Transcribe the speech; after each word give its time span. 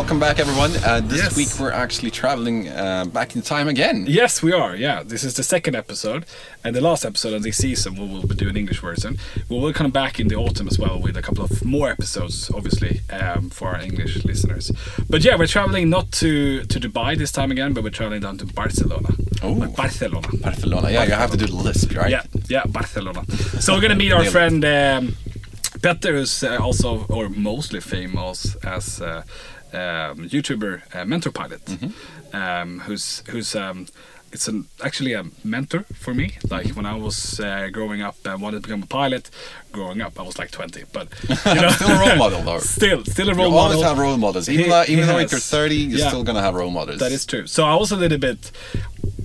welcome 0.00 0.18
back, 0.18 0.38
everyone. 0.38 0.70
Uh, 0.82 0.98
this 1.04 1.24
Yes. 1.24 1.36
week 1.36 1.60
we're 1.60 1.76
actually 1.84 2.10
traveling 2.10 2.68
uh, 2.68 3.04
back 3.04 3.36
in 3.36 3.42
time 3.42 3.68
again. 3.68 4.06
Yes, 4.08 4.42
we 4.42 4.50
are. 4.50 4.74
Yeah, 4.74 5.02
this 5.02 5.22
is 5.24 5.34
the 5.34 5.42
second 5.42 5.74
episode 5.76 6.24
and 6.64 6.74
the 6.74 6.80
last 6.80 7.04
episode 7.04 7.34
of 7.34 7.42
this 7.42 7.58
season. 7.58 7.96
We 7.96 8.06
will 8.08 8.26
be 8.26 8.34
doing 8.34 8.56
English 8.56 8.80
version. 8.80 9.18
We 9.50 9.58
will 9.58 9.74
come 9.74 9.90
back 9.90 10.18
in 10.18 10.28
the 10.28 10.36
autumn 10.36 10.68
as 10.68 10.78
well 10.78 10.98
with 10.98 11.18
a 11.18 11.22
couple 11.22 11.44
of 11.44 11.62
more 11.66 11.90
episodes, 11.90 12.50
obviously, 12.50 13.02
um, 13.10 13.50
for 13.50 13.68
our 13.74 13.80
English 13.82 14.24
listeners. 14.24 14.72
But 15.10 15.22
yeah, 15.22 15.36
we're 15.36 15.52
traveling 15.58 15.90
not 15.90 16.06
to 16.22 16.64
to 16.72 16.80
Dubai 16.80 17.10
this 17.18 17.30
time 17.30 17.50
again, 17.50 17.74
but 17.74 17.84
we're 17.84 17.98
traveling 18.00 18.22
down 18.22 18.38
to 18.38 18.46
Barcelona. 18.46 19.10
Oh. 19.42 19.52
Like 19.52 19.76
Barcelona. 19.76 20.28
Barcelona. 20.48 20.88
Yeah, 20.90 21.04
you 21.04 21.12
have 21.24 21.32
to 21.32 21.36
do 21.36 21.46
the 21.46 21.60
lisp, 21.68 21.94
right? 21.94 22.10
Yeah, 22.16 22.22
yeah, 22.48 22.64
Barcelona. 22.78 23.22
So 23.64 23.74
we're 23.74 23.82
gonna 23.86 24.02
meet 24.04 24.12
our 24.12 24.24
friend 24.36 24.64
um, 24.64 25.02
Petter, 25.82 26.12
who's 26.16 26.42
uh, 26.42 26.56
also 26.66 27.04
or 27.08 27.28
mostly 27.28 27.80
famous 27.80 28.56
as 28.76 29.00
uh, 29.00 29.22
um, 29.74 30.28
YouTuber 30.28 30.82
uh, 30.94 31.04
Mentour 31.04 31.32
Pilot, 31.32 31.64
Mm-hmm. 31.64 32.36
um, 32.36 32.80
who's 32.80 33.22
who's 33.30 33.54
um, 33.56 33.86
it's 34.32 34.46
an 34.46 34.66
actually 34.84 35.12
a 35.12 35.24
mentor 35.42 35.84
for 35.94 36.14
me. 36.14 36.34
Like 36.48 36.68
when 36.76 36.86
I 36.86 36.94
was 36.96 37.40
uh, 37.40 37.68
growing 37.72 38.00
up 38.02 38.14
and 38.24 38.40
wanted 38.40 38.58
to 38.62 38.68
become 38.68 38.82
a 38.84 38.86
pilot. 38.86 39.30
Growing 39.72 40.00
up, 40.00 40.18
I 40.18 40.22
was 40.22 40.36
like 40.36 40.50
20, 40.50 40.82
but 40.92 41.06
you 41.28 41.28
know, 41.54 41.68
Still 41.70 41.90
a 41.90 41.98
role 42.08 42.16
model, 42.16 42.42
though. 42.42 42.58
Still, 42.78 43.04
still 43.04 43.28
a 43.28 43.32
You 43.32 43.38
role 43.38 43.56
always 43.56 43.76
model. 43.76 43.88
have 43.88 43.98
role 43.98 44.16
models. 44.16 44.48
Even, 44.48 44.64
He- 44.64 44.70
though, 44.70 44.84
even 44.88 45.06
though 45.06 45.18
has. 45.18 45.30
you're 45.30 45.38
30, 45.40 45.76
you're 45.76 45.98
Yeah. 46.00 46.08
still 46.08 46.24
going 46.24 46.34
to 46.34 46.42
have 46.42 46.54
role 46.56 46.72
models. 46.72 46.98
That 46.98 47.12
is 47.12 47.24
true. 47.24 47.46
So 47.46 47.64
I 47.64 47.76
was 47.76 47.92
a 47.92 47.96
little 47.96 48.18
bit, 48.18 48.50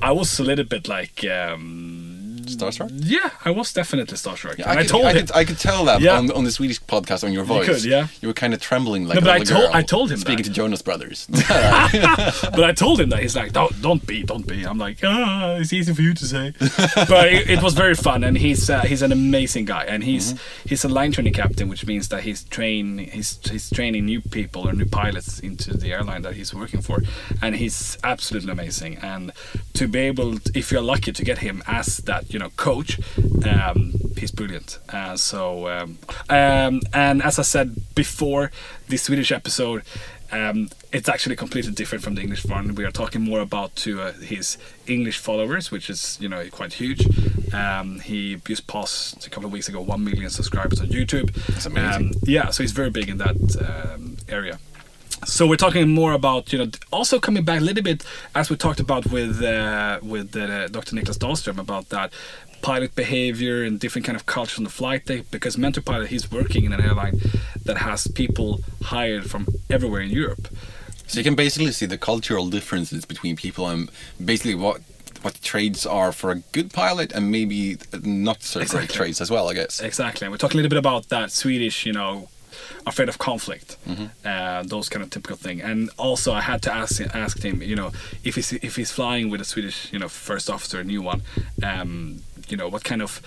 I 0.03 0.11
was 0.11 0.39
a 0.39 0.43
little 0.43 0.65
bit 0.65 0.87
like. 0.87 1.25
Um, 1.25 2.04
Starstruck? 2.47 2.89
Yeah, 2.93 3.29
I 3.43 3.51
was 3.51 3.73
definitely 3.73 4.15
starstruck. 4.17 4.57
Yeah, 4.57 4.69
I, 4.71 4.79
I, 4.79 4.83
told 4.83 5.05
I, 5.05 5.11
him. 5.13 5.25
could, 5.27 5.35
I 5.35 5.45
could 5.45 5.59
tell 5.59 5.85
that 5.85 6.01
Yeah. 6.01 6.17
on, 6.17 6.31
on 6.31 6.43
the 6.43 6.51
Swedish 6.51 6.81
podcast 6.81 7.23
on 7.23 7.33
your 7.33 7.43
voice. 7.43 7.65
could, 7.67 7.83
yeah. 7.85 8.07
You 8.21 8.27
were 8.29 8.33
kind 8.33 8.53
of 8.53 8.61
trembling 8.61 9.07
like 9.07 9.15
No, 9.15 9.21
a 9.21 9.23
but 9.23 9.41
I 9.41 9.43
told- 9.43 9.75
I 9.75 9.81
told 9.81 10.11
him 10.11 10.17
Speaking 10.17 10.37
that. 10.37 10.43
to 10.45 10.51
Jonas 10.51 10.81
Brothers. 10.81 11.27
but 11.29 12.63
I 12.63 12.73
told 12.73 12.99
him 12.99 13.09
that 13.09 13.21
he's 13.21 13.35
like, 13.35 13.51
don't, 13.53 13.79
don't 13.81 14.05
be, 14.05 14.23
don't 14.23 14.47
be. 14.47 14.63
I'm 14.63 14.77
like, 14.77 14.99
ah, 15.03 15.55
it's 15.55 15.73
easy 15.73 15.93
for 15.93 16.01
you 16.01 16.13
to 16.13 16.25
say, 16.25 16.53
but 17.07 17.31
it, 17.31 17.49
it 17.49 17.63
was 17.63 17.73
very 17.73 17.95
fun, 17.95 18.23
and 18.23 18.37
he's 18.37 18.69
uh, 18.69 18.81
he's 18.81 19.01
an 19.01 19.11
amazing 19.11 19.65
guy, 19.65 19.83
and 19.85 20.03
he's 20.03 20.25
Mm-hmm. 20.25 20.69
he's 20.69 20.83
a 20.85 20.89
line 20.89 21.11
training 21.11 21.33
captain, 21.33 21.67
which 21.69 21.85
means 21.85 22.07
that 22.09 22.23
he's 22.23 22.43
train 22.45 22.97
he's 22.97 23.37
he's 23.49 23.69
training 23.69 24.05
new 24.05 24.21
people 24.21 24.67
or 24.67 24.73
new 24.73 24.85
pilots 24.85 25.39
into 25.39 25.75
the 25.77 25.91
airline 25.93 26.21
that 26.23 26.33
he's 26.35 26.53
working 26.53 26.81
for, 26.81 27.01
and 27.41 27.55
he's 27.55 27.97
absolutely 28.03 28.51
amazing. 28.51 28.97
And 29.01 29.31
to 29.73 29.87
be 29.87 29.99
able, 29.99 30.37
if 30.55 30.71
you're 30.71 30.81
lucky 30.81 31.11
to 31.11 31.23
get 31.23 31.39
him 31.39 31.61
as 31.67 31.97
that 31.97 32.29
you 32.35 32.39
know 32.39 32.49
coach, 32.57 32.99
um, 33.49 33.93
he's 34.17 34.29
brilliant. 34.29 34.79
Uh, 34.89 35.15
so 35.15 35.69
um, 35.69 35.97
um, 36.27 36.81
and 36.93 37.23
as 37.23 37.39
I 37.39 37.43
said 37.43 37.95
before, 37.95 38.51
the 38.89 38.97
Swedish 38.97 39.31
episode. 39.31 39.83
Um, 40.31 40.69
it's 40.91 41.07
actually 41.07 41.35
completely 41.35 41.71
different 41.71 42.03
from 42.03 42.15
the 42.15 42.21
English 42.21 42.45
one. 42.45 42.75
We 42.75 42.83
are 42.83 42.91
talking 42.91 43.21
more 43.21 43.39
about 43.39 43.75
to 43.83 44.01
uh, 44.01 44.11
his 44.13 44.57
English 44.85 45.19
followers, 45.19 45.71
which 45.71 45.89
is 45.89 46.17
you 46.19 46.27
know 46.27 46.43
quite 46.49 46.73
huge. 46.73 47.01
Um, 47.53 47.99
he 48.01 48.35
just 48.43 48.67
passed 48.67 49.25
a 49.25 49.29
couple 49.29 49.45
of 49.45 49.53
weeks 49.53 49.69
ago 49.69 49.79
one 49.79 50.03
million 50.03 50.29
subscribers 50.29 50.81
on 50.81 50.87
YouTube. 50.87 51.31
That's 51.47 51.67
amazing. 51.67 52.07
Um, 52.07 52.21
yeah, 52.23 52.49
so 52.49 52.63
he's 52.63 52.73
very 52.73 52.89
big 52.89 53.07
in 53.07 53.17
that 53.19 53.37
um, 53.69 54.17
area. 54.27 54.59
So 55.23 55.47
we're 55.47 55.55
talking 55.55 55.89
more 55.89 56.13
about 56.13 56.51
you 56.53 56.59
know 56.59 56.69
also 56.91 57.19
coming 57.19 57.43
back 57.43 57.59
a 57.59 57.63
little 57.63 57.83
bit 57.83 58.03
as 58.35 58.49
we 58.49 58.55
talked 58.57 58.79
about 58.79 59.07
with 59.11 59.41
uh, 59.41 59.99
with 60.03 60.35
uh, 60.35 60.67
Dr. 60.67 60.95
Niklas 60.95 61.17
Dahlström 61.17 61.57
about 61.57 61.89
that 61.89 62.13
pilot 62.61 62.93
behavior 62.95 63.63
and 63.63 63.79
different 63.79 64.05
kind 64.05 64.15
of 64.15 64.25
culture 64.25 64.57
on 64.59 64.63
the 64.63 64.69
flight 64.69 65.05
deck 65.05 65.25
because 65.31 65.55
Mentour 65.55 65.83
Pilot 65.85 66.09
he's 66.09 66.31
working 66.31 66.63
in 66.65 66.73
an 66.73 66.81
airline 66.81 67.19
that 67.65 67.77
has 67.77 68.07
people 68.07 68.61
hired 68.83 69.29
from 69.29 69.47
everywhere 69.69 70.01
in 70.01 70.09
Europe. 70.09 70.47
so 71.07 71.19
you 71.19 71.23
can 71.23 71.35
basically 71.35 71.71
see 71.71 71.85
the 71.85 71.97
cultural 71.97 72.49
differences 72.49 73.05
between 73.05 73.35
people 73.35 73.67
and 73.67 73.89
basically 74.23 74.55
what 74.55 74.81
what 75.21 75.41
trades 75.41 75.85
are 75.87 76.11
for 76.11 76.29
a 76.31 76.35
good 76.51 76.71
pilot 76.71 77.11
and 77.13 77.31
maybe 77.31 77.77
not 78.03 78.43
so 78.43 78.59
great 78.59 78.65
Exactly. 78.65 78.95
trades 78.95 79.21
as 79.21 79.31
well, 79.31 79.49
I 79.49 79.53
guess. 79.55 79.79
Exactly, 79.81 80.25
and 80.25 80.31
we're 80.31 80.37
talking 80.37 80.59
a 80.59 80.61
little 80.61 80.69
bit 80.75 80.77
about 80.77 81.09
that 81.09 81.31
Swedish, 81.31 81.83
you 81.87 81.93
know, 81.93 82.29
afraid 82.85 83.09
of 83.09 83.17
conflict, 83.17 83.77
Mm-hmm. 83.87 84.05
uh, 84.25 84.63
those 84.63 84.89
kind 84.89 85.03
of 85.03 85.09
typical 85.09 85.37
thing. 85.37 85.61
And 85.61 85.89
also, 85.97 86.33
I 86.33 86.41
had 86.41 86.61
to 86.63 86.73
ask 86.73 87.01
ask 87.15 87.41
him, 87.43 87.61
you 87.61 87.75
know, 87.75 87.91
if 88.23 88.35
he's 88.35 88.53
if 88.53 88.75
he's 88.75 88.91
flying 88.91 89.29
with 89.31 89.41
a 89.41 89.45
Swedish, 89.45 89.91
you 89.93 89.99
know, 89.99 90.09
first 90.09 90.49
officer, 90.49 90.79
a 90.79 90.83
new 90.83 91.01
one, 91.01 91.21
um, 91.63 92.21
you 92.49 92.57
know, 92.57 92.67
what 92.69 92.83
kind 92.83 93.01
of 93.01 93.21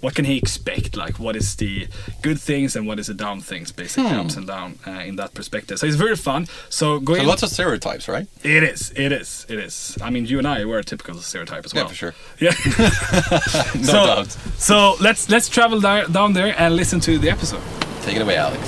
what 0.00 0.14
can 0.14 0.24
he 0.24 0.36
expect? 0.38 0.96
Like, 0.96 1.18
what 1.18 1.36
is 1.36 1.56
the 1.56 1.88
good 2.22 2.38
things 2.40 2.76
and 2.76 2.86
what 2.86 2.98
is 2.98 3.06
the 3.06 3.14
down 3.14 3.40
things, 3.40 3.72
basically 3.72 4.10
Hmm. 4.10 4.20
ups 4.20 4.36
and 4.36 4.46
down 4.46 4.78
uh, 4.86 4.90
in 5.06 5.16
that 5.16 5.34
perspective. 5.34 5.78
So 5.78 5.86
it's 5.86 5.96
very 5.96 6.16
fun. 6.16 6.46
So 6.68 6.98
go 7.00 7.14
So 7.14 7.22
lots 7.22 7.42
of 7.42 7.50
stereotypes, 7.50 8.08
right? 8.08 8.26
It 8.42 8.62
is. 8.62 8.92
It 8.96 9.12
is. 9.12 9.46
It 9.48 9.58
is. 9.58 9.96
I 10.02 10.10
mean, 10.10 10.26
you 10.26 10.38
and 10.38 10.46
I 10.46 10.64
were 10.64 10.78
a 10.78 10.84
typical 10.84 11.14
stereotype 11.20 11.64
as 11.64 11.72
well. 11.74 11.84
Yeah, 11.84 11.84
well. 11.84 11.88
for 11.88 11.94
sure. 11.96 12.14
Yeah. 12.40 12.52
No 13.76 13.82
so, 13.92 14.06
doubt. 14.06 14.30
so 14.58 14.96
let's 15.00 15.28
let's 15.28 15.48
travel 15.48 15.80
di- 15.80 16.06
down 16.12 16.32
there 16.32 16.54
and 16.58 16.76
listen 16.76 17.00
to 17.00 17.18
the 17.18 17.30
episode. 17.30 17.62
Take 18.02 18.16
it 18.16 18.22
away, 18.22 18.36
Alex. 18.36 18.62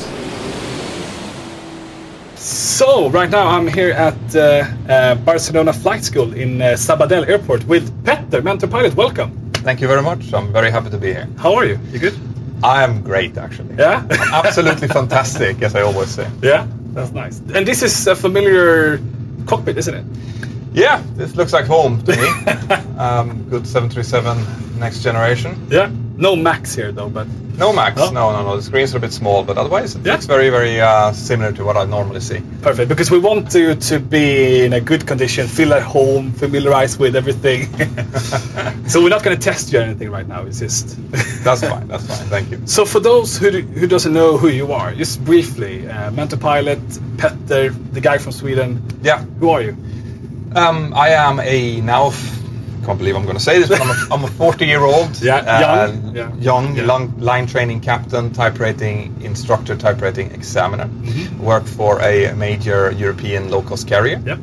So 2.37 3.10
right 3.10 3.31
now 3.31 3.47
I'm 3.49 3.66
here 3.66 3.91
at 3.93 4.37
uh, 4.37 4.65
uh, 4.89 5.15
Barcelona 5.16 5.72
Flight 5.72 6.05
School 6.05 6.33
in 6.34 6.62
uh, 6.62 6.66
Sabadell 6.77 7.27
Airport 7.28 7.65
with 7.66 7.91
Petter, 8.05 8.41
Mentour 8.43 8.71
Pilot. 8.71 8.95
Welcome. 8.95 9.47
Thank 9.68 9.82
you 9.82 9.86
very 9.86 10.00
much. 10.00 10.32
I'm 10.32 10.50
very 10.50 10.70
happy 10.70 10.88
to 10.88 10.96
be 10.96 11.08
here. 11.08 11.28
How 11.36 11.54
are 11.56 11.66
you? 11.66 11.78
You 11.92 11.98
good? 11.98 12.18
I 12.64 12.82
am 12.84 13.02
great, 13.02 13.36
actually. 13.36 13.74
Yeah. 13.76 14.02
Absolutely 14.32 14.88
fantastic, 14.88 15.60
as 15.60 15.74
I 15.74 15.82
always 15.82 16.08
say. 16.08 16.26
yeah. 16.42 16.66
That's 16.94 17.12
nice. 17.12 17.42
And 17.52 17.68
this 17.68 17.82
is 17.82 18.06
a 18.06 18.16
familiar 18.16 18.98
cockpit, 19.44 19.76
isn't 19.76 19.94
it? 19.94 20.06
Yeah, 20.72 21.02
this 21.16 21.36
looks 21.36 21.52
like 21.52 21.66
home 21.66 22.02
to 22.04 22.16
me. 22.16 22.28
um, 22.98 23.46
good 23.50 23.66
737 23.66 24.78
next 24.78 25.02
generation. 25.02 25.66
Yeah. 25.70 25.90
No 26.20 26.34
Max 26.34 26.74
here 26.74 26.90
though, 26.92 27.08
but 27.08 27.28
No 27.58 27.72
Max, 27.72 27.96
No? 27.96 28.10
no, 28.10 28.32
no, 28.32 28.42
no. 28.42 28.56
The 28.56 28.62
screens 28.62 28.92
are 28.94 28.98
a 28.98 29.00
bit 29.00 29.12
small, 29.12 29.44
but 29.44 29.56
otherwise 29.56 29.94
it 29.94 30.04
Yeah. 30.04 30.12
looks 30.14 30.26
very, 30.26 30.50
very 30.50 30.80
uh, 30.80 31.12
similar 31.12 31.52
to 31.52 31.64
what 31.64 31.76
I 31.76 31.84
normally 31.84 32.20
see. 32.20 32.40
perfect 32.62 32.88
because 32.88 33.08
we 33.10 33.18
want 33.20 33.54
you 33.54 33.74
to 33.74 33.98
be 34.00 34.64
in 34.64 34.72
a 34.72 34.80
good 34.80 35.06
condition, 35.06 35.46
feel 35.46 35.72
at 35.74 35.82
home, 35.82 36.32
familiarize 36.32 36.98
with 36.98 37.14
everything. 37.16 37.68
so 38.88 39.00
we're 39.02 39.08
not 39.16 39.22
going 39.22 39.36
to 39.38 39.42
test 39.50 39.72
you 39.72 39.78
or 39.78 39.82
anything 39.82 40.10
right 40.10 40.26
now. 40.26 40.42
It's 40.42 40.58
just. 40.58 40.98
That's 41.44 41.62
fine. 41.62 41.86
That's 41.88 42.06
fine. 42.06 42.26
Thank 42.28 42.50
you. 42.50 42.60
So 42.66 42.84
for 42.84 43.00
those 43.00 43.38
who, 43.38 43.50
who 43.50 43.86
doesn't 43.86 44.12
know 44.12 44.36
who 44.36 44.48
you 44.48 44.72
are, 44.72 44.92
just 44.94 45.24
briefly, 45.24 45.88
uh, 45.88 46.10
Mentour 46.10 46.40
Pilot, 46.40 46.80
Petter, 47.16 47.70
the 47.70 48.00
guy 48.00 48.18
from 48.18 48.32
Sweden. 48.32 48.82
Yeah, 49.02 49.22
Who 49.40 49.50
are 49.50 49.62
you? 49.62 49.76
um, 50.56 50.92
I 50.94 51.10
am 51.10 51.38
a 51.40 51.80
now. 51.80 52.10
Can't 52.88 52.99
believe 52.99 53.16
I'm 53.16 53.25
going 53.25 53.37
to 53.37 53.43
say 53.50 53.59
this, 53.59 53.69
but 53.69 53.81
I'm 53.82 53.91
a, 53.91 54.15
I'm 54.15 54.25
a 54.25 54.28
40 54.28 54.65
year 54.65 54.81
old, 54.82 55.21
Yeah, 55.22 55.60
young, 55.60 56.16
yeah. 56.16 56.34
young 56.37 56.75
Yeah. 56.76 56.87
long 56.87 57.19
line 57.19 57.47
training 57.47 57.81
captain, 57.81 58.32
type 58.32 58.59
rating 58.59 59.21
instructor, 59.21 59.76
type 59.76 60.00
rating 60.00 60.31
examiner. 60.32 60.87
Mm-hmm. 60.87 61.43
Worked 61.44 61.69
for 61.69 62.00
a 62.00 62.32
major 62.34 62.91
European 62.93 63.50
low 63.50 63.60
cost 63.62 63.87
carrier. 63.87 64.22
Yep. 64.25 64.38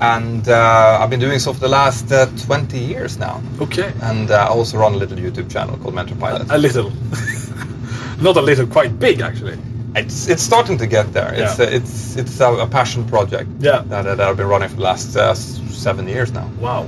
and 0.00 0.48
uh, 0.48 0.98
I've 1.00 1.10
been 1.10 1.20
doing 1.20 1.38
so 1.38 1.52
for 1.52 1.60
the 1.60 1.68
last 1.68 2.10
uh, 2.12 2.26
20 2.46 2.78
years 2.78 3.18
now. 3.18 3.40
Okay. 3.60 3.92
And 4.02 4.30
uh, 4.30 4.34
I 4.34 4.48
also 4.48 4.78
run 4.78 4.94
a 4.94 4.96
little 4.96 5.16
YouTube 5.16 5.48
channel 5.50 5.76
called 5.78 5.94
Mentour 5.94 6.18
Pilot. 6.18 6.50
A 6.50 6.58
little. 6.58 6.90
Not 8.20 8.36
a 8.36 8.42
little, 8.42 8.66
quite 8.66 8.98
big 8.98 9.20
actually. 9.20 9.58
It's 9.96 10.28
it's 10.28 10.42
starting 10.42 10.78
to 10.78 10.86
get 10.86 11.12
there. 11.12 11.32
It's 11.34 11.58
Yeah. 11.58 11.66
uh, 11.66 11.70
it's 11.78 12.16
it's 12.16 12.40
a, 12.40 12.52
a 12.52 12.66
passion 12.66 13.04
project 13.06 13.48
Yeah. 13.60 13.82
that, 13.88 14.02
that 14.02 14.20
I've 14.20 14.36
been 14.36 14.46
running 14.48 14.68
for 14.68 14.76
the 14.76 14.82
last 14.82 15.16
uh, 15.16 15.34
seven 15.34 16.06
years 16.08 16.32
now. 16.32 16.50
Wow. 16.60 16.86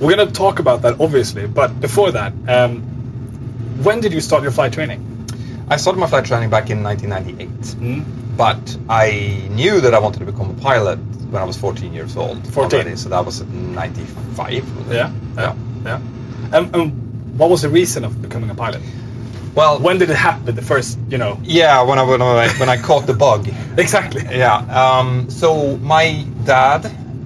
We're 0.00 0.14
going 0.16 0.26
to 0.28 0.32
talk 0.32 0.58
about 0.58 0.82
that 0.82 1.00
obviously, 1.00 1.46
but 1.46 1.80
before 1.80 2.12
that, 2.12 2.32
um, 2.48 2.82
when 3.82 4.00
did 4.00 4.12
you 4.12 4.20
start 4.20 4.42
your 4.42 4.52
flight 4.52 4.72
training? 4.72 5.00
I 5.68 5.76
started 5.76 5.98
my 5.98 6.06
flight 6.06 6.24
training 6.24 6.50
back 6.50 6.70
in 6.70 6.82
1998, 6.82 7.48
Mm. 7.80 8.04
but 8.36 8.76
I 8.88 9.48
knew 9.50 9.80
that 9.80 9.92
I 9.94 9.98
wanted 9.98 10.20
to 10.20 10.26
become 10.32 10.50
a 10.50 10.54
pilot 10.62 10.98
when 11.30 11.42
I 11.42 11.44
was 11.44 11.56
14 11.56 11.92
years 11.92 12.16
old. 12.16 12.46
14. 12.46 12.80
already, 12.80 12.96
so 12.96 13.08
that 13.08 13.24
was 13.24 13.40
at 13.40 13.48
95. 13.48 14.52
Yeah. 14.90 15.10
Yeah. 15.36 15.54
Yeah. 15.84 16.00
And, 16.52 16.74
and 16.74 17.38
what 17.38 17.50
was 17.50 17.62
the 17.62 17.68
reason 17.68 18.04
of 18.04 18.22
becoming 18.22 18.48
a 18.50 18.54
pilot? 18.54 18.80
Well, 19.56 19.78
When 19.80 19.98
did 19.98 20.10
it 20.10 20.16
happen? 20.16 20.54
The 20.54 20.62
first, 20.62 20.98
you 21.08 21.18
know. 21.18 21.38
yeah, 21.42 21.82
when 21.88 21.98
I 21.98 22.02
when 22.02 22.20
I, 22.22 22.48
when 22.60 22.68
I 22.68 22.76
caught 22.76 23.06
the 23.06 23.14
bug. 23.14 23.48
Exactly. 23.78 24.22
Yeah. 24.30 24.56
Um, 24.82 25.28
so 25.30 25.76
my 25.78 26.24
dad, 26.44 26.82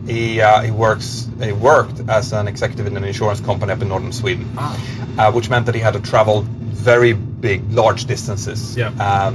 he 0.06 0.41
uh, 0.41 0.62
he 0.62 0.71
works 0.71 1.29
he 1.43 1.53
worked 1.53 1.99
as 2.09 2.32
an 2.32 2.49
executive 2.49 2.87
in 2.87 2.97
an 2.97 3.05
insurance 3.05 3.41
company 3.41 3.73
up 3.73 3.82
in 3.82 3.88
northern 3.88 4.12
Sweden, 4.12 4.44
Ah. 4.56 4.75
uh, 5.19 5.32
which 5.32 5.49
meant 5.50 5.67
that 5.67 5.75
he 5.75 5.81
had 5.81 5.93
to 5.94 6.00
travel 6.00 6.43
very 6.91 7.12
big, 7.41 7.61
large 7.73 8.05
distances. 8.06 8.77
Yeah. 8.77 8.88
Um, 9.09 9.32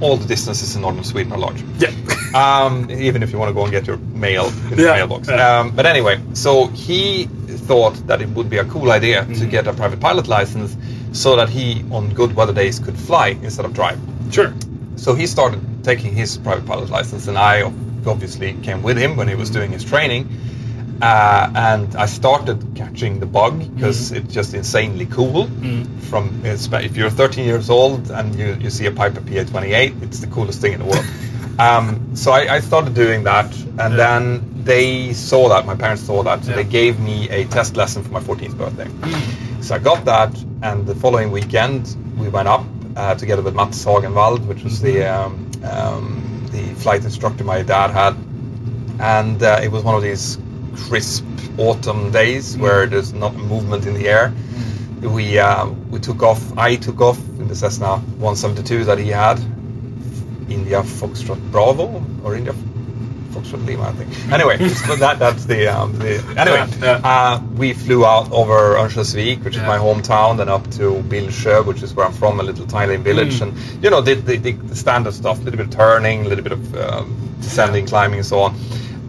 all 0.00 0.16
the 0.16 0.26
distances 0.26 0.74
in 0.76 0.82
northern 0.82 1.04
Sweden 1.04 1.32
are 1.32 1.38
large. 1.38 1.62
Yeah. 1.78 1.90
Um, 2.34 2.90
even 2.90 3.22
if 3.22 3.30
you 3.30 3.38
want 3.38 3.50
to 3.50 3.54
go 3.54 3.62
and 3.62 3.70
get 3.70 3.86
your 3.86 3.98
mail 4.26 4.46
in 4.70 4.76
the 4.76 4.76
mailbox. 4.96 5.28
yeah. 5.28 5.60
Um, 5.60 5.70
but 5.76 5.86
anyway, 5.86 6.18
so 6.32 6.66
he 6.66 7.26
thought 7.68 7.94
that 8.08 8.20
it 8.20 8.28
would 8.30 8.50
be 8.50 8.58
a 8.58 8.64
cool 8.64 8.90
idea 8.90 9.22
Mm-hmm. 9.22 9.34
to 9.40 9.46
get 9.46 9.68
a 9.68 9.72
private 9.72 10.00
pilot 10.00 10.26
license 10.26 10.76
so 11.14 11.36
that 11.36 11.48
he, 11.48 11.84
on 11.90 12.12
good 12.12 12.36
weather 12.36 12.52
days, 12.52 12.78
could 12.78 12.96
fly 12.98 13.28
instead 13.28 13.64
of 13.64 13.72
drive. 13.72 13.98
Sure. 14.30 14.52
So 14.96 15.14
he 15.14 15.26
started 15.26 15.60
taking 15.84 16.14
his 16.14 16.36
private 16.38 16.66
pilot 16.66 16.90
license, 16.90 17.26
and 17.28 17.38
I, 17.38 17.62
obviously 18.06 18.52
came 18.62 18.82
with 18.82 18.98
him 18.98 19.16
when 19.16 19.28
he 19.28 19.34
was 19.34 19.48
doing 19.48 19.72
his 19.72 19.82
training. 19.82 20.28
Uh, 21.00 21.50
and 21.54 21.96
I 21.96 22.06
started 22.06 22.74
catching 22.76 23.18
the 23.18 23.26
bug 23.26 23.58
because 23.74 24.12
it's 24.12 24.32
just 24.32 24.52
insanely 24.54 25.06
cool. 25.06 25.46
From 26.10 26.42
if 26.44 26.96
you're 26.96 27.10
13 27.10 27.44
years 27.46 27.70
old 27.70 28.10
and 28.10 28.34
you, 28.38 28.54
you 28.60 28.70
see 28.70 28.86
a 28.86 28.90
Piper 28.92 29.20
PA28, 29.20 30.02
it's 30.02 30.20
the 30.20 30.26
coolest 30.26 30.60
thing 30.60 30.74
in 30.74 30.80
the 30.80 30.84
world. 30.84 31.04
um, 31.58 32.14
so 32.14 32.30
I, 32.30 32.56
I 32.56 32.60
started 32.60 32.94
doing 32.94 33.24
that, 33.24 33.54
and 33.78 33.98
then 33.98 34.62
they 34.64 35.12
saw 35.14 35.48
that. 35.48 35.66
My 35.66 35.74
parents 35.76 36.02
saw 36.02 36.22
that, 36.24 36.44
so 36.44 36.50
Yeah. 36.50 36.56
they 36.56 36.64
gave 36.64 37.00
me 37.00 37.28
a 37.30 37.44
test 37.46 37.76
lesson 37.76 38.02
for 38.04 38.10
my 38.10 38.20
14th 38.20 38.56
birthday. 38.56 38.88
So 39.64 39.74
I 39.74 39.78
got 39.78 40.04
that, 40.04 40.44
and 40.60 40.86
the 40.86 40.94
following 40.94 41.30
weekend 41.30 41.96
we 42.18 42.28
went 42.28 42.48
up 42.48 42.66
uh, 42.96 43.14
together 43.14 43.40
with 43.40 43.54
Mats 43.54 43.82
Hagenwald, 43.82 44.44
which 44.46 44.62
was 44.62 44.82
the 44.82 45.04
um, 45.04 45.50
um, 45.64 46.46
the 46.50 46.74
flight 46.74 47.02
instructor 47.02 47.44
my 47.44 47.62
dad 47.62 47.90
had, 47.90 48.14
and 49.00 49.42
uh, 49.42 49.60
it 49.62 49.72
was 49.72 49.82
one 49.82 49.94
of 49.94 50.02
these 50.02 50.36
crisp 50.76 51.24
autumn 51.56 52.12
days 52.12 52.58
where 52.58 52.86
there's 52.86 53.14
not 53.14 53.34
movement 53.36 53.86
in 53.86 53.94
the 53.94 54.06
air. 54.06 54.34
We 55.00 55.38
uh, 55.38 55.68
we 55.88 55.98
took 55.98 56.22
off. 56.22 56.58
I 56.58 56.76
took 56.76 57.00
off 57.00 57.18
in 57.38 57.48
the 57.48 57.56
Cessna 57.56 57.96
172 57.96 58.84
that 58.84 58.98
he 58.98 59.08
had, 59.08 59.38
India 60.50 60.82
Foxtrot 60.82 61.40
Bravo 61.50 62.04
or 62.22 62.36
India 62.36 62.52
Foxtrot 63.32 63.64
Lima, 63.66 63.88
I 63.88 63.92
think. 63.92 64.32
Anyway, 64.32 64.56
but 64.88 64.98
that 65.00 65.18
that's 65.18 65.44
the 65.46 65.66
um, 65.68 65.98
the 65.98 66.16
anyway. 66.36 66.66
Yeah, 66.80 67.00
yeah. 67.00 67.00
Uh, 67.04 67.40
we 67.56 67.72
flew 67.72 68.04
out 68.06 68.30
over 68.32 68.74
Örnsköldsvik, 68.76 69.42
which 69.44 69.56
Yeah. 69.56 69.62
is 69.62 69.66
my 69.68 69.78
hometown, 69.78 70.36
then 70.36 70.48
up 70.48 70.70
to 70.72 71.02
Bilsjö, 71.08 71.64
which 71.66 71.82
is 71.82 71.94
where 71.94 72.06
I'm 72.06 72.12
from, 72.12 72.40
a 72.40 72.42
little 72.42 72.66
tiny 72.66 72.96
village, 72.96 73.40
Mm. 73.40 73.42
and 73.42 73.82
you 73.84 73.90
know 73.90 74.02
did 74.02 74.26
the, 74.26 74.36
the, 74.36 74.52
the 74.52 74.76
standard 74.76 75.14
stuff, 75.14 75.40
a 75.40 75.42
little 75.42 75.58
bit 75.58 75.66
of 75.66 75.72
turning, 75.72 76.26
a 76.26 76.28
little 76.28 76.44
bit 76.44 76.52
of 76.52 76.74
um, 76.76 77.16
descending, 77.40 77.86
climbing, 77.86 78.18
and 78.20 78.26
so 78.26 78.40
on. 78.40 78.54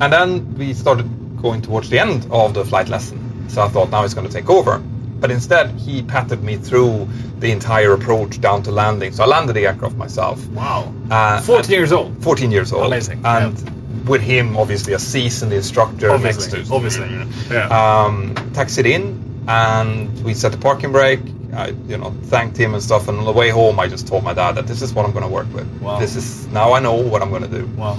And 0.02 0.12
then 0.12 0.56
we 0.58 0.74
started 0.74 1.08
going 1.42 1.62
towards 1.62 1.90
the 1.90 2.00
end 2.00 2.28
of 2.32 2.54
the 2.54 2.66
flight 2.66 2.90
lesson. 2.90 3.50
So 3.50 3.62
I 3.62 3.68
thought 3.70 3.90
now 3.92 4.02
he's 4.02 4.14
going 4.14 4.28
to 4.28 4.34
take 4.34 4.50
over. 4.50 4.80
But 5.18 5.32
instead, 5.32 5.72
he 5.80 6.04
patted 6.04 6.44
me 6.44 6.58
through 6.58 7.08
the 7.40 7.50
entire 7.52 7.94
approach 7.94 8.42
down 8.42 8.64
to 8.64 8.72
landing. 8.72 9.14
So 9.14 9.24
I 9.24 9.28
landed 9.28 9.54
the 9.54 9.66
aircraft 9.66 9.96
myself. 9.96 10.46
Wow. 10.50 10.94
Uh, 11.10 11.40
14 11.42 11.72
years 11.72 11.94
old. 11.94 12.22
14 12.22 12.52
years 12.52 12.74
old. 12.74 12.88
Amazing, 12.88 13.22
And 13.24 13.56
with 14.06 14.22
him, 14.22 14.58
obviously, 14.58 14.94
a 14.94 15.00
seasoned 15.00 15.54
instructor 15.54 16.12
Obviously, 16.12 16.58
next 16.60 16.68
to 16.70 16.74
obviously. 16.76 17.10
Yeah. 17.50 17.68
um, 18.06 18.36
taxied 18.54 18.86
in 18.86 19.44
and 19.48 20.24
we 20.24 20.34
set 20.34 20.52
the 20.52 20.58
parking 20.58 20.92
brake. 20.92 21.20
I, 21.54 21.68
you 21.88 21.98
know, 21.98 22.12
thanked 22.24 22.58
him 22.58 22.74
and 22.74 22.84
stuff. 22.84 23.08
And 23.08 23.18
on 23.20 23.26
the 23.26 23.32
way 23.32 23.50
home, 23.50 23.80
I 23.80 23.88
just 23.88 24.08
told 24.08 24.24
my 24.24 24.34
dad 24.34 24.56
that 24.56 24.68
this 24.68 24.82
is 24.82 24.94
what 24.94 25.06
I'm 25.06 25.12
going 25.14 25.24
to 25.24 25.30
work 25.30 25.48
with. 25.54 25.68
Wow. 25.82 26.00
This 26.00 26.16
is 26.16 26.48
now 26.48 26.74
I 26.74 26.80
know 26.80 26.96
what 26.96 27.22
I'm 27.22 27.30
going 27.30 27.44
to 27.44 27.48
do, 27.48 27.66
wow. 27.78 27.96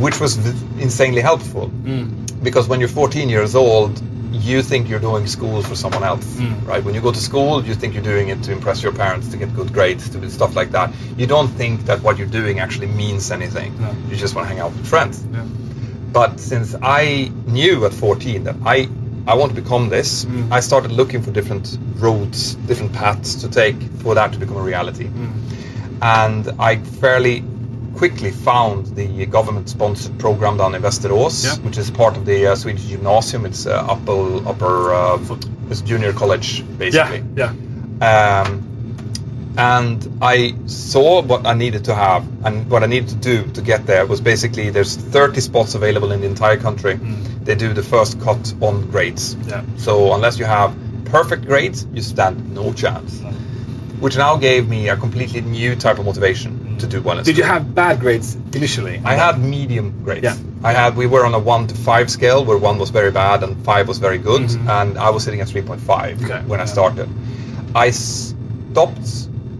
which 0.00 0.18
was 0.20 0.36
v- 0.36 0.82
insanely 0.82 1.20
helpful 1.20 1.68
Mm. 1.68 2.42
because 2.42 2.68
when 2.68 2.80
you're 2.80 2.88
14 2.88 3.28
years 3.28 3.54
old, 3.54 4.00
you 4.40 4.62
think 4.62 4.88
you're 4.88 5.00
doing 5.00 5.26
school 5.26 5.62
for 5.62 5.74
someone 5.74 6.02
else, 6.02 6.24
Mm. 6.36 6.66
right? 6.66 6.82
When 6.84 6.94
you 6.94 7.00
go 7.00 7.12
to 7.12 7.18
school, 7.20 7.64
you 7.64 7.74
think 7.74 7.94
you're 7.94 8.02
doing 8.14 8.28
it 8.28 8.42
to 8.44 8.52
impress 8.52 8.82
your 8.82 8.92
parents, 8.92 9.28
to 9.28 9.36
get 9.36 9.54
good 9.54 9.72
grades, 9.72 10.08
to 10.10 10.18
do 10.18 10.28
stuff 10.30 10.54
like 10.56 10.70
that. 10.72 10.92
You 11.16 11.26
don't 11.26 11.48
think 11.48 11.84
that 11.86 12.02
what 12.02 12.18
you're 12.18 12.34
doing 12.40 12.58
actually 12.60 12.86
means 12.88 13.30
anything. 13.30 13.72
No. 13.80 13.90
You 14.08 14.16
just 14.16 14.34
want 14.34 14.46
to 14.48 14.54
hang 14.54 14.60
out 14.64 14.72
with 14.72 14.86
friends. 14.86 15.22
Yeah. 15.32 15.44
But 16.12 16.40
since 16.40 16.74
I 16.82 17.30
knew 17.46 17.84
at 17.86 17.92
14 17.94 18.44
that 18.44 18.56
I 18.64 18.88
I 19.26 19.34
want 19.34 19.54
to 19.54 19.60
become 19.62 19.90
this, 19.90 20.24
Mm. 20.24 20.50
I 20.50 20.60
started 20.60 20.90
looking 20.92 21.22
for 21.22 21.30
different 21.30 21.78
routes, 21.98 22.54
different 22.66 22.92
paths 22.94 23.34
to 23.42 23.48
take 23.48 23.76
for 24.02 24.14
that 24.14 24.32
to 24.32 24.38
become 24.38 24.56
a 24.56 24.62
reality. 24.62 25.04
Mm. 25.04 25.30
And 26.02 26.48
I 26.58 26.76
fairly 27.00 27.44
quickly 28.00 28.30
found 28.30 28.86
the 28.96 29.26
government-sponsored 29.26 30.18
program 30.18 30.56
down 30.56 30.74
in 30.74 30.80
Västerås, 30.82 31.44
Yeah. 31.44 31.56
which 31.66 31.76
is 31.78 31.90
part 31.90 32.16
of 32.16 32.24
the 32.24 32.46
uh, 32.46 32.54
Swedish 32.56 32.84
Gymnasium. 32.88 33.44
It's 33.44 33.66
uh, 33.66 33.74
upper 33.94 34.48
upper 34.48 34.94
uh, 34.94 35.18
it's 35.70 35.82
junior 35.82 36.12
college 36.14 36.64
basically. 36.78 37.22
Yeah. 37.36 37.52
Yeah. 38.00 38.42
Um, 38.42 38.48
and 39.58 39.98
I 40.22 40.54
saw 40.66 41.20
what 41.20 41.46
I 41.46 41.52
needed 41.54 41.84
to 41.84 41.94
have 41.94 42.24
and 42.46 42.70
what 42.70 42.82
I 42.82 42.86
needed 42.86 43.10
to 43.10 43.16
do 43.16 43.36
to 43.52 43.60
get 43.60 43.84
there 43.86 44.06
was 44.06 44.20
basically 44.22 44.70
there's 44.70 44.96
30 44.96 45.40
spots 45.42 45.74
available 45.74 46.10
in 46.12 46.20
the 46.22 46.26
entire 46.26 46.56
country. 46.56 46.94
Mm. 46.94 47.44
They 47.44 47.54
do 47.54 47.74
the 47.74 47.82
first 47.82 48.18
cut 48.20 48.54
on 48.62 48.90
grades. 48.90 49.36
Yeah. 49.46 49.62
So 49.76 50.14
unless 50.14 50.38
you 50.38 50.46
have 50.46 50.72
perfect 51.04 51.44
grades, 51.44 51.86
you 51.92 52.00
stand 52.00 52.54
no 52.54 52.72
chance. 52.72 53.20
Which 54.00 54.16
now 54.16 54.38
gave 54.38 54.66
me 54.70 54.88
a 54.88 54.96
completely 54.96 55.42
new 55.42 55.76
type 55.76 55.98
of 55.98 56.06
motivation 56.06 56.59
to 56.80 56.86
do 56.86 57.00
well 57.02 57.18
in 57.18 57.24
Did 57.24 57.36
you 57.38 57.44
have 57.44 57.74
bad 57.74 58.00
grades 58.00 58.34
initially? 58.54 59.00
I 59.04 59.14
had 59.14 59.38
medium 59.38 60.02
grades. 60.04 60.24
Yeah. 60.24 60.36
I 60.62 60.72
had 60.72 60.96
we 60.96 61.06
were 61.06 61.24
on 61.24 61.34
a 61.34 61.38
one 61.38 61.66
to 61.68 61.74
five 61.74 62.10
scale 62.10 62.44
where 62.44 62.58
one 62.58 62.78
was 62.78 62.90
very 62.90 63.10
bad 63.10 63.42
and 63.42 63.56
five 63.64 63.88
was 63.88 63.98
very 63.98 64.18
good, 64.18 64.42
Mhm. 64.42 64.68
and 64.68 64.98
I 64.98 65.10
was 65.10 65.24
sitting 65.24 65.40
at 65.40 65.48
three 65.48 65.62
point 65.62 65.80
five 65.80 66.22
Okay. 66.24 66.42
when 66.46 66.60
I 66.60 66.66
started. 66.66 67.08
I 67.74 67.90
stopped 67.90 69.08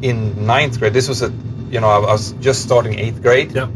in 0.02 0.46
ninth 0.46 0.78
grade. 0.78 0.92
This 0.92 1.08
was 1.08 1.22
a 1.22 1.32
you 1.70 1.80
know 1.80 1.88
I 1.88 1.98
was 1.98 2.32
just 2.40 2.62
starting 2.62 2.98
eighth 2.98 3.22
grade. 3.22 3.52
Yeah. 3.52 3.68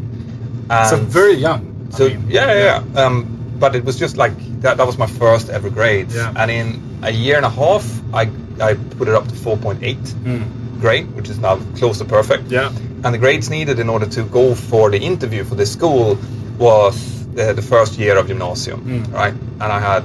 And 0.71 0.89
So 0.91 0.97
very 0.97 1.35
young. 1.35 1.89
I 1.93 1.97
so 1.97 2.09
mean, 2.09 2.27
yeah, 2.29 2.53
yeah, 2.53 2.65
yeah. 2.95 3.03
Um, 3.05 3.17
but 3.59 3.75
it 3.77 3.85
was 3.85 3.97
just 3.99 4.17
like 4.17 4.33
that. 4.63 4.77
That 4.79 4.87
was 4.87 4.99
my 4.99 5.07
first 5.07 5.49
ever 5.51 5.71
grade. 5.71 6.11
Yeah. 6.13 6.33
And 6.37 6.51
in 6.51 6.81
a 7.03 7.11
year 7.11 7.37
and 7.37 7.47
a 7.47 7.51
half, 7.63 7.85
I 8.13 8.29
I 8.61 8.75
put 8.99 9.09
it 9.09 9.15
up 9.15 9.27
to 9.29 9.35
four 9.35 9.57
point 9.57 9.81
eight 9.83 10.03
Mm. 10.25 10.45
Grade, 10.85 11.07
which 11.17 11.29
is 11.33 11.39
now 11.39 11.55
close 11.79 11.99
to 12.03 12.05
perfect. 12.05 12.45
Yeah. 12.51 12.69
And 13.05 13.11
the 13.15 13.19
grades 13.25 13.49
needed 13.51 13.79
in 13.85 13.89
order 13.95 14.07
to 14.17 14.23
go 14.39 14.45
for 14.55 14.91
the 14.91 15.01
interview 15.13 15.45
for 15.45 15.57
this 15.57 15.73
school 15.73 16.19
was 16.59 16.95
the, 17.39 17.53
the 17.61 17.63
first 17.63 17.99
year 17.99 18.17
of 18.21 18.27
gymnasium, 18.29 18.81
Mm. 18.85 19.13
right? 19.21 19.35
And 19.63 19.69
I 19.79 19.81
had 19.93 20.05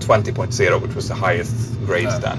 20.0, 0.00 0.80
which 0.82 0.94
was 0.94 1.08
the 1.08 1.14
highest 1.14 1.54
grades 1.86 2.12
Yeah. 2.14 2.18
then. 2.26 2.38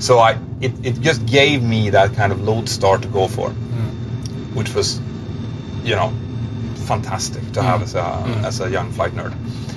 So 0.00 0.18
I 0.18 0.30
it, 0.60 0.72
it 0.88 1.00
just 1.08 1.20
gave 1.26 1.62
me 1.62 1.90
that 1.90 2.14
kind 2.16 2.32
of 2.32 2.38
lodestar 2.48 2.98
to 2.98 3.08
go 3.08 3.28
for, 3.28 3.48
Mm. 3.50 4.54
which 4.58 4.74
was, 4.74 5.00
you 5.84 5.96
know, 5.96 6.10
fantastic 6.86 7.42
to 7.52 7.62
have 7.62 7.80
Mm. 7.80 7.84
as 7.84 7.94
a 7.94 8.02
Mm. 8.02 8.44
as 8.50 8.60
a 8.60 8.68
young 8.76 8.92
flight 8.92 9.14
nerd, 9.16 9.32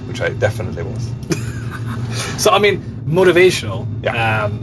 which 0.07 0.21
I 0.21 0.29
definitely 0.47 0.83
was. 0.83 1.03
So 2.43 2.51
I 2.51 2.59
mean, 2.59 2.77
motivational. 3.19 3.85
Yeah. 4.03 4.45
Um, 4.45 4.59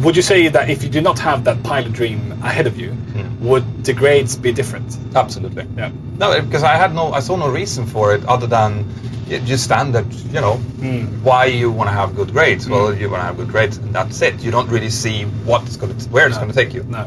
would 0.00 0.16
you 0.16 0.22
say 0.22 0.48
that 0.48 0.70
if 0.70 0.82
you 0.82 0.88
did 0.88 1.04
not 1.04 1.18
have 1.18 1.44
that 1.44 1.62
pilot 1.62 1.92
dream 1.92 2.32
ahead 2.42 2.66
of 2.66 2.78
you, 2.78 2.90
Mm. 2.90 3.40
would 3.40 3.84
the 3.84 3.92
grades 3.92 4.36
be 4.36 4.52
different? 4.52 4.96
Absolutely. 5.14 5.64
Yeah. 5.76 5.90
No, 6.18 6.40
because 6.40 6.62
I 6.62 6.74
had 6.76 6.94
no, 6.94 7.12
I 7.12 7.20
saw 7.20 7.36
no 7.36 7.48
reason 7.48 7.86
for 7.86 8.14
it 8.14 8.24
other 8.26 8.46
than 8.46 8.84
just 9.44 9.64
standard, 9.64 10.06
you 10.32 10.40
know, 10.40 10.58
Mm. 10.80 11.20
why 11.22 11.46
you 11.46 11.70
want 11.70 11.88
to 11.90 11.94
have 11.94 12.16
good 12.16 12.32
grades. 12.32 12.68
Well, 12.68 12.88
Mm. 12.92 13.00
you 13.00 13.10
want 13.10 13.22
to 13.22 13.26
have 13.26 13.36
good 13.36 13.48
grades, 13.48 13.76
and 13.76 13.92
that's 13.94 14.22
it. 14.22 14.40
You 14.42 14.50
don't 14.50 14.68
really 14.70 14.90
see 14.90 15.24
what's 15.44 15.76
going 15.76 15.94
to, 15.96 16.08
where 16.08 16.26
it's 16.26 16.36
No. 16.36 16.42
going 16.42 16.52
to 16.52 16.58
take 16.64 16.72
you. 16.74 16.84
No. 16.88 17.04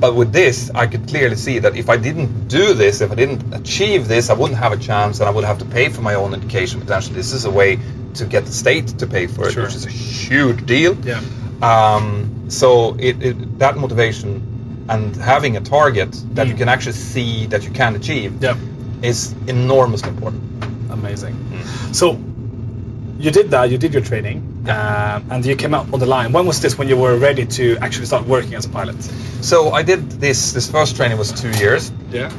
But 0.00 0.14
with 0.16 0.32
this, 0.32 0.70
I 0.74 0.86
could 0.86 1.06
clearly 1.08 1.36
see 1.36 1.58
that 1.60 1.76
if 1.76 1.88
I 1.90 1.96
didn't 1.98 2.48
do 2.48 2.72
this, 2.74 3.02
if 3.02 3.12
I 3.12 3.14
didn't 3.14 3.42
achieve 3.54 4.08
this, 4.08 4.30
I 4.30 4.32
wouldn't 4.34 4.58
have 4.58 4.72
a 4.72 4.78
chance, 4.78 5.20
and 5.20 5.28
I 5.28 5.32
would 5.32 5.44
have 5.44 5.58
to 5.58 5.66
pay 5.66 5.90
for 5.90 6.00
my 6.00 6.14
own 6.14 6.32
education 6.34 6.80
potentially. 6.80 7.16
This 7.16 7.32
is 7.32 7.44
a 7.44 7.50
way 7.50 7.78
to 8.14 8.24
get 8.24 8.46
the 8.46 8.52
state 8.52 8.88
to 8.98 9.06
pay 9.06 9.26
for 9.26 9.46
it, 9.46 9.52
Sure. 9.52 9.64
which 9.64 9.74
is 9.74 9.84
a 9.86 9.90
huge 9.90 10.64
deal. 10.66 10.96
Yeah. 11.04 11.20
Um, 11.62 12.46
so 12.48 12.96
it, 12.98 13.22
it, 13.22 13.58
that 13.58 13.76
motivation 13.76 14.42
and 14.88 15.14
having 15.16 15.56
a 15.56 15.60
target 15.60 16.10
that 16.34 16.46
you 16.48 16.54
Mm. 16.54 16.58
can 16.58 16.68
actually 16.68 16.94
see 16.94 17.46
that 17.46 17.62
you 17.64 17.70
can 17.70 17.94
achieve 17.96 18.42
Yeah. 18.42 18.56
is 19.02 19.34
enormously 19.46 20.08
important. 20.08 20.42
Amazing. 20.90 21.34
So 21.92 22.18
you 23.18 23.30
did 23.30 23.50
that. 23.50 23.70
You 23.70 23.78
did 23.78 23.92
your 23.92 24.02
training, 24.02 24.38
um, 24.68 25.22
and 25.30 25.44
you 25.44 25.54
came 25.56 25.74
out 25.74 25.86
on 25.92 26.00
the 26.00 26.06
line. 26.06 26.32
When 26.32 26.46
was 26.46 26.60
this? 26.60 26.78
When 26.78 26.88
you 26.88 26.96
were 26.96 27.16
ready 27.18 27.44
to 27.46 27.76
actually 27.80 28.06
start 28.06 28.26
working 28.26 28.54
as 28.54 28.64
a 28.64 28.68
pilot? 28.70 28.96
So 29.42 29.70
I 29.72 29.82
did 29.82 30.10
this. 30.20 30.52
This 30.52 30.70
first 30.70 30.96
training 30.96 31.18
was 31.18 31.30
two 31.32 31.50
years. 31.62 31.92
Yeah. 32.10 32.30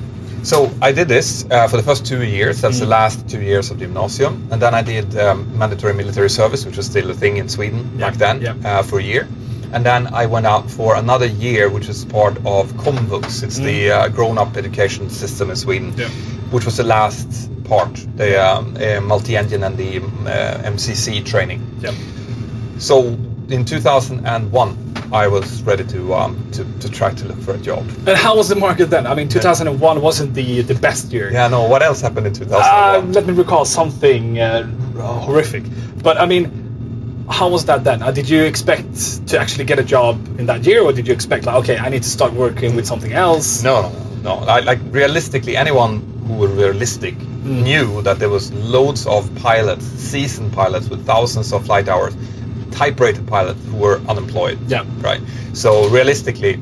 So 0.44 0.72
I 0.82 0.92
did 0.92 1.08
this 1.08 1.46
uh, 1.52 1.68
for 1.68 1.78
the 1.78 1.84
first 1.84 2.06
two 2.06 2.24
years. 2.24 2.62
That's 2.62 2.80
the 2.80 2.86
Mm. 2.86 2.90
last 3.00 3.30
two 3.30 3.42
years 3.42 3.70
of 3.72 3.78
the 3.80 3.86
gymnasium, 3.86 4.48
and 4.52 4.62
then 4.62 4.74
I 4.74 4.82
did 4.82 5.16
um, 5.18 5.46
mandatory 5.58 5.94
military 5.94 6.30
service, 6.30 6.66
which 6.66 6.78
was 6.78 6.86
still 6.88 7.10
a 7.12 7.14
thing 7.14 7.38
in 7.38 7.48
Sweden 7.48 7.92
Yeah, 7.96 8.10
back 8.10 8.18
then, 8.18 8.42
yeah. 8.42 8.56
uh, 8.80 8.84
for 8.84 9.00
a 9.00 9.04
year. 9.04 9.28
And 9.74 9.86
then 9.86 10.08
I 10.14 10.26
went 10.26 10.46
out 10.48 10.70
for 10.70 10.96
another 10.96 11.28
year, 11.28 11.70
which 11.70 11.88
is 11.90 12.04
part 12.06 12.38
of 12.46 12.74
Komvux. 12.74 13.44
It's 13.44 13.58
the 13.58 13.92
uh, 13.92 14.08
grown-up 14.10 14.58
education 14.58 15.10
system 15.10 15.50
in 15.52 15.56
Sweden, 15.56 15.92
Mm. 15.94 16.00
Yeah. 16.00 16.10
which 16.52 16.66
was 16.66 16.76
the 16.78 16.84
last 16.84 17.28
part, 17.66 17.94
the 18.18 18.30
um, 18.44 18.76
uh, 18.82 19.00
multi-engine 19.00 19.64
and 19.64 19.78
the 19.78 19.98
uh, 20.00 20.70
MCC 20.74 21.22
training. 21.24 21.62
Yeah. 21.82 21.94
So 22.80 23.16
in 23.50 23.64
2001, 23.66 24.91
I 25.14 25.28
was 25.28 25.62
ready 25.64 25.84
to 25.86 26.14
um, 26.14 26.52
to, 26.54 26.64
to 26.80 26.90
try 26.90 27.12
to 27.14 27.28
look 27.28 27.40
for 27.42 27.54
a 27.54 27.58
job. 27.58 27.86
And 28.08 28.18
how 28.18 28.38
was 28.38 28.48
the 28.50 28.56
market 28.56 28.90
then? 28.90 29.06
I 29.06 29.14
mean, 29.16 29.28
2001 29.28 30.02
wasn't 30.02 30.34
the 30.34 30.62
the 30.62 30.76
best 30.76 31.12
year. 31.12 31.32
Yeah, 31.32 31.48
no. 31.50 31.68
What 31.68 31.82
else 31.84 32.00
happened 32.02 32.28
in 32.28 32.34
Uh, 32.34 32.46
2001? 32.46 33.12
let 33.14 33.26
me 33.28 33.34
recall 33.34 33.66
something 33.66 34.40
uh, 34.40 34.64
horrific. 35.26 35.64
But 36.02 36.18
I 36.18 36.26
mean, 36.26 37.26
how 37.30 37.50
was 37.50 37.66
that 37.66 37.84
then? 37.84 38.02
Uh, 38.02 38.12
did 38.12 38.30
you 38.30 38.44
expect 38.44 39.28
to 39.28 39.40
actually 39.40 39.66
get 39.66 39.80
a 39.80 39.84
job 39.84 40.16
in 40.40 40.46
that 40.48 40.66
year, 40.66 40.82
or 40.82 40.94
did 40.94 41.08
you 41.08 41.14
expect 41.14 41.46
like, 41.46 41.56
okay, 41.64 41.78
I 41.78 41.90
need 41.90 42.04
to 42.04 42.10
start 42.10 42.34
working 42.34 42.76
with 42.76 42.86
something 42.88 43.12
else? 43.14 43.64
No, 43.64 43.82
no, 43.82 43.92
no. 44.24 44.34
I, 44.48 44.60
like 44.62 44.80
realistically, 44.92 45.58
anyone 45.58 46.02
who 46.28 46.34
were 46.36 46.48
realistic 46.48 47.16
knew 47.44 48.02
that 48.04 48.20
there 48.20 48.30
was 48.30 48.52
loads 48.54 49.08
of 49.08 49.34
pilots, 49.36 49.86
seasoned 49.86 50.54
pilots 50.54 50.88
with 50.90 51.06
thousands 51.06 51.52
of 51.54 51.66
flight 51.66 51.88
hours, 51.90 52.14
type-rated 52.82 53.26
pilots 53.28 53.62
who 53.70 53.78
were 53.86 53.98
unemployed. 54.12 54.58
Yeah. 54.74 54.86
Right. 55.10 55.22
So 55.54 55.70
realistically, 55.98 56.54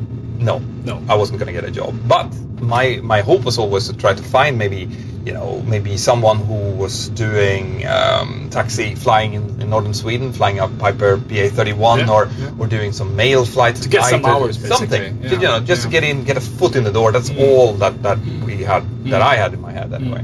no, 0.50 0.56
No. 0.90 0.96
I 1.14 1.16
wasn't 1.22 1.38
going 1.40 1.52
to 1.54 1.58
get 1.62 1.66
a 1.72 1.74
job. 1.82 1.94
But 2.16 2.28
my 2.76 2.86
my 3.14 3.20
hope 3.30 3.42
was 3.50 3.58
always 3.64 3.84
to 3.90 3.94
try 4.04 4.14
to 4.22 4.24
find 4.36 4.58
maybe 4.64 4.82
you 5.28 5.34
know 5.38 5.50
maybe 5.74 5.92
someone 5.98 6.38
who 6.50 6.60
was 6.84 6.96
doing 7.26 7.66
um, 7.96 8.30
taxi 8.58 8.88
flying 9.06 9.32
in, 9.40 9.44
in 9.62 9.70
northern 9.76 9.94
Sweden, 9.94 10.32
flying 10.40 10.58
a 10.60 10.68
Piper 10.84 11.12
PA 11.30 11.46
thirty 11.58 11.74
one, 11.92 12.00
Yeah, 12.00 12.14
or 12.16 12.22
yeah. 12.28 12.60
or 12.60 12.68
doing 12.78 12.92
some 13.00 13.10
mail 13.22 13.42
flights 13.56 13.80
To 13.82 13.90
get 13.96 14.04
some 14.14 14.26
hours, 14.32 14.56
something. 14.76 15.04
yeah, 15.24 15.32
you 15.44 15.48
know, 15.52 15.60
just 15.72 15.82
to 15.84 15.90
get 15.96 16.04
in, 16.10 16.24
get 16.32 16.38
a 16.38 16.46
foot 16.60 16.76
in 16.80 16.84
the 16.90 16.94
door. 17.00 17.08
That's 17.16 17.30
Mm. 17.32 17.42
all 17.48 17.68
that 17.84 17.94
that 18.08 18.18
we 18.48 18.54
had, 18.72 18.84
that 19.12 19.22
I 19.32 19.36
had 19.44 19.52
in 19.58 19.62
my 19.68 19.72
head 19.80 19.90
anyway. 20.00 20.24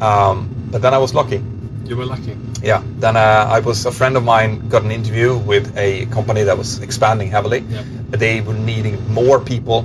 Um, 0.00 0.36
but 0.72 0.80
then 0.82 0.92
I 0.94 0.98
was 0.98 1.12
lucky. 1.14 1.40
You 1.88 1.96
were 1.96 2.06
lucky. 2.14 2.34
Yeah. 2.62 2.82
Then 2.98 3.16
uh, 3.16 3.46
I 3.50 3.60
was 3.60 3.86
a 3.86 3.92
friend 3.92 4.16
of 4.16 4.24
mine 4.24 4.68
got 4.68 4.82
an 4.82 4.90
interview 4.90 5.36
with 5.36 5.76
a 5.76 6.06
company 6.06 6.42
that 6.44 6.56
was 6.58 6.80
expanding 6.80 7.30
heavily. 7.30 7.60
Yeah. 7.60 7.82
They 8.10 8.40
were 8.40 8.54
needing 8.54 9.12
more 9.12 9.40
people, 9.40 9.78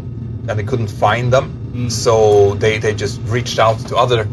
and 0.47 0.49
they 0.59 0.63
couldn't 0.63 0.89
find 0.89 1.31
them. 1.31 1.71
Mm. 1.73 1.91
So 1.91 2.53
they, 2.55 2.77
they 2.79 2.93
just 2.93 3.19
reached 3.23 3.59
out 3.59 3.79
to 3.87 3.95
other, 3.97 4.27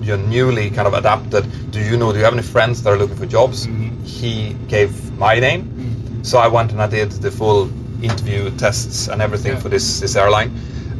you 0.00 0.16
know, 0.16 0.26
newly 0.26 0.70
kind 0.70 0.86
of 0.88 0.94
adapted. 0.94 1.70
Do 1.70 1.80
you 1.80 1.96
know? 1.96 2.12
Do 2.12 2.18
you 2.18 2.24
have 2.24 2.34
any 2.34 2.42
friends 2.42 2.82
that 2.82 2.90
are 2.92 2.96
looking 2.98 3.16
for 3.16 3.26
jobs? 3.26 3.66
Mhm. 3.66 4.04
He 4.06 4.54
gave 4.68 5.16
my 5.18 5.38
name. 5.40 6.22
So 6.22 6.38
I 6.38 6.48
went 6.48 6.72
and 6.72 6.82
I 6.82 6.88
did 6.88 7.10
the 7.12 7.30
full 7.30 7.70
interview 8.02 8.50
tests 8.56 9.08
and 9.08 9.22
everything 9.22 9.52
Yeah. 9.52 9.60
for 9.60 9.68
this 9.68 10.00
this 10.00 10.16
airline, 10.16 10.50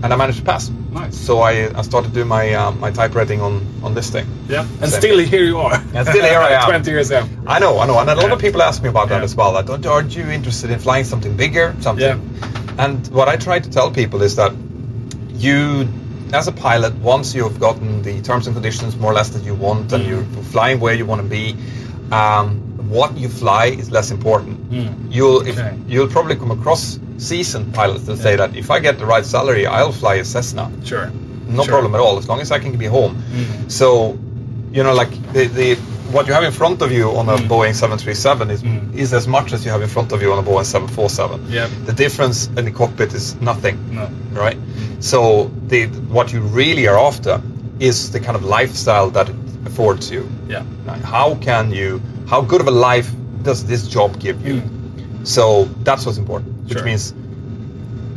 and 0.03 0.13
I 0.13 0.17
managed 0.17 0.39
to 0.39 0.45
pass. 0.45 0.71
Nice. 0.93 1.17
So 1.17 1.41
I, 1.41 1.71
I 1.79 1.83
started 1.83 2.13
doing 2.15 2.29
my 2.29 2.55
um, 2.55 2.81
my 2.81 2.91
type 2.91 3.15
rating 3.15 3.41
on 3.41 3.67
on 3.83 3.95
this 3.95 4.11
thing. 4.11 4.27
Yeah. 4.49 4.61
And 4.81 4.91
Same. 4.91 5.01
still 5.01 5.19
here 5.19 5.45
you 5.45 5.59
are. 5.59 5.75
And 5.95 6.07
still 6.09 6.23
here 6.25 6.39
I 6.39 6.53
am. 6.63 6.69
20 6.71 6.91
years 6.91 7.11
after. 7.11 7.31
I 7.47 7.59
know, 7.59 7.79
I 7.79 7.87
know, 7.87 7.99
and 7.99 8.09
a 8.11 8.15
lot 8.15 8.27
Yeah. 8.27 8.33
of 8.35 8.41
people 8.41 8.63
ask 8.63 8.83
me 8.83 8.89
about 8.89 9.09
that 9.11 9.23
as 9.23 9.35
well. 9.35 9.53
Like, 9.53 9.67
don't, 9.67 9.85
aren't 9.87 10.15
you 10.17 10.25
interested 10.31 10.71
in 10.71 10.79
flying 10.79 11.05
something 11.05 11.37
bigger, 11.37 11.75
something? 11.81 12.05
Yeah. 12.05 12.85
And 12.85 13.07
what 13.09 13.29
I 13.29 13.37
try 13.37 13.59
to 13.59 13.71
tell 13.71 13.91
people 13.91 14.23
is 14.23 14.37
that 14.37 14.53
you, 15.35 15.89
as 16.33 16.49
a 16.49 16.53
pilot, 16.53 16.95
once 16.97 17.35
you've 17.35 17.59
gotten 17.61 18.03
the 18.03 18.21
terms 18.23 18.47
and 18.47 18.55
conditions 18.57 18.97
more 18.97 19.11
or 19.13 19.15
less 19.15 19.31
that 19.31 19.45
you 19.45 19.55
want, 19.55 19.93
and 19.93 20.05
Mm. 20.05 20.09
you're 20.09 20.25
flying 20.45 20.81
where 20.81 20.95
you 20.95 21.07
want 21.07 21.23
to 21.23 21.29
be, 21.29 21.57
um, 22.13 22.66
what 22.89 23.17
you 23.17 23.29
fly 23.29 23.67
is 23.67 23.91
less 23.91 24.11
important. 24.11 24.71
Mm. 24.71 25.13
You'll 25.13 25.47
if, 25.47 25.59
you'll 25.89 26.09
probably 26.09 26.37
come 26.37 26.51
across 26.51 26.99
seasoned 27.19 27.75
pilots 27.75 28.05
that 28.05 28.19
say 28.19 28.37
that 28.37 28.57
if 28.57 28.71
I 28.71 28.81
get 28.81 28.99
the 28.99 29.07
right 29.07 29.25
salary, 29.25 29.67
I'll 29.67 29.93
fly 29.93 30.15
a 30.17 30.25
Cessna 30.25 30.71
Sure. 30.85 31.11
no 31.49 31.63
Sure. 31.63 31.73
problem 31.73 31.95
at 31.95 32.01
all 32.01 32.19
as 32.19 32.29
long 32.29 32.41
as 32.41 32.51
I 32.51 32.59
can 32.59 32.77
be 32.77 32.87
home. 32.87 33.17
Mhm. 33.33 33.71
So, 33.71 34.19
you 34.73 34.83
know, 34.83 34.95
like 34.95 35.11
the, 35.33 35.47
the 35.47 35.75
what 36.13 36.29
you 36.29 36.35
have 36.35 36.45
in 36.45 36.53
front 36.53 36.83
of 36.83 36.93
you 36.93 37.11
on 37.17 37.29
a 37.29 37.37
Mm. 37.37 37.49
Boeing 37.49 37.75
737 37.75 38.51
is 38.51 38.63
Mm. 38.63 38.95
is 38.95 39.13
as 39.13 39.27
much 39.27 39.53
as 39.53 39.65
you 39.65 39.71
have 39.73 39.83
in 39.83 39.89
front 39.89 40.13
of 40.13 40.23
you 40.23 40.33
on 40.33 40.39
a 40.39 40.43
Boeing 40.43 40.65
747. 40.65 41.47
Yeah. 41.51 41.69
The 41.87 41.93
difference 41.93 42.49
in 42.57 42.65
the 42.65 42.71
cockpit 42.71 43.13
is 43.15 43.35
nothing, 43.41 43.77
No. 43.93 44.09
right? 44.33 44.59
So 45.01 45.51
the 45.69 45.87
what 46.09 46.33
you 46.33 46.41
really 46.41 46.87
are 46.89 46.99
after 46.99 47.41
is 47.81 48.11
the 48.11 48.21
kind 48.21 48.37
of 48.37 48.45
lifestyle 48.45 49.11
that 49.11 49.29
it 49.29 49.35
affords 49.67 50.11
you. 50.11 50.29
Yeah. 50.49 50.63
Like, 50.87 51.03
How 51.03 51.35
can 51.35 51.73
you? 51.73 52.01
How 52.27 52.43
good 52.43 52.61
of 52.61 52.69
a 52.69 52.73
life 52.73 53.11
does 53.43 53.65
this 53.67 53.87
job 53.89 54.19
give 54.19 54.47
you? 54.47 54.61
Mm. 54.61 55.27
So 55.27 55.65
that's 55.83 56.05
what's 56.07 56.19
important. 56.19 56.65
Which 56.65 56.79
Sure. 56.79 56.85
means, 56.85 57.15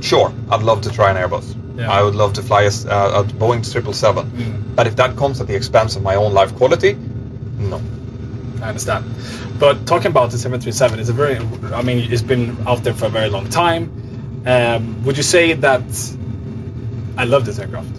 sure, 0.02 0.34
I'd 0.50 0.64
love 0.64 0.82
to 0.82 0.90
try 0.92 1.12
an 1.12 1.18
Airbus. 1.18 1.56
Yeah. 1.78 1.92
I 1.92 2.02
would 2.04 2.16
love 2.16 2.34
to 2.34 2.42
fly 2.42 2.64
a, 2.64 2.68
uh, 2.68 3.22
a 3.22 3.24
Boeing 3.24 3.64
777. 3.64 4.32
Mm. 4.32 4.76
But 4.76 4.88
if 4.88 4.96
that 4.98 5.16
comes 5.16 5.40
at 5.42 5.48
the 5.48 5.56
expense 5.56 5.96
of 5.96 6.02
my 6.04 6.16
own 6.16 6.34
life 6.34 6.56
quality, 6.56 6.94
no. 7.58 7.82
I 8.62 8.70
understand. 8.70 9.06
But 9.60 9.86
talking 9.86 10.08
about 10.08 10.32
the 10.32 10.38
737, 10.38 11.00
it's 11.00 11.10
a 11.10 11.14
very, 11.14 11.38
I 11.74 11.82
mean, 11.82 12.12
it's 12.12 12.22
been 12.22 12.58
out 12.68 12.84
there 12.84 12.94
for 12.94 13.06
a 13.06 13.10
very 13.10 13.30
long 13.30 13.50
time. 13.50 14.44
Um, 14.46 15.04
would 15.06 15.18
you 15.18 15.24
say 15.24 15.54
that 15.54 15.84
I 17.18 17.26
love 17.26 17.46
this 17.46 17.60
aircraft? 17.60 17.90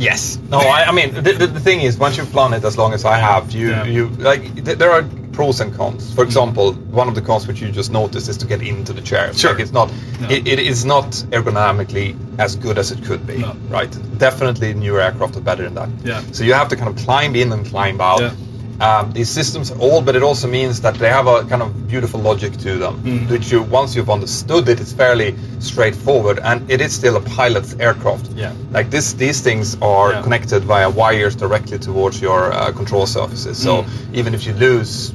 Yes. 0.00 0.38
No, 0.48 0.58
I, 0.58 0.84
I 0.88 0.92
mean, 0.92 1.12
the, 1.14 1.20
the, 1.20 1.46
the 1.46 1.60
thing 1.60 1.80
is, 1.82 1.98
once 1.98 2.16
you've 2.16 2.28
flown 2.28 2.54
it 2.54 2.64
as 2.64 2.76
long 2.78 2.94
as 2.94 3.04
I 3.04 3.18
have, 3.18 3.52
you, 3.52 3.68
Yeah. 3.70 3.84
you 3.84 4.08
like, 4.08 4.42
th- 4.64 4.78
there 4.78 4.90
are 4.90 5.04
pros 5.32 5.60
and 5.60 5.74
cons. 5.74 6.12
For 6.14 6.24
example, 6.24 6.72
one 6.72 7.06
of 7.08 7.14
the 7.14 7.20
cons 7.22 7.46
which 7.46 7.60
you 7.60 7.70
just 7.70 7.92
noticed 7.92 8.28
is 8.28 8.38
to 8.38 8.46
get 8.46 8.62
into 8.62 8.92
the 8.92 9.02
chair. 9.02 9.32
Sure. 9.34 9.52
Like, 9.52 9.60
it's 9.60 9.72
not, 9.72 9.92
No. 10.20 10.28
it, 10.30 10.48
it 10.48 10.58
is 10.58 10.84
not 10.84 11.10
ergonomically 11.30 12.16
as 12.38 12.56
good 12.56 12.78
as 12.78 12.90
it 12.92 13.04
could 13.04 13.26
be. 13.26 13.38
No. 13.38 13.52
Right. 13.68 13.90
Definitely 14.18 14.74
newer 14.74 15.00
aircraft 15.00 15.36
are 15.36 15.40
better 15.40 15.64
than 15.68 15.74
that. 15.74 15.88
Yeah. 16.04 16.22
So 16.32 16.44
you 16.44 16.54
have 16.54 16.68
to 16.68 16.76
kind 16.76 16.88
of 16.88 16.96
climb 17.04 17.36
in 17.36 17.52
and 17.52 17.66
climb 17.66 18.00
out. 18.00 18.20
Yeah. 18.20 18.34
Um, 18.80 19.12
these 19.12 19.28
systems 19.28 19.70
are 19.70 19.78
old, 19.78 20.06
but 20.06 20.16
it 20.16 20.22
also 20.22 20.48
means 20.48 20.80
that 20.80 20.94
they 20.94 21.10
have 21.10 21.26
a 21.26 21.44
kind 21.44 21.60
of 21.62 21.86
beautiful 21.86 22.18
logic 22.20 22.52
to 22.58 22.78
them, 22.78 22.94
Mm. 23.02 23.30
which 23.30 23.52
you 23.52 23.62
once 23.62 23.94
you've 23.94 24.08
understood 24.08 24.68
it, 24.70 24.80
it's 24.80 24.92
fairly 24.92 25.34
straightforward, 25.58 26.38
and 26.42 26.70
it 26.70 26.80
is 26.80 26.92
still 26.94 27.16
a 27.16 27.20
pilot's 27.20 27.74
aircraft. 27.78 28.30
Yeah. 28.34 28.52
Like 28.72 28.88
this, 28.90 29.12
these 29.12 29.40
things 29.42 29.76
are 29.82 30.12
Yeah. 30.12 30.22
connected 30.22 30.64
via 30.64 30.88
wires 30.88 31.34
directly 31.36 31.78
towards 31.78 32.22
your 32.22 32.52
uh, 32.52 32.72
control 32.72 33.06
surfaces. 33.06 33.58
So 33.58 33.82
Mm. 33.82 33.88
even 34.14 34.34
if 34.34 34.46
you 34.46 34.54
lose 34.54 35.12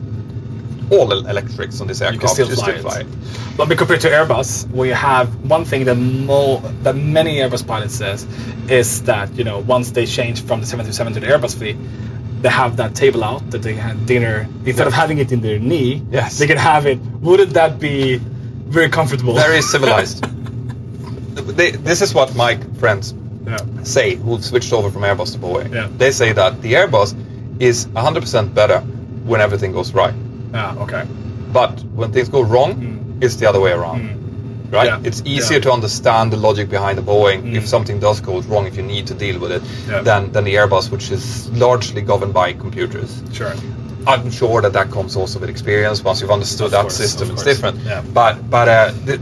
all 0.92 1.08
the 1.08 1.18
electrics 1.28 1.82
on 1.82 1.88
this 1.88 2.02
aircraft. 2.02 2.38
You 2.38 2.46
can 2.46 2.56
still 2.56 2.78
fly, 2.78 3.00
it. 3.00 3.08
it. 3.08 3.58
But 3.58 3.76
compared 3.78 4.02
to 4.02 4.10
Airbus, 4.10 4.70
we 4.70 4.90
have 4.90 5.28
one 5.50 5.66
thing 5.66 5.86
that 5.86 5.96
mo- 5.96 6.62
that 6.84 6.96
many 6.96 7.38
Airbus 7.40 7.66
pilots 7.66 7.96
says 7.96 8.28
is 8.70 9.02
that 9.04 9.30
you 9.36 9.44
know 9.44 9.58
once 9.58 9.90
they 9.92 10.06
change 10.06 10.42
from 10.44 10.60
the 10.62 10.68
737 10.68 11.14
to 11.14 11.20
the 11.22 11.26
Airbus 11.26 11.56
fleet, 11.58 11.78
they 12.42 12.50
have 12.50 12.78
that 12.78 12.96
table 12.96 13.24
out 13.24 13.50
that 13.52 13.62
they 13.64 13.74
had 13.74 14.06
dinner 14.06 14.48
instead 14.66 14.88
of 14.88 14.94
having 14.94 15.18
it 15.20 15.32
in 15.32 15.42
their 15.42 15.60
knee. 15.60 16.02
Yes. 16.12 16.38
they 16.38 16.48
can 16.48 16.58
have 16.58 16.86
it. 16.86 17.00
Wouldn't 17.00 17.54
that 17.54 17.80
be 17.80 18.18
very 18.18 18.90
comfortable? 18.90 19.34
Very 19.36 19.62
civilized. 19.62 20.24
they, 21.58 21.72
this 21.72 22.02
is 22.02 22.14
what 22.14 22.36
my 22.36 22.58
friends 22.80 23.14
yeah. 23.46 23.58
say 23.84 24.16
who've 24.16 24.44
switched 24.44 24.74
over 24.74 24.90
from 24.92 25.04
Airbus 25.04 25.34
to 25.34 25.40
Boeing. 25.40 25.74
Yeah. 25.74 25.88
They 25.96 26.12
say 26.12 26.34
that 26.34 26.62
the 26.62 26.74
Airbus 26.74 27.16
is 27.62 27.86
100% 27.88 28.54
better 28.54 28.80
when 28.80 29.42
everything 29.42 29.72
goes 29.72 29.94
right. 29.94 30.14
Ah, 30.54 30.78
okay. 30.80 31.06
But 31.52 31.80
when 31.84 32.12
things 32.12 32.30
go 32.30 32.42
wrong, 32.42 32.76
Mm. 32.76 33.24
it's 33.24 33.36
the 33.38 33.48
other 33.48 33.60
way 33.60 33.72
around. 33.72 34.02
Mm. 34.02 34.25
Right? 34.72 34.88
Yeah. 34.88 35.00
It's 35.04 35.22
easier 35.26 35.58
Yeah. 35.58 35.64
to 35.64 35.72
understand 35.72 36.32
the 36.34 36.38
logic 36.38 36.70
behind 36.70 36.98
the 36.98 37.02
Boeing 37.04 37.44
Mm. 37.44 37.56
if 37.56 37.68
something 37.68 38.00
does 38.00 38.20
go 38.22 38.42
wrong, 38.42 38.66
if 38.68 38.76
you 38.78 38.84
need 38.84 39.08
to 39.08 39.14
deal 39.14 39.40
with 39.40 39.52
it, 39.52 39.62
Yeah. 39.90 40.02
than, 40.02 40.32
than 40.32 40.44
the 40.44 40.56
Airbus, 40.56 40.90
which 40.92 41.12
is 41.12 41.50
largely 41.52 42.02
governed 42.02 42.34
by 42.34 42.54
computers. 42.54 43.22
Sure. 43.34 43.54
I'm 44.08 44.30
sure 44.32 44.62
that 44.62 44.74
that 44.74 44.92
comes 44.92 45.16
also 45.16 45.40
with 45.40 45.50
experience. 45.50 46.04
Once 46.04 46.22
you've 46.22 46.32
understood 46.32 46.66
Of 46.68 46.72
that 46.72 46.82
course, 46.82 46.96
system, 46.98 47.32
it's 47.32 47.44
different. 47.44 47.80
Yeah. 47.86 48.02
But 48.14 48.50
but 48.50 48.68
uh, 48.68 48.92
the, 49.06 49.20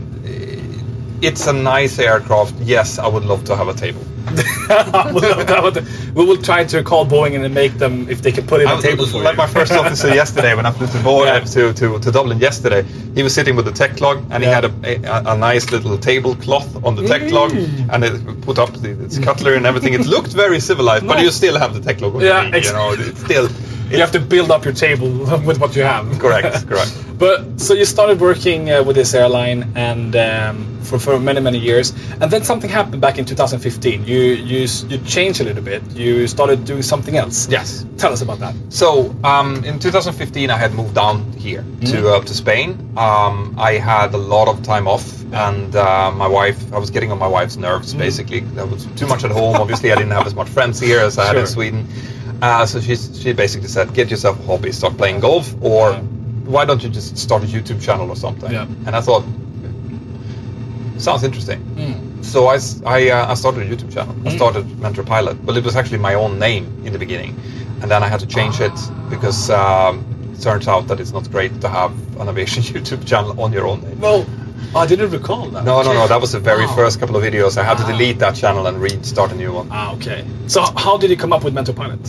it's 1.22 1.46
a 1.46 1.52
nice 1.52 1.98
aircraft. 1.98 2.54
Yes, 2.60 2.98
I 2.98 3.06
would 3.06 3.24
love 3.24 3.44
to 3.44 3.56
have 3.56 3.68
a 3.68 3.74
table. 3.74 4.02
we 6.14 6.24
will 6.24 6.36
try 6.40 6.64
to 6.64 6.82
call 6.82 7.04
Boeing 7.06 7.34
and 7.44 7.54
make 7.54 7.74
them 7.74 8.08
if 8.08 8.22
they 8.22 8.32
can 8.32 8.46
put 8.46 8.60
it 8.60 8.66
on 8.66 8.76
was- 8.76 8.84
table 8.84 9.06
for 9.06 9.22
like 9.22 9.32
you. 9.34 9.38
my 9.38 9.46
first 9.46 9.72
officer 9.72 10.08
yesterday 10.22 10.54
when 10.54 10.66
I 10.66 10.70
flew 10.70 10.86
to, 10.86 11.02
Bo- 11.02 11.24
Yeah. 11.24 11.40
to, 11.40 11.72
to, 11.72 11.98
to 11.98 12.10
Dublin 12.10 12.38
yesterday. 12.38 12.82
He 13.14 13.22
was 13.22 13.34
sitting 13.34 13.56
with 13.56 13.64
the 13.66 13.72
tech 13.72 14.00
log 14.00 14.24
and 14.30 14.42
he 14.42 14.48
had 14.48 14.64
a, 14.64 14.72
a, 14.84 15.34
a 15.34 15.36
nice 15.36 15.70
little 15.70 15.96
tablecloth 15.98 16.84
on 16.84 16.94
the 16.96 17.06
tech 17.06 17.30
log 17.30 17.52
Mm. 17.54 17.88
and 17.92 18.04
it 18.04 18.40
put 18.42 18.58
up 18.58 18.72
the, 18.72 18.90
its 19.04 19.18
cutlery 19.18 19.56
and 19.56 19.66
everything. 19.66 19.92
It 19.94 20.06
looked 20.06 20.32
very 20.32 20.58
civilized, 20.60 21.06
but 21.06 21.20
you 21.20 21.30
still 21.30 21.58
have 21.58 21.74
the 21.74 21.80
tech 21.80 22.00
log 22.00 22.16
on 22.16 22.22
Yeah, 22.22 22.44
you 22.56 22.72
know. 22.72 22.92
It's 22.98 23.20
still 23.22 23.48
you 23.94 24.00
have 24.00 24.12
to 24.12 24.20
build 24.20 24.50
up 24.50 24.64
your 24.64 24.74
table 24.74 25.08
with 25.46 25.58
what 25.60 25.74
you 25.76 25.82
have. 25.82 26.18
correct, 26.18 26.66
correct. 26.70 26.92
But 27.18 27.60
so 27.60 27.74
you 27.74 27.84
started 27.84 28.20
working 28.20 28.70
uh, 28.70 28.82
with 28.82 28.96
this 28.96 29.14
airline 29.14 29.72
and 29.76 30.14
um, 30.16 30.78
for, 30.82 30.98
for 30.98 31.18
many 31.20 31.40
many 31.40 31.58
years, 31.58 31.92
and 32.20 32.30
then 32.30 32.42
something 32.44 32.68
happened 32.70 33.00
back 33.00 33.18
in 33.18 33.24
2015. 33.24 34.04
You 34.04 34.20
you 34.50 34.66
you 34.88 34.98
changed 35.06 35.40
a 35.40 35.44
little 35.44 35.62
bit. 35.62 35.82
You 35.96 36.26
started 36.26 36.64
doing 36.64 36.82
something 36.82 37.16
else. 37.16 37.48
Yes. 37.48 37.86
Tell 37.98 38.12
us 38.12 38.20
about 38.22 38.38
that. 38.40 38.54
So 38.68 39.14
um, 39.24 39.64
in 39.64 39.78
2015, 39.78 40.50
I 40.50 40.56
had 40.58 40.72
moved 40.74 40.94
down 40.94 41.32
here 41.32 41.62
Mm-hmm. 41.64 41.92
to 41.92 42.08
uh, 42.14 42.20
to 42.20 42.34
Spain. 42.34 42.70
Um, 42.96 43.54
I 43.58 43.72
had 43.78 44.14
a 44.14 44.18
lot 44.18 44.48
of 44.48 44.62
time 44.62 44.86
off, 44.88 45.06
and 45.32 45.74
uh, 45.76 46.10
my 46.10 46.26
wife. 46.28 46.58
I 46.72 46.78
was 46.78 46.90
getting 46.90 47.12
on 47.12 47.18
my 47.18 47.26
wife's 47.28 47.56
nerves. 47.56 47.94
Mm. 47.94 47.98
Basically, 47.98 48.40
I 48.58 48.64
was 48.64 48.86
too 48.96 49.06
much 49.06 49.24
at 49.24 49.30
home. 49.30 49.56
Obviously, 49.56 49.92
I 49.92 49.96
didn't 49.96 50.12
have 50.12 50.26
as 50.26 50.34
much 50.34 50.48
friends 50.48 50.80
here 50.80 51.00
as 51.00 51.18
I 51.18 51.26
had 51.26 51.36
in 51.36 51.46
Sweden. 51.46 51.86
Uh, 52.44 52.66
so 52.66 52.80
she 52.86 52.94
she 53.22 53.32
basically 53.32 53.68
said, 53.76 53.86
"Get 53.98 54.10
yourself 54.10 54.38
a 54.40 54.46
hobby. 54.50 54.70
Start 54.72 54.94
playing 55.02 55.20
golf, 55.20 55.46
or 55.72 55.82
Yeah. 55.92 56.00
why 56.54 56.64
don't 56.68 56.82
you 56.84 56.90
just 56.98 57.16
start 57.26 57.42
a 57.42 57.46
YouTube 57.46 57.80
channel 57.86 58.08
or 58.14 58.16
something?" 58.16 58.50
Yeah. 58.52 58.66
And 58.86 58.92
I 59.00 59.00
thought, 59.06 59.24
sounds 60.98 61.22
interesting. 61.24 61.60
So 62.22 62.46
I, 62.48 62.58
I, 62.86 63.10
uh, 63.10 63.30
I 63.32 63.34
started 63.34 63.60
a 63.62 63.66
YouTube 63.76 63.92
channel. 63.92 64.14
I 64.24 64.30
Mm. 64.30 64.36
started 64.36 64.64
Mentour 64.82 65.04
Pilot, 65.04 65.36
but 65.46 65.56
it 65.56 65.64
was 65.64 65.76
actually 65.76 65.98
my 65.98 66.14
own 66.14 66.38
name 66.38 66.64
in 66.86 66.92
the 66.92 66.98
beginning, 66.98 67.32
and 67.82 67.90
then 67.90 68.02
I 68.02 68.08
had 68.08 68.20
to 68.20 68.26
change 68.26 68.60
it 68.60 68.72
because 69.10 69.50
um, 69.50 69.94
it 70.34 70.40
turns 70.42 70.66
out 70.68 70.88
that 70.88 71.00
it's 71.00 71.12
not 71.12 71.30
great 71.30 71.52
to 71.60 71.68
have 71.68 71.92
an 72.20 72.28
aviation 72.28 72.62
YouTube 72.74 73.02
channel 73.06 73.32
on 73.44 73.52
your 73.52 73.66
own 73.66 73.80
name. 73.82 74.00
Well, 74.00 74.24
Oh, 74.74 74.80
I 74.80 74.86
didn't 74.86 75.10
recall 75.10 75.48
that. 75.50 75.64
No, 75.64 75.82
no, 75.82 75.92
no. 75.92 76.06
That 76.06 76.20
was 76.20 76.32
the 76.32 76.40
very 76.40 76.66
Wow. 76.66 76.74
first 76.76 77.00
couple 77.00 77.16
of 77.16 77.22
videos. 77.22 77.56
I 77.56 77.64
had 77.64 77.78
to 77.78 77.84
delete 77.84 78.18
that 78.20 78.34
channel 78.34 78.66
and 78.66 78.80
restart 78.80 79.32
a 79.32 79.34
new 79.34 79.52
one. 79.52 79.68
Ah, 79.70 79.92
okay. 79.94 80.24
So 80.46 80.62
how 80.76 80.96
did 80.98 81.10
you 81.10 81.16
come 81.16 81.32
up 81.32 81.44
with 81.44 81.54
Mentour 81.54 81.74
Pilot? 81.74 82.00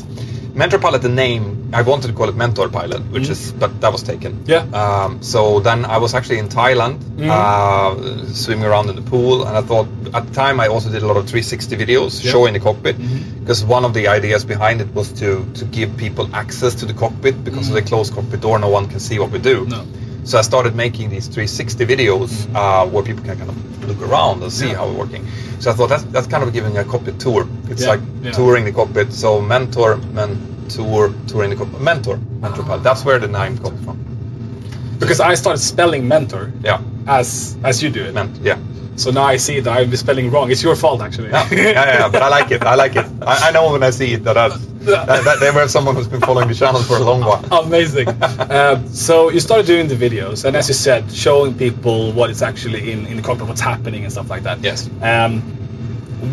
Mentour 0.56 0.80
Pilot, 0.80 1.02
the 1.02 1.10
name, 1.10 1.70
I 1.74 1.82
wanted 1.82 2.08
to 2.08 2.14
call 2.14 2.30
it 2.30 2.36
Mentor 2.36 2.70
Pilot, 2.70 3.02
which 3.12 3.24
Mhm. 3.28 3.32
is, 3.32 3.52
but 3.52 3.82
that 3.82 3.92
was 3.92 4.04
taken. 4.04 4.40
Yeah. 4.46 4.64
Um, 4.74 5.18
so 5.22 5.60
then 5.60 5.84
I 5.84 5.98
was 5.98 6.14
actually 6.14 6.40
in 6.40 6.48
Thailand, 6.48 7.00
Mhm. 7.18 7.30
uh, 7.30 8.34
swimming 8.34 8.64
around 8.64 8.90
in 8.90 8.96
the 8.96 9.02
pool, 9.02 9.44
and 9.46 9.58
I 9.58 9.62
thought 9.62 9.88
at 10.14 10.28
the 10.28 10.34
time 10.34 10.62
I 10.62 10.68
also 10.68 10.90
did 10.90 11.04
a 11.04 11.08
lot 11.08 11.18
of 11.18 11.26
360 11.28 11.76
videos 11.76 12.24
Yeah. 12.24 12.32
showing 12.32 12.54
the 12.54 12.62
cockpit, 12.62 12.96
because 13.42 13.66
one 13.66 13.84
of 13.84 13.94
the 13.94 14.08
ideas 14.08 14.46
behind 14.46 14.80
it 14.80 14.88
was 14.96 15.10
to 15.22 15.46
to 15.56 15.66
give 15.66 15.98
people 15.98 16.30
access 16.34 16.74
to 16.76 16.86
the 16.86 16.94
cockpit 16.94 17.44
because 17.44 17.68
of 17.68 17.76
the 17.76 17.82
closed 17.82 18.14
cockpit 18.16 18.40
door. 18.40 18.58
No 18.58 18.70
one 18.70 18.86
can 18.88 19.00
see 19.02 19.20
what 19.20 19.32
we 19.32 19.40
do. 19.40 19.66
Mm. 19.66 19.70
No. 19.72 19.82
So 20.25 20.38
I 20.39 20.41
started 20.41 20.75
making 20.75 21.10
these 21.12 21.27
360 21.27 21.86
videos 21.86 22.32
uh, 22.55 22.86
where 22.89 23.03
people 23.03 23.24
can 23.24 23.38
kind 23.38 23.50
of 23.50 23.88
look 23.88 24.01
around 24.10 24.41
and 24.44 24.51
see 24.51 24.67
Yeah. 24.70 24.75
how 24.77 24.88
we're 24.88 24.98
working. 25.05 25.25
So 25.60 25.70
I 25.72 25.74
thought 25.75 25.89
that's, 25.89 26.03
that's 26.05 26.27
kind 26.27 26.44
of 26.44 26.51
giving 26.51 26.77
a 26.77 26.84
cockpit 26.84 27.20
tour. 27.20 27.48
It's 27.70 27.84
Yeah, 27.84 27.89
like 27.89 28.00
yeah. 28.24 28.32
touring 28.32 28.65
the 28.65 28.72
cockpit. 28.72 29.13
So 29.13 29.39
mentor, 29.39 29.98
mentor, 30.13 31.13
touring 31.27 31.51
the 31.51 31.55
cockpit. 31.55 31.79
Mentor, 31.82 32.17
mentor 32.41 32.63
Ah. 32.63 32.67
pilot. 32.67 32.84
That's 32.84 33.05
where 33.05 33.20
the 33.20 33.27
name 33.27 33.58
comes 33.60 33.79
from. 33.86 33.98
Because 35.00 35.20
I 35.20 35.36
started 35.36 35.60
spelling 35.60 36.08
mentor 36.08 36.51
Yeah, 36.63 36.79
as 37.08 37.55
as 37.63 37.84
you 37.84 37.89
do 37.91 38.03
it. 38.05 38.13
ment. 38.13 38.32
Yeah. 38.41 38.58
So 38.96 39.12
now 39.12 39.24
I 39.24 39.38
see 39.38 39.60
that 39.60 39.78
I'm 39.78 39.96
spelling 39.96 40.32
wrong. 40.32 40.52
It's 40.52 40.64
your 40.64 40.75
fault 40.75 41.02
actually. 41.02 41.30
Yeah, 41.30 41.48
yeah, 41.52 41.72
yeah, 41.72 42.10
but 42.10 42.22
I 42.22 42.30
like 42.30 42.52
it. 42.52 42.64
I 42.64 42.75
like 42.75 42.96
it. 42.96 43.06
I, 43.22 43.50
I 43.50 43.52
know 43.52 43.72
when 43.72 43.84
I 43.84 43.90
see 43.90 44.14
it 44.14 44.24
that 44.24 44.36
that, 44.86 45.24
that 45.25 45.40
they 45.40 45.52
were 45.52 45.68
someone 45.68 45.96
who's 45.96 46.08
been 46.08 46.22
following 46.22 46.48
the 46.48 46.54
channel 46.54 46.82
for 46.82 46.98
a 46.98 47.04
long 47.04 47.22
while. 47.22 47.44
Amazing. 47.64 48.08
uh, 48.08 48.82
so 48.88 49.30
you 49.30 49.40
started 49.40 49.66
doing 49.66 49.88
the 49.88 49.96
videos, 49.96 50.46
and 50.46 50.56
as 50.56 50.68
you 50.68 50.74
said, 50.74 51.12
showing 51.12 51.58
people 51.58 52.12
what 52.14 52.30
is 52.30 52.42
actually 52.42 52.92
in, 52.92 53.06
in 53.08 53.18
the 53.18 53.24
cockpit, 53.24 53.48
what's 53.48 53.62
happening, 53.62 54.04
and 54.04 54.12
stuff 54.12 54.30
like 54.30 54.44
that. 54.44 54.60
Yes. 54.62 54.90
Um, 55.02 55.64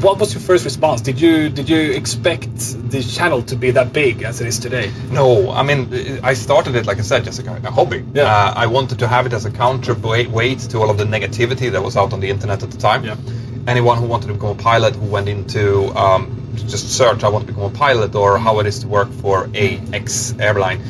what 0.01 0.19
was 0.19 0.33
your 0.35 0.41
first 0.41 0.65
response? 0.65 1.01
Did 1.01 1.21
you 1.21 1.49
did 1.49 1.69
you 1.69 1.93
expect 1.93 2.57
the 2.91 3.03
channel 3.03 3.43
to 3.43 3.57
be 3.57 3.71
that 3.73 3.93
big 3.93 4.23
as 4.23 4.41
it 4.41 4.47
is 4.47 4.59
today? 4.59 4.91
No, 5.11 5.51
I 5.51 5.63
mean, 5.63 5.93
I 6.23 6.35
started 6.35 6.75
it, 6.77 6.87
like 6.87 6.99
I 6.99 7.03
said, 7.03 7.25
just 7.25 7.41
a, 7.41 7.53
a 7.53 7.71
hobby. 7.71 8.05
Yeah. 8.15 8.25
Uh, 8.25 8.53
I 8.57 8.67
wanted 8.67 8.99
to 9.01 9.09
have 9.09 9.27
it 9.27 9.33
as 9.33 9.45
a 9.45 9.51
counterweight 9.51 10.61
to 10.71 10.79
all 10.79 10.91
of 10.91 10.99
the 10.99 11.05
negativity 11.05 11.71
that 11.71 11.83
was 11.83 11.97
out 11.97 12.13
on 12.13 12.21
the 12.21 12.31
internet 12.31 12.63
at 12.63 12.71
the 12.71 12.79
time. 12.79 13.05
Yeah. 13.05 13.17
Anyone 13.67 13.99
who 13.99 14.07
wanted 14.07 14.29
to 14.29 14.35
become 14.35 14.59
a 14.59 14.63
pilot, 14.63 14.97
who 14.97 15.07
went 15.07 15.29
into 15.29 15.87
um, 15.97 16.53
just 16.55 16.97
search, 16.97 17.23
I 17.23 17.29
want 17.29 17.47
to 17.47 17.53
become 17.53 17.73
a 17.73 17.77
pilot, 17.77 18.15
or 18.15 18.39
how 18.39 18.59
it 18.61 18.67
is 18.67 18.81
to 18.81 18.89
work 18.89 19.11
for 19.11 19.49
a 19.55 19.81
X 19.93 20.35
airline, 20.39 20.83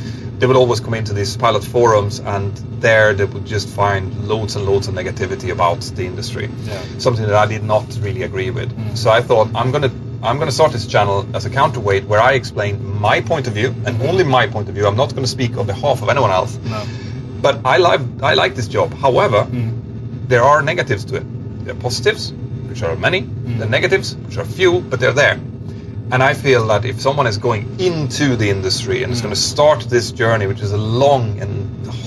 they 0.43 0.47
would 0.47 0.57
always 0.57 0.81
come 0.81 0.93
into 0.93 1.13
these 1.13 1.37
pilot 1.37 1.63
forums, 1.63 2.19
and 2.19 2.51
there 2.81 3.13
they 3.13 3.23
would 3.23 3.45
just 3.45 3.69
find 3.69 4.27
loads 4.27 4.57
and 4.57 4.65
loads 4.65 4.89
of 4.89 4.93
negativity 4.93 5.51
about 5.53 5.79
the 5.95 6.05
industry. 6.05 6.49
Yeah. 6.65 6.81
Something 6.97 7.25
that 7.27 7.35
I 7.35 7.45
did 7.45 7.63
not 7.63 7.85
really 8.01 8.23
agree 8.23 8.49
with. 8.49 8.69
Mm. 8.77 8.97
So 8.97 9.09
I 9.09 9.21
thought 9.21 9.47
I'm 9.55 9.71
gonna 9.71 9.89
I'm 10.21 10.39
gonna 10.39 10.51
start 10.51 10.73
this 10.73 10.85
channel 10.85 11.25
as 11.33 11.45
a 11.45 11.49
counterweight 11.49 12.03
where 12.09 12.19
I 12.19 12.33
explain 12.33 12.73
my 12.99 13.21
point 13.21 13.47
of 13.47 13.53
view 13.53 13.73
and 13.85 14.01
only 14.01 14.25
my 14.25 14.47
point 14.47 14.67
of 14.67 14.75
view. 14.75 14.85
I'm 14.85 14.97
not 14.97 15.11
going 15.11 15.23
to 15.23 15.29
speak 15.29 15.55
on 15.55 15.65
behalf 15.65 16.01
of 16.01 16.09
anyone 16.09 16.31
else. 16.31 16.57
No. 16.57 16.83
But 17.41 17.61
I 17.63 17.77
like 17.77 18.01
I 18.21 18.33
like 18.33 18.53
this 18.55 18.67
job. 18.67 18.93
However, 18.93 19.45
Mm. 19.49 20.27
there 20.27 20.43
are 20.43 20.61
negatives 20.61 21.05
to 21.05 21.15
it. 21.21 21.25
There 21.65 21.73
are 21.73 21.79
positives, 21.87 22.33
which 22.67 22.83
are 22.83 22.97
many. 22.97 23.21
Mm. 23.21 23.59
There 23.59 23.67
are 23.67 23.71
negatives, 23.79 24.13
which 24.17 24.37
are 24.37 24.43
few, 24.43 24.81
but 24.81 24.99
they're 24.99 25.13
there. 25.23 25.39
And 26.13 26.21
I 26.21 26.33
feel 26.35 26.67
that 26.67 26.85
if 26.85 27.01
someone 27.01 27.25
is 27.33 27.37
going 27.39 27.63
into 27.79 28.35
the 28.41 28.49
industry 28.55 28.97
and 29.03 29.11
is 29.11 29.19
Mm. 29.19 29.23
going 29.23 29.35
to 29.35 29.41
start 29.53 29.79
this 29.95 30.11
journey, 30.11 30.45
which 30.51 30.61
is 30.67 30.71
a 30.71 30.77
long 30.77 31.23
and 31.41 31.51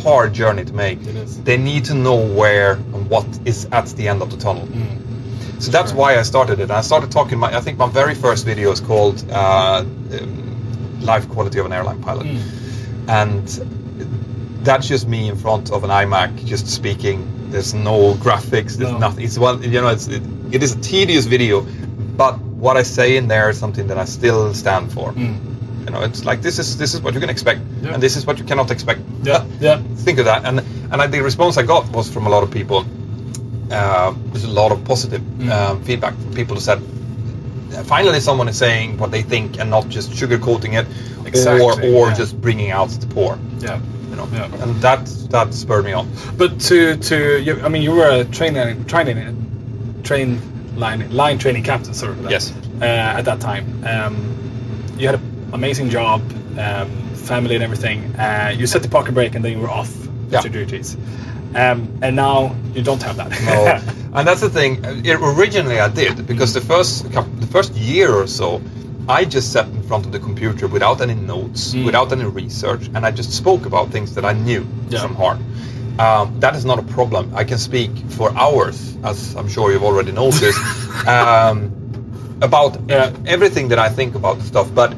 hard 0.05 0.33
journey 0.33 0.65
to 0.65 0.73
make, 0.73 0.99
they 1.49 1.57
need 1.71 1.85
to 1.87 1.95
know 1.95 2.15
where 2.41 2.73
and 2.95 3.03
what 3.11 3.27
is 3.45 3.67
at 3.73 3.87
the 3.99 4.07
end 4.13 4.23
of 4.23 4.29
the 4.31 4.37
tunnel. 4.37 4.67
Mm. 4.69 5.63
So 5.63 5.71
that's 5.73 5.91
Sure. 5.91 6.01
why 6.01 6.11
I 6.21 6.23
started 6.23 6.61
it. 6.61 6.71
I 6.71 6.83
started 6.83 7.11
talking. 7.11 7.37
My, 7.45 7.51
I 7.59 7.61
think 7.61 7.79
my 7.79 7.89
very 7.89 8.15
first 8.15 8.45
video 8.45 8.71
is 8.77 8.81
called 8.81 9.25
uh, 9.33 9.83
um, 9.83 11.01
"Life 11.01 11.27
Quality 11.29 11.59
of 11.59 11.67
an 11.67 11.73
Airline 11.73 12.01
Pilot," 12.09 12.27
Mm. 12.27 12.41
and 13.09 13.45
that's 14.63 14.87
just 14.89 15.09
me 15.09 15.29
in 15.29 15.37
front 15.37 15.71
of 15.73 15.83
an 15.85 15.91
iMac, 15.91 16.45
just 16.45 16.67
speaking. 16.69 17.19
There's 17.51 17.75
no 17.75 18.15
graphics. 18.27 18.73
There's 18.77 18.93
No. 18.93 18.99
nothing. 18.99 19.25
It's 19.25 19.39
well, 19.39 19.57
you 19.65 19.81
know, 19.81 19.89
it's 19.89 20.07
it, 20.09 20.23
it 20.53 20.63
is 20.63 20.73
a 20.75 20.81
tedious 20.93 21.25
video, 21.27 21.67
but 22.17 22.39
what 22.41 22.77
I 22.77 22.83
say 22.85 23.17
in 23.17 23.29
there 23.29 23.51
is 23.51 23.59
something 23.59 23.87
that 23.89 23.99
I 23.99 24.05
still 24.07 24.55
stand 24.55 24.93
for. 24.93 25.13
Mm. 25.13 25.37
You 25.85 25.93
know, 25.93 26.03
it's 26.03 26.25
like 26.25 26.43
this 26.43 26.59
is 26.59 26.77
this 26.79 26.95
is 26.95 27.01
what 27.01 27.15
you 27.15 27.21
can 27.21 27.31
expect, 27.31 27.61
Yeah. 27.83 27.95
and 27.95 28.03
this 28.03 28.17
is 28.17 28.27
what 28.27 28.39
you 28.39 28.45
cannot 28.45 28.71
expect. 28.71 29.01
Yeah. 29.23 29.45
Yeah. 29.61 29.83
Think 30.05 30.19
of 30.19 30.25
that, 30.25 30.45
and 30.45 30.61
and 30.91 31.03
I, 31.03 31.07
the 31.07 31.21
response 31.23 31.57
I 31.59 31.63
got 31.63 31.89
was 31.93 32.11
from 32.11 32.27
a 32.27 32.31
lot 32.31 32.43
of 32.43 32.51
people. 32.51 32.85
Uh, 33.71 34.15
there's 34.33 34.45
a 34.45 34.51
lot 34.63 34.73
of 34.73 34.85
positive 34.85 35.21
Mm. 35.21 35.51
um, 35.51 35.83
feedback 35.83 36.15
from 36.15 36.33
people 36.35 36.55
who 36.57 36.61
said, 36.61 36.81
finally, 37.85 38.21
someone 38.21 38.49
is 38.49 38.57
saying 38.57 38.97
what 38.99 39.11
they 39.11 39.23
think 39.23 39.59
and 39.61 39.71
not 39.71 39.89
just 39.89 40.11
sugarcoating 40.13 40.75
it, 40.81 40.87
Exactly, 41.27 41.63
or 41.65 41.73
or 41.97 42.09
yeah. 42.09 42.15
just 42.15 42.41
bringing 42.41 42.71
out 42.71 42.89
the 42.91 43.07
poor. 43.07 43.39
Yeah. 43.61 43.79
You 44.11 44.17
know, 44.17 44.29
Yeah. 44.33 44.63
and 44.63 44.81
that 44.83 45.07
that 45.31 45.53
spurred 45.55 45.85
me 45.85 45.93
on. 45.93 46.09
But 46.37 46.61
to 46.69 46.97
to 46.97 47.17
you, 47.43 47.61
I 47.65 47.69
mean, 47.69 47.83
you 47.83 47.93
were 47.93 48.09
a 48.21 48.25
trainer, 48.25 48.75
training, 48.87 49.19
train 50.05 50.41
line 50.77 51.11
line 51.11 51.39
training 51.39 51.65
captain, 51.65 51.95
sorry. 51.95 52.17
Yes. 52.29 52.53
Uh, 52.81 52.85
at 53.19 53.25
that 53.25 53.41
time, 53.41 53.65
um, 53.85 54.15
you 54.99 55.07
had 55.07 55.17
an 55.17 55.51
amazing 55.53 55.91
job, 55.91 56.21
um, 56.59 56.91
family 57.15 57.55
and 57.55 57.65
everything. 57.65 58.15
Uh, 58.17 58.55
you 58.57 58.67
set 58.67 58.83
the 58.83 58.89
parking 58.89 59.15
brake, 59.15 59.35
and 59.35 59.45
then 59.45 59.53
you 59.53 59.59
were 59.61 59.71
off 59.71 59.93
Yeah. 60.31 60.41
to 60.41 60.49
duties. 60.49 60.97
Um, 61.55 61.89
and 62.03 62.17
now 62.17 62.55
you 62.75 62.83
don't 62.83 63.03
have 63.03 63.17
that. 63.17 63.31
No, 63.45 63.81
and 64.19 64.29
that's 64.29 64.41
the 64.41 64.51
thing. 64.51 64.81
It, 65.05 65.15
originally, 65.21 65.81
I 65.81 65.89
did 65.89 66.27
because 66.27 66.53
the 66.53 66.61
first 66.61 67.11
the 67.13 67.47
first 67.51 67.73
year 67.75 68.13
or 68.13 68.27
so, 68.27 68.61
I 69.09 69.25
just 69.25 69.53
sat 69.53 69.67
in 69.67 69.83
front 69.83 70.05
of 70.07 70.13
the 70.13 70.19
computer 70.19 70.67
without 70.67 71.01
any 71.01 71.15
notes, 71.15 71.73
Mm. 71.75 71.85
without 71.87 72.13
any 72.13 72.25
research, 72.25 72.91
and 72.95 73.07
I 73.07 73.11
just 73.13 73.33
spoke 73.33 73.65
about 73.67 73.91
things 73.91 74.15
that 74.15 74.25
I 74.25 74.33
knew 74.35 74.67
Yeah. 74.91 75.01
from 75.01 75.15
heart. 75.15 75.39
Um, 75.99 76.41
that 76.41 76.55
is 76.57 76.65
not 76.65 76.79
a 76.79 76.83
problem. 76.83 77.33
I 77.35 77.45
can 77.45 77.59
speak 77.59 77.91
for 78.11 78.31
hours, 78.37 78.97
as 79.03 79.35
I'm 79.35 79.49
sure 79.49 79.73
you've 79.73 79.85
already 79.85 80.13
noticed, 80.13 80.59
um, 81.07 81.73
about 82.43 82.79
Yeah. 82.89 83.13
everything 83.27 83.69
that 83.69 83.79
I 83.79 83.89
think 83.89 84.15
about 84.15 84.39
the 84.39 84.45
stuff. 84.45 84.69
But 84.75 84.95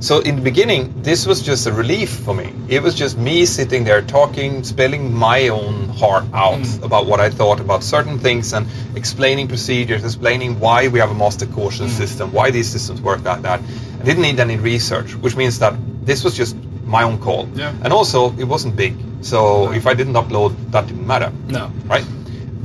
so 0.00 0.20
in 0.20 0.36
the 0.36 0.42
beginning, 0.42 1.02
this 1.02 1.26
was 1.26 1.42
just 1.42 1.66
a 1.66 1.72
relief 1.72 2.10
for 2.10 2.32
me. 2.32 2.52
It 2.68 2.82
was 2.82 2.94
just 2.94 3.18
me 3.18 3.44
sitting 3.46 3.84
there 3.84 4.00
talking, 4.00 4.62
spilling 4.64 5.12
my 5.14 5.48
own 5.48 5.88
heart 5.88 6.24
out 6.32 6.60
Mm. 6.60 6.82
about 6.84 7.06
what 7.06 7.20
I 7.20 7.28
thought 7.30 7.60
about 7.60 7.82
certain 7.84 8.18
things 8.18 8.52
and 8.54 8.66
explaining 8.94 9.48
procedures, 9.48 10.04
explaining 10.04 10.60
why 10.60 10.88
we 10.88 10.98
have 11.00 11.10
a 11.10 11.14
master 11.24 11.46
caution 11.46 11.86
Mm. 11.88 11.96
system, 12.02 12.32
why 12.32 12.50
these 12.52 12.68
systems 12.70 13.02
work 13.02 13.24
like 13.24 13.42
that. 13.42 13.60
I 14.00 14.04
didn't 14.04 14.22
need 14.22 14.40
any 14.40 14.56
research, 14.56 15.14
which 15.16 15.36
means 15.36 15.58
that 15.58 15.74
this 16.06 16.24
was 16.24 16.34
just 16.34 16.56
my 16.88 17.02
own 17.04 17.18
call. 17.18 17.48
Yeah. 17.54 17.72
And 17.84 17.92
also, 17.92 18.32
it 18.38 18.44
wasn't 18.44 18.74
big. 18.76 18.94
So 19.22 19.66
No. 19.66 19.72
if 19.72 19.86
I 19.86 19.94
didn't 19.94 20.14
upload, 20.14 20.54
that 20.72 20.86
didn't 20.86 21.06
matter, 21.06 21.30
no. 21.48 21.70
right? 21.86 22.04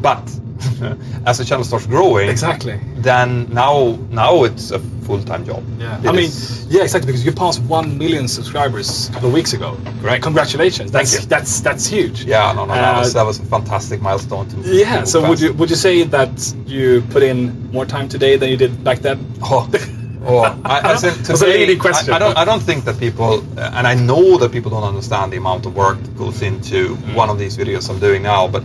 But 0.02 0.24
as 1.26 1.38
the 1.40 1.46
channel 1.46 1.64
starts 1.66 1.86
growing, 1.88 2.30
Exactly. 2.30 2.80
then 2.98 3.48
now 3.54 3.98
now 4.12 4.44
it's 4.46 4.72
a 4.72 4.80
full-time 4.80 5.46
job. 5.46 5.62
Yeah. 5.80 6.00
It 6.00 6.08
I 6.08 6.12
mean, 6.12 6.26
is- 6.26 6.66
yeah, 6.70 6.84
exactly. 6.84 7.08
Because 7.12 7.26
you 7.26 7.34
passed 7.34 7.62
one 7.64 7.98
million 7.98 8.28
subscribers 8.30 9.10
a 9.10 9.14
couple 9.14 9.28
of 9.30 9.34
weeks 9.34 9.54
ago. 9.54 9.78
Right, 10.02 10.22
Congratulations. 10.22 10.92
Thank 10.92 11.10
That's 11.10 11.24
you. 11.24 11.28
that's 11.28 11.60
that's 11.62 11.86
huge. 11.86 12.24
yeah, 12.26 12.54
no, 12.54 12.66
no, 12.66 12.74
that, 12.74 12.96
Uh, 12.96 13.00
was, 13.00 13.14
that 13.14 13.26
was 13.26 13.40
a 13.40 13.44
fantastic 13.46 14.02
milestone 14.02 14.48
to 14.50 14.58
Yeah. 14.64 15.04
So 15.06 15.28
would 15.28 15.42
you 15.42 15.52
would 15.54 15.70
you 15.70 15.76
say 15.76 16.04
that 16.04 16.54
you 16.66 17.02
put 17.10 17.24
in 17.24 17.72
more 17.72 17.86
time 17.86 18.08
today 18.08 18.38
than 18.38 18.50
you 18.50 18.58
did 18.58 18.84
back 18.84 19.00
then? 19.00 19.18
Oh, 19.42 19.68
oh 20.26 20.40
I, 20.64 20.92
I 20.92 20.96
said 20.96 21.14
That's 21.26 21.42
a 21.42 21.46
today, 21.46 21.76
question. 21.76 22.14
I, 22.14 22.18
I 22.18 22.20
don't. 22.20 22.38
I 22.38 22.46
don't 22.46 22.62
think 22.62 22.86
that 22.86 23.00
people, 23.00 23.44
uh, 23.58 23.72
and 23.74 23.86
I 23.88 23.96
know 23.96 24.38
that 24.38 24.52
people 24.52 24.72
don't 24.72 24.84
understand 24.84 25.32
the 25.34 25.38
amount 25.38 25.66
of 25.66 25.76
work 25.76 26.00
that 26.02 26.18
goes 26.18 26.42
into 26.42 26.96
Mm. 26.96 27.16
one 27.16 27.30
of 27.30 27.38
these 27.40 27.58
videos 27.58 27.90
I'm 27.90 28.00
doing 28.00 28.24
now. 28.24 28.48
But 28.48 28.64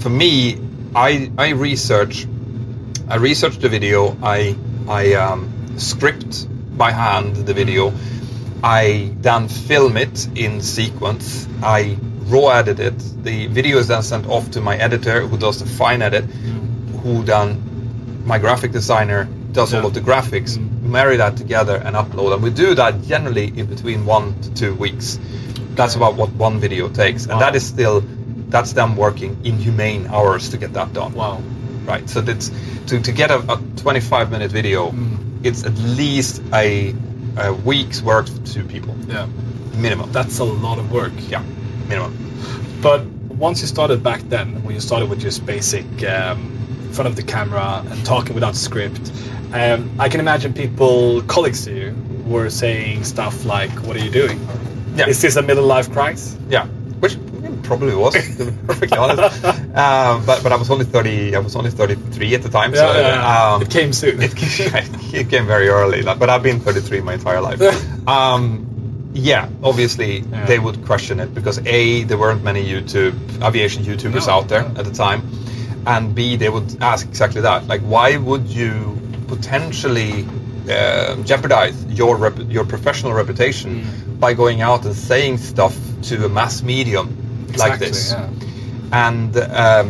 for 0.00 0.08
me, 0.10 0.58
I 0.94 1.30
I 1.38 1.50
research, 1.50 2.26
I 3.08 3.16
research 3.16 3.56
the 3.58 3.68
video. 3.68 4.16
I 4.22 4.56
I 4.88 5.14
um, 5.14 5.78
script 5.78 6.46
by 6.76 6.92
hand 6.92 7.36
the 7.36 7.54
video. 7.54 7.92
I 8.62 9.12
then 9.20 9.48
film 9.48 9.96
it 9.96 10.28
in 10.36 10.60
sequence. 10.60 11.48
I 11.62 11.96
raw 12.28 12.48
edit 12.50 12.78
it. 12.78 12.98
The 13.24 13.46
video 13.46 13.78
is 13.78 13.88
then 13.88 14.02
sent 14.02 14.26
off 14.26 14.50
to 14.52 14.60
my 14.60 14.76
editor, 14.76 15.26
who 15.26 15.36
does 15.38 15.58
the 15.60 15.66
fine 15.66 16.02
edit, 16.02 16.24
who 17.02 17.22
then 17.24 18.22
my 18.26 18.38
graphic 18.38 18.72
designer 18.72 19.26
does 19.52 19.74
all 19.74 19.86
of 19.86 19.94
the 19.94 20.00
graphics, 20.00 20.56
Mm. 20.58 20.82
marry 20.82 21.16
that 21.16 21.36
together 21.36 21.76
and 21.76 21.96
upload. 21.96 22.32
And 22.34 22.42
we 22.42 22.50
do 22.50 22.74
that 22.74 23.02
generally 23.02 23.46
in 23.56 23.66
between 23.66 24.06
one 24.06 24.34
to 24.42 24.50
two 24.54 24.74
weeks. 24.74 25.18
That's 25.74 25.94
about 25.96 26.14
what 26.16 26.30
one 26.34 26.58
video 26.60 26.88
takes, 26.88 27.24
and 27.24 27.34
Wow. 27.34 27.40
that 27.40 27.56
is 27.56 27.64
still 27.66 28.02
that's 28.48 28.72
them 28.72 28.96
working 28.96 29.36
inhumane 29.44 30.08
hours 30.08 30.48
to 30.50 30.56
get 30.58 30.72
that 30.72 30.92
done. 30.92 31.14
Wow. 31.14 31.40
Right. 31.86 32.08
So 32.10 32.20
that's 32.20 32.50
to, 32.88 33.00
to 33.00 33.12
get 33.12 33.30
a, 33.30 33.38
a 33.52 33.56
25 33.76 34.30
minute 34.30 34.50
video. 34.50 34.90
Mm. 34.90 35.18
It's 35.44 35.64
at 35.64 35.76
least 35.78 36.42
a, 36.52 36.94
a 37.36 37.52
week's 37.52 38.02
work 38.02 38.26
for 38.28 38.40
two 38.44 38.64
people 38.64 38.94
Yeah. 39.08 39.26
minimum. 39.76 40.10
That's 40.12 40.38
a 40.40 40.44
lot 40.44 40.78
of 40.78 40.90
work. 40.92 41.12
yeah, 41.28 41.42
minimum. 41.88 42.12
But 42.82 43.04
once 43.06 43.60
you 43.62 43.68
started 43.68 44.02
back 44.02 44.20
then, 44.28 44.62
when 44.64 44.74
you 44.74 44.80
started 44.80 45.08
with 45.08 45.20
just 45.20 45.46
basic 45.46 45.86
um, 46.04 46.38
in 46.82 46.92
front 46.92 47.08
of 47.08 47.16
the 47.16 47.22
camera 47.22 47.82
and 47.88 48.04
talking 48.04 48.34
without 48.34 48.56
script, 48.56 49.12
um, 49.52 49.90
I 49.98 50.08
can 50.08 50.20
imagine 50.20 50.52
people, 50.54 51.22
colleagues 51.22 51.64
to 51.64 51.72
you, 51.74 51.94
were 52.26 52.50
saying 52.50 53.04
stuff 53.04 53.44
like, 53.44 53.70
"What 53.84 53.96
are 53.96 54.04
you 54.04 54.10
doing? 54.10 54.38
Yeah. 54.96 55.08
Is 55.08 55.20
this 55.20 55.36
a 55.36 55.42
middle 55.42 55.64
life 55.66 55.90
crisis?" 55.92 56.36
Yeah, 56.48 56.66
which 57.00 57.16
probably 57.64 57.94
was, 57.94 58.14
to 58.36 58.44
be 58.46 58.52
perfectly 58.66 58.98
honest. 58.98 59.44
Uh, 59.44 60.20
but 60.26 60.42
but 60.42 60.52
I 60.52 60.56
was 60.56 60.70
only 60.70 60.84
thirty. 60.84 61.34
I 61.34 61.38
was 61.40 61.56
only 61.56 61.70
thirty 61.70 61.94
three 61.94 62.34
at 62.34 62.42
the 62.42 62.48
time. 62.48 62.74
so 62.74 62.86
um, 62.86 63.62
it 63.62 63.70
came 63.70 63.92
soon. 63.92 64.20
it, 64.22 64.32
it 65.14 65.28
came 65.30 65.46
very 65.46 65.68
early. 65.68 66.02
like, 66.02 66.18
But 66.18 66.30
I've 66.30 66.42
been 66.42 66.60
thirty 66.60 66.80
three 66.80 67.00
my 67.00 67.14
entire 67.14 67.40
life. 67.40 67.60
um, 68.08 68.66
yeah, 69.12 69.48
obviously 69.64 70.20
Yeah. 70.20 70.46
they 70.46 70.58
would 70.60 70.84
question 70.86 71.18
it 71.18 71.34
because 71.34 71.58
a 71.66 72.04
there 72.04 72.16
weren't 72.18 72.44
many 72.44 72.64
YouTube 72.64 73.14
aviation 73.42 73.82
YouTubers 73.82 74.28
No, 74.28 74.32
out 74.34 74.48
there 74.48 74.62
no. 74.62 74.78
at 74.80 74.84
the 74.84 74.92
time, 74.92 75.22
and 75.86 76.14
b 76.14 76.36
they 76.36 76.48
would 76.48 76.80
ask 76.80 77.08
exactly 77.08 77.40
that. 77.40 77.66
Like, 77.66 77.80
why 77.80 78.16
would 78.16 78.46
you 78.46 78.99
potentially 79.34 80.12
uh, 80.70 81.16
jeopardize 81.30 81.76
your 82.00 82.16
rep- 82.24 82.50
your 82.56 82.64
professional 82.74 83.12
reputation 83.22 83.70
Mm. 83.80 84.20
by 84.20 84.34
going 84.34 84.60
out 84.68 84.84
and 84.86 84.94
saying 84.94 85.38
stuff 85.38 85.74
to 86.08 86.14
a 86.26 86.28
mass 86.28 86.62
medium 86.62 87.06
like 87.56 87.78
this? 87.78 88.12
yeah. 88.12 88.28
and 89.08 89.36
um, 89.36 89.86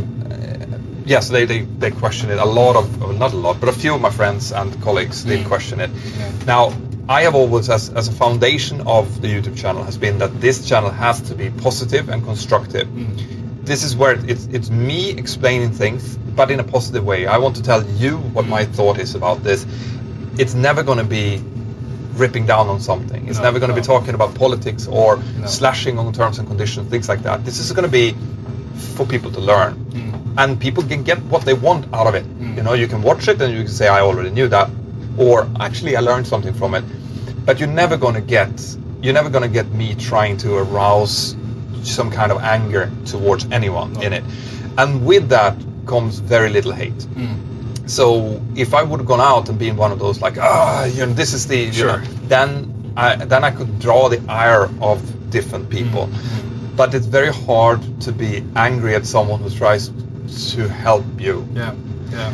yes, 1.06 1.28
they, 1.28 1.44
they, 1.46 1.60
they 1.82 1.90
question 1.90 2.30
it. 2.30 2.38
A 2.38 2.44
lot 2.60 2.76
of, 2.76 2.84
well, 3.00 3.12
not 3.24 3.32
a 3.32 3.36
lot, 3.46 3.58
but 3.60 3.68
a 3.68 3.72
few 3.72 3.94
of 3.94 4.00
my 4.00 4.10
friends 4.10 4.52
and 4.52 4.68
colleagues 4.82 5.24
did 5.24 5.40
Mm. 5.40 5.46
question 5.48 5.80
it. 5.80 5.90
Yeah. 5.90 6.32
Now, 6.46 6.72
I 7.08 7.22
have 7.22 7.34
always, 7.34 7.68
as, 7.70 7.90
as 8.00 8.06
a 8.08 8.12
foundation 8.12 8.76
of 8.86 9.20
the 9.22 9.28
YouTube 9.34 9.56
channel, 9.62 9.82
has 9.82 9.96
been 9.98 10.18
that 10.18 10.40
this 10.40 10.68
channel 10.68 10.90
has 10.90 11.20
to 11.22 11.34
be 11.34 11.50
positive 11.50 12.08
and 12.12 12.22
constructive. 12.24 12.86
Mm. 12.88 13.64
This 13.64 13.82
is 13.82 13.96
where 13.96 14.14
it's, 14.32 14.46
it's 14.46 14.70
me 14.70 15.10
explaining 15.10 15.72
things, 15.72 16.16
but 16.40 16.50
in 16.50 16.58
a 16.58 16.64
positive 16.64 17.04
way. 17.04 17.26
I 17.26 17.36
want 17.36 17.56
to 17.56 17.62
tell 17.62 17.82
you 18.02 18.12
what 18.36 18.46
my 18.46 18.64
thought 18.76 18.98
is 18.98 19.14
about 19.14 19.42
this. 19.48 19.66
It's 20.38 20.54
never 20.54 20.82
going 20.82 20.96
to 20.96 21.10
be 21.18 21.26
ripping 22.22 22.46
down 22.46 22.66
on 22.74 22.80
something. 22.80 23.28
It's 23.28 23.36
No, 23.40 23.44
never 23.48 23.58
going 23.62 23.72
to 23.72 23.76
no. 23.76 23.82
be 23.82 23.86
talking 23.94 24.14
about 24.18 24.30
politics 24.44 24.86
or 25.00 25.08
No. 25.18 25.46
slashing 25.58 25.98
on 25.98 26.10
terms 26.20 26.38
and 26.38 26.48
conditions, 26.52 26.88
things 26.94 27.10
like 27.12 27.22
that. 27.28 27.44
This 27.48 27.58
is 27.64 27.72
going 27.72 27.88
to 27.90 27.94
be 28.02 28.06
for 28.96 29.04
people 29.14 29.30
to 29.38 29.42
learn, 29.52 29.72
Mm. 29.74 30.40
and 30.40 30.58
people 30.66 30.82
can 30.92 31.02
get 31.10 31.18
what 31.34 31.42
they 31.48 31.56
want 31.68 31.84
out 31.98 32.06
of 32.10 32.14
it. 32.20 32.26
Mm. 32.30 32.56
You 32.56 32.62
know, 32.66 32.74
you 32.82 32.88
can 32.92 33.02
watch 33.10 33.28
it 33.32 33.38
and 33.42 33.52
you 33.58 33.64
can 33.68 33.74
say, 33.80 33.88
"I 33.98 34.00
already 34.08 34.30
knew 34.38 34.48
that," 34.56 34.68
or 35.26 35.36
"Actually, 35.68 35.94
I 36.00 36.02
learned 36.10 36.26
something 36.32 36.54
from 36.62 36.74
it." 36.78 36.84
But 37.46 37.54
you're 37.60 37.74
never 37.82 37.96
going 38.04 38.16
to 38.22 38.26
get 38.36 38.52
you're 39.02 39.18
never 39.20 39.30
going 39.36 39.46
to 39.50 39.54
get 39.60 39.68
me 39.82 39.88
trying 40.10 40.36
to 40.44 40.50
arouse 40.64 41.14
some 41.96 42.08
kind 42.20 42.30
of 42.34 42.38
anger 42.56 42.84
towards 43.12 43.42
anyone 43.58 43.90
in 44.06 44.12
it, 44.18 44.24
and 44.80 44.90
with 45.10 45.24
that 45.36 45.54
comes 45.92 46.18
very 46.34 46.50
little 46.56 46.72
hate. 46.82 47.02
Mm. 47.18 47.36
So 47.90 48.04
if 48.64 48.74
I 48.80 48.82
would 48.88 49.00
have 49.02 49.08
gone 49.14 49.24
out 49.32 49.48
and 49.48 49.58
been 49.58 49.76
one 49.84 49.92
of 49.92 49.98
those 50.04 50.20
like 50.26 50.36
ah 50.40 50.84
you 50.84 51.06
know 51.06 51.12
this 51.22 51.32
is 51.38 51.46
the 51.52 51.56
you 51.56 51.72
Sure. 51.72 51.98
know, 51.98 52.04
then 52.34 52.50
I 52.96 53.16
then 53.32 53.42
I 53.48 53.50
could 53.58 53.72
draw 53.86 54.08
the 54.14 54.20
ire 54.28 54.68
of 54.80 54.98
different 55.30 55.68
people. 55.78 56.06
Mm. 56.06 56.76
But 56.76 56.94
it's 56.94 57.06
very 57.18 57.32
hard 57.46 57.80
to 58.06 58.12
be 58.12 58.42
angry 58.56 58.94
at 58.98 59.04
someone 59.06 59.40
who 59.44 59.50
tries 59.50 59.90
to 60.54 60.68
help 60.68 61.04
you. 61.26 61.36
Yeah. 61.54 61.74
Yeah. 62.12 62.32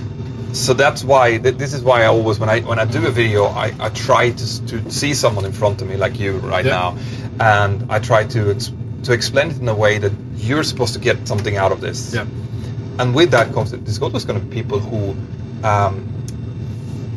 So 0.52 0.74
that's 0.74 1.02
why 1.04 1.38
this 1.38 1.72
is 1.74 1.82
why 1.88 1.96
I 2.02 2.06
always 2.06 2.38
when 2.42 2.48
I 2.56 2.60
when 2.70 2.78
I 2.78 2.84
do 2.98 3.06
a 3.06 3.10
video 3.10 3.44
I, 3.64 3.66
I 3.86 3.88
try 4.08 4.30
to 4.40 4.46
to 4.70 4.90
see 4.90 5.14
someone 5.14 5.44
in 5.48 5.52
front 5.52 5.82
of 5.82 5.88
me 5.88 5.96
like 6.04 6.18
you 6.24 6.32
right 6.52 6.64
Yeah. 6.66 6.76
now, 6.80 6.88
and 7.40 7.76
I 7.96 7.98
try 8.10 8.24
to 8.34 8.40
to 9.06 9.12
explain 9.12 9.46
it 9.50 9.58
in 9.64 9.68
a 9.68 9.74
way 9.84 9.98
that 10.04 10.12
you're 10.48 10.64
supposed 10.64 10.94
to 10.94 11.00
get 11.08 11.16
something 11.28 11.56
out 11.64 11.72
of 11.72 11.80
this. 11.80 12.14
Yeah. 12.14 12.26
And 12.98 13.14
with 13.14 13.30
that 13.32 13.52
comes 13.52 13.70
there's 13.72 14.00
always 14.00 14.24
going 14.24 14.40
to 14.40 14.46
be 14.46 14.54
people 14.62 14.78
who 14.78 15.14
um, 15.66 16.08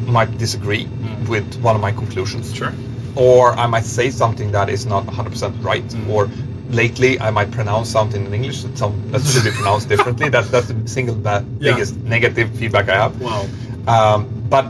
might 0.05 0.37
disagree 0.37 0.85
Mm. 0.85 1.27
with 1.29 1.61
one 1.61 1.75
of 1.75 1.81
my 1.81 1.91
conclusions. 1.91 2.53
Sure. 2.53 2.73
Or 3.15 3.53
I 3.53 3.65
might 3.67 3.85
say 3.85 4.09
something 4.11 4.51
that 4.51 4.69
is 4.69 4.85
not 4.85 5.05
100% 5.05 5.63
right. 5.63 5.83
Mm. 5.87 6.09
Or 6.09 6.29
lately 6.69 7.19
I 7.19 7.31
might 7.31 7.51
pronounce 7.51 7.89
something 7.89 8.25
in 8.25 8.33
English 8.33 8.63
that, 8.63 8.77
some, 8.77 8.93
that 9.11 9.21
should 9.23 9.43
be 9.43 9.51
pronounced 9.51 9.89
differently. 9.93 10.29
That's, 10.29 10.49
that's 10.49 10.67
the 10.67 10.87
single 10.87 11.15
ba- 11.15 11.45
Yeah. 11.59 11.71
biggest 11.73 11.95
negative 11.97 12.49
feedback 12.55 12.89
I 12.89 12.95
have. 12.95 13.19
Wow. 13.21 13.45
Um, 13.87 14.27
but 14.49 14.65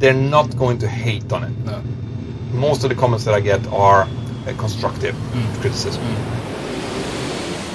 they're 0.00 0.12
not 0.38 0.56
going 0.56 0.78
to 0.78 0.88
hate 0.88 1.30
on 1.32 1.44
it. 1.44 1.54
No. 1.64 1.82
Most 2.52 2.82
of 2.84 2.88
the 2.90 2.96
comments 2.96 3.24
that 3.24 3.34
I 3.34 3.40
get 3.40 3.66
are 3.68 4.02
uh, 4.02 4.52
constructive 4.58 5.14
Mm. 5.14 5.60
criticism. 5.60 6.02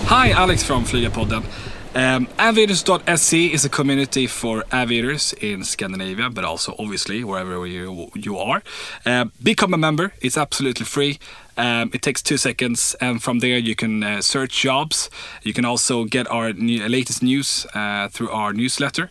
Hi, 0.07 0.31
Alex 0.31 0.63
from 0.63 0.83
Flygarpodden. 0.83 1.43
Um, 1.93 2.27
Aviators.se 2.39 3.45
is 3.45 3.65
a 3.65 3.69
community 3.69 4.25
for 4.27 4.63
aviators 4.71 5.33
in 5.33 5.63
Scandinavia, 5.63 6.29
but 6.29 6.45
also 6.45 6.73
obviously 6.79 7.23
wherever 7.23 7.67
you 7.67 8.09
you 8.15 8.37
are. 8.37 8.63
Uh, 9.05 9.25
become 9.43 9.73
a 9.73 9.77
member; 9.77 10.13
it's 10.21 10.37
absolutely 10.37 10.85
free. 10.85 11.19
Um, 11.57 11.91
it 11.93 12.01
takes 12.01 12.21
two 12.21 12.37
seconds, 12.37 12.95
and 13.01 13.21
from 13.21 13.39
there 13.39 13.57
you 13.57 13.75
can 13.75 14.03
uh, 14.03 14.21
search 14.21 14.61
jobs. 14.61 15.09
You 15.43 15.53
can 15.53 15.65
also 15.65 16.05
get 16.05 16.31
our 16.31 16.53
new, 16.53 16.87
latest 16.87 17.21
news 17.21 17.65
uh, 17.73 18.07
through 18.07 18.31
our 18.31 18.53
newsletter. 18.53 19.09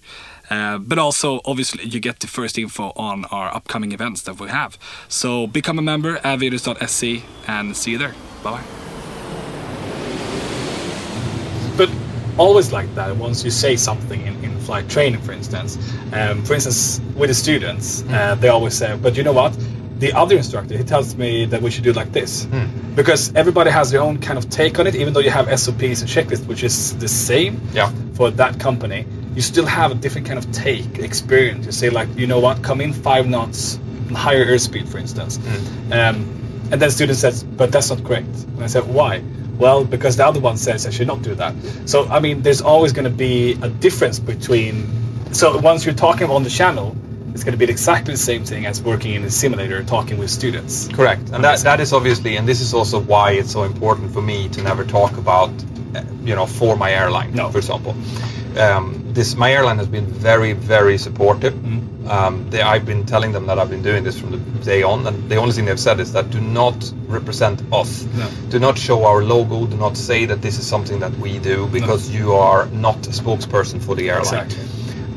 Uh, 0.50 0.78
but 0.78 0.98
also, 0.98 1.40
obviously, 1.44 1.84
you 1.84 2.00
get 2.00 2.18
the 2.20 2.26
first 2.26 2.58
info 2.58 2.92
on 2.96 3.24
our 3.26 3.54
upcoming 3.54 3.92
events 3.92 4.22
that 4.22 4.40
we 4.40 4.48
have. 4.48 4.78
So 5.08 5.46
become 5.46 5.78
a 5.78 5.82
member, 5.82 6.18
aviators.se, 6.24 7.22
and 7.46 7.76
see 7.76 7.92
you 7.92 7.98
there. 7.98 8.14
Bye. 8.42 8.64
but 11.80 12.09
always 12.44 12.68
like 12.78 12.90
that 12.94 13.14
once 13.26 13.44
you 13.44 13.50
say 13.50 13.76
something 13.76 14.20
in, 14.28 14.34
in 14.44 14.50
flight 14.66 14.86
training 14.88 15.20
for 15.26 15.32
instance. 15.32 15.70
Um, 16.18 16.42
for 16.46 16.54
instance 16.54 17.00
with 17.20 17.28
the 17.32 17.34
students 17.34 18.02
uh, 18.08 18.34
they 18.40 18.48
always 18.48 18.74
say 18.74 18.96
but 19.04 19.16
you 19.16 19.22
know 19.22 19.32
what? 19.42 19.52
The 20.04 20.12
other 20.22 20.36
instructor 20.42 20.74
he 20.78 20.84
tells 20.84 21.14
me 21.22 21.30
that 21.52 21.60
we 21.60 21.70
should 21.70 21.84
do 21.84 21.90
it 21.90 21.96
like 22.02 22.12
this. 22.20 22.32
Because 23.00 23.22
everybody 23.42 23.70
has 23.70 23.90
their 23.90 24.00
own 24.08 24.16
kind 24.26 24.38
of 24.38 24.48
take 24.48 24.78
on 24.80 24.86
it 24.86 24.94
even 24.94 25.12
though 25.12 25.24
you 25.28 25.30
have 25.30 25.46
SOPs 25.64 26.00
and 26.02 26.08
checklists 26.16 26.46
which 26.46 26.62
is 26.64 26.76
the 26.98 27.08
same 27.08 27.60
Yeah. 27.72 27.92
for 28.14 28.30
that 28.42 28.58
company 28.58 29.04
you 29.36 29.42
still 29.42 29.66
have 29.66 29.90
a 29.92 29.94
different 29.94 30.26
kind 30.26 30.38
of 30.42 30.46
take 30.52 30.98
experience. 30.98 31.66
You 31.66 31.72
say 31.72 31.90
like 31.90 32.08
you 32.20 32.26
know 32.26 32.40
what? 32.46 32.62
Come 32.68 32.80
in 32.80 32.92
five 32.92 33.26
knots 33.28 33.78
higher 34.26 34.44
airspeed 34.52 34.88
for 34.88 34.98
instance. 34.98 35.38
Um, 35.98 36.16
and 36.72 36.76
then 36.80 36.90
student 36.90 37.18
says 37.18 37.44
but 37.60 37.70
that's 37.72 37.90
not 37.90 38.02
correct. 38.08 38.34
And 38.54 38.64
i 38.64 38.68
said 38.68 38.84
why 38.98 39.22
well 39.60 39.84
because 39.84 40.16
the 40.16 40.26
other 40.26 40.40
one 40.40 40.56
says 40.56 40.86
i 40.86 40.90
should 40.90 41.06
not 41.06 41.22
do 41.22 41.34
that 41.34 41.54
so 41.86 42.06
i 42.08 42.18
mean 42.20 42.42
there's 42.42 42.62
always 42.62 42.92
going 42.92 43.04
to 43.04 43.10
be 43.28 43.52
a 43.62 43.68
difference 43.68 44.18
between 44.18 44.74
so 45.32 45.56
once 45.58 45.84
you're 45.84 45.94
talking 45.94 46.28
on 46.30 46.42
the 46.42 46.50
channel 46.50 46.96
it's 47.32 47.44
going 47.44 47.52
to 47.52 47.58
be 47.66 47.70
exactly 47.70 48.14
the 48.14 48.18
same 48.18 48.44
thing 48.44 48.66
as 48.66 48.82
working 48.82 49.14
in 49.14 49.22
a 49.24 49.30
simulator 49.30 49.82
talking 49.84 50.18
with 50.18 50.30
students 50.30 50.88
Correct, 50.88 51.30
and 51.32 51.44
that, 51.44 51.60
that 51.60 51.80
is 51.80 51.92
obviously, 51.92 52.36
and 52.36 52.46
this 52.48 52.60
is 52.60 52.74
also 52.74 53.00
why 53.00 53.32
it's 53.32 53.52
so 53.52 53.62
important 53.62 54.12
for 54.12 54.20
me 54.20 54.48
to 54.48 54.62
never 54.62 54.84
talk 54.84 55.16
about, 55.16 55.50
uh, 55.94 56.02
you 56.24 56.34
know, 56.34 56.46
for 56.46 56.76
my 56.76 56.92
airline, 56.92 57.32
No. 57.34 57.50
for 57.50 57.58
example. 57.58 57.94
Um, 58.58 59.12
this 59.14 59.36
my 59.36 59.52
airline 59.52 59.78
has 59.78 59.86
been 59.86 60.06
very, 60.06 60.52
very 60.54 60.98
supportive. 60.98 61.54
Mm-hmm. 61.54 61.89
Um, 62.10 62.50
they, 62.50 62.60
I've 62.60 62.84
been 62.84 63.06
telling 63.06 63.32
them 63.32 63.46
that 63.46 63.58
I've 63.58 63.70
been 63.70 63.82
doing 63.82 64.02
this 64.04 64.18
from 64.18 64.30
the 64.32 64.38
day 64.64 64.82
on, 64.82 65.06
and 65.06 65.30
the 65.30 65.36
only 65.36 65.52
thing 65.52 65.64
they've 65.66 65.78
said 65.78 66.00
is 66.00 66.12
that 66.12 66.30
do 66.30 66.40
not 66.40 66.92
represent 67.06 67.62
us. 67.72 68.04
No. 68.04 68.28
Do 68.48 68.58
not 68.58 68.76
show 68.76 69.04
our 69.04 69.22
logo. 69.22 69.66
Do 69.66 69.76
not 69.76 69.96
say 69.96 70.26
that 70.26 70.42
this 70.42 70.58
is 70.58 70.66
something 70.66 71.00
that 71.00 71.12
we 71.18 71.38
do 71.38 71.68
because 71.68 72.10
you 72.10 72.32
are 72.32 72.66
not 72.66 73.06
a 73.06 73.10
spokesperson 73.10 73.80
for 73.80 73.94
the 73.94 74.10
airline 74.10 74.44
exactly 74.44 74.64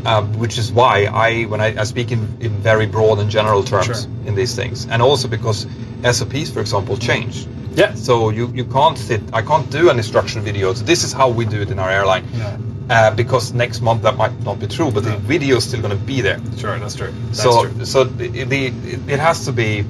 um, 0.05 0.33
which 0.37 0.57
is 0.57 0.71
why 0.71 1.05
I, 1.05 1.43
when 1.43 1.61
I, 1.61 1.79
I 1.79 1.83
speak 1.85 2.11
in, 2.11 2.37
in 2.41 2.51
very 2.51 2.85
broad 2.85 3.19
and 3.19 3.29
general 3.29 3.63
terms 3.63 3.85
Sure. 4.03 4.11
in 4.25 4.35
these 4.35 4.55
things, 4.55 4.85
and 4.87 5.01
also 5.01 5.27
because 5.27 5.65
SOPs, 6.03 6.49
for 6.51 6.59
example, 6.59 6.97
change. 6.97 7.47
yeah 7.73 7.93
So 7.95 8.29
you, 8.29 8.47
you 8.53 8.65
can't 8.65 8.97
sit. 8.97 9.21
I 9.33 9.41
can't 9.41 9.69
do 9.71 9.89
an 9.89 9.97
instruction 9.97 10.41
video. 10.41 10.73
So 10.73 10.83
this 10.83 11.03
is 11.03 11.13
how 11.13 11.29
we 11.29 11.45
do 11.45 11.61
it 11.61 11.71
in 11.71 11.79
our 11.79 11.89
airline. 11.89 12.25
Yeah. 12.33 12.57
Uh, 12.89 13.15
because 13.15 13.53
next 13.53 13.81
month 13.81 14.01
that 14.01 14.17
might 14.17 14.37
not 14.43 14.59
be 14.59 14.67
true, 14.67 14.91
but 14.91 15.03
No. 15.03 15.11
the 15.11 15.17
video 15.17 15.55
is 15.57 15.63
still 15.63 15.81
going 15.81 15.97
to 15.97 16.05
be 16.05 16.21
there. 16.21 16.39
sure 16.57 16.77
that's 16.79 16.95
true 16.95 17.13
that's 17.27 17.41
so 17.41 17.65
true. 17.65 17.85
so 17.85 18.03
the, 18.03 18.27
the 18.43 18.67
it, 19.07 19.19
has 19.19 19.45
to 19.45 19.51
be 19.53 19.85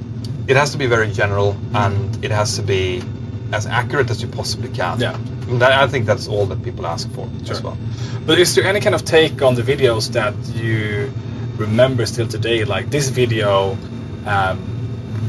it 0.46 0.56
has 0.56 0.70
to 0.72 0.78
be 0.78 0.86
very 0.86 1.10
general 1.10 1.56
and 1.74 2.24
it 2.24 2.30
has 2.30 2.54
to 2.56 2.62
be 2.62 3.02
as 3.52 3.66
accurate 3.66 4.10
as 4.10 4.22
you 4.22 4.28
possibly 4.28 4.68
can. 4.68 5.00
Yeah. 5.00 5.18
I 5.60 5.86
think 5.88 6.06
that's 6.06 6.28
all 6.28 6.46
that 6.46 6.62
people 6.62 6.86
ask 6.86 7.10
for 7.12 7.28
Sure. 7.44 7.56
as 7.56 7.62
well. 7.62 7.76
But 8.26 8.38
is 8.38 8.54
there 8.54 8.64
any 8.64 8.80
kind 8.80 8.94
of 8.94 9.04
take 9.04 9.42
on 9.42 9.54
the 9.54 9.62
videos 9.62 10.12
that 10.12 10.34
you 10.54 11.12
remember 11.56 12.06
still 12.06 12.26
today? 12.28 12.64
Like 12.64 12.90
this 12.90 13.08
video 13.10 13.76
um, 14.26 14.58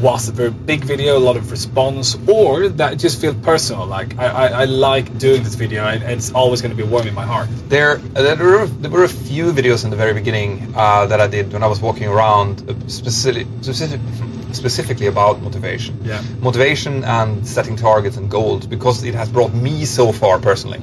was 0.01 0.29
a 0.29 0.31
very 0.31 0.51
big 0.51 0.83
video, 0.83 1.17
a 1.17 1.19
lot 1.19 1.37
of 1.37 1.51
response, 1.51 2.17
or 2.27 2.69
that 2.69 2.97
just 2.97 3.19
feel 3.21 3.33
personal? 3.33 3.85
Like 3.85 4.17
I, 4.17 4.27
I, 4.27 4.47
I 4.47 4.65
like 4.65 5.17
doing 5.17 5.43
this 5.43 5.55
video, 5.55 5.85
and 5.85 6.03
it's 6.03 6.31
always 6.31 6.61
going 6.61 6.75
to 6.75 6.77
be 6.77 6.87
warm 6.87 7.07
in 7.07 7.13
my 7.13 7.25
heart. 7.25 7.49
There, 7.69 7.97
there, 7.97 8.35
were, 8.37 8.65
there 8.67 8.91
were 8.91 9.03
a 9.03 9.09
few 9.09 9.51
videos 9.51 9.83
in 9.83 9.89
the 9.89 9.95
very 9.95 10.13
beginning 10.13 10.73
uh, 10.75 11.05
that 11.07 11.19
I 11.19 11.27
did 11.27 11.53
when 11.53 11.63
I 11.63 11.67
was 11.67 11.81
walking 11.81 12.07
around, 12.07 12.69
uh, 12.69 12.87
specific, 12.87 13.47
specific, 13.61 13.99
specifically 14.53 15.07
about 15.07 15.41
motivation. 15.41 15.99
Yeah. 16.03 16.21
Motivation 16.39 17.03
and 17.03 17.47
setting 17.47 17.75
targets 17.75 18.17
and 18.17 18.29
goals 18.29 18.65
because 18.67 19.03
it 19.03 19.15
has 19.15 19.29
brought 19.29 19.53
me 19.53 19.85
so 19.85 20.11
far 20.11 20.39
personally. 20.39 20.79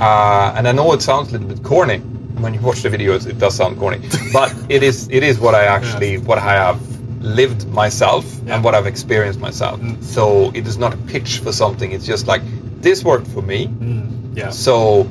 Uh, 0.00 0.54
and 0.56 0.68
I 0.68 0.72
know 0.72 0.92
it 0.92 1.02
sounds 1.02 1.30
a 1.30 1.32
little 1.32 1.48
bit 1.48 1.62
corny 1.62 1.98
when 2.38 2.52
you 2.52 2.60
watch 2.60 2.82
the 2.82 2.90
videos; 2.90 3.26
It, 3.26 3.30
it 3.32 3.38
does 3.38 3.56
sound 3.56 3.78
corny, 3.78 4.06
but 4.32 4.54
it 4.68 4.82
is. 4.82 5.08
It 5.10 5.22
is 5.22 5.40
what 5.40 5.54
I 5.54 5.64
actually 5.64 6.18
what 6.18 6.38
I 6.38 6.52
have 6.52 6.95
lived 7.26 7.66
myself 7.68 8.24
Yeah. 8.46 8.54
and 8.54 8.64
what 8.64 8.74
I've 8.74 8.86
experienced 8.86 9.40
myself. 9.40 9.80
Mm. 9.80 10.02
So 10.02 10.50
it 10.54 10.66
is 10.66 10.78
not 10.78 10.94
a 10.94 10.96
pitch 10.96 11.38
for 11.40 11.52
something. 11.52 11.92
It's 11.92 12.06
just 12.06 12.26
like 12.26 12.42
this 12.80 13.02
worked 13.04 13.26
for 13.26 13.42
me. 13.42 13.66
Mm, 13.66 14.36
yeah. 14.36 14.50
So 14.50 15.08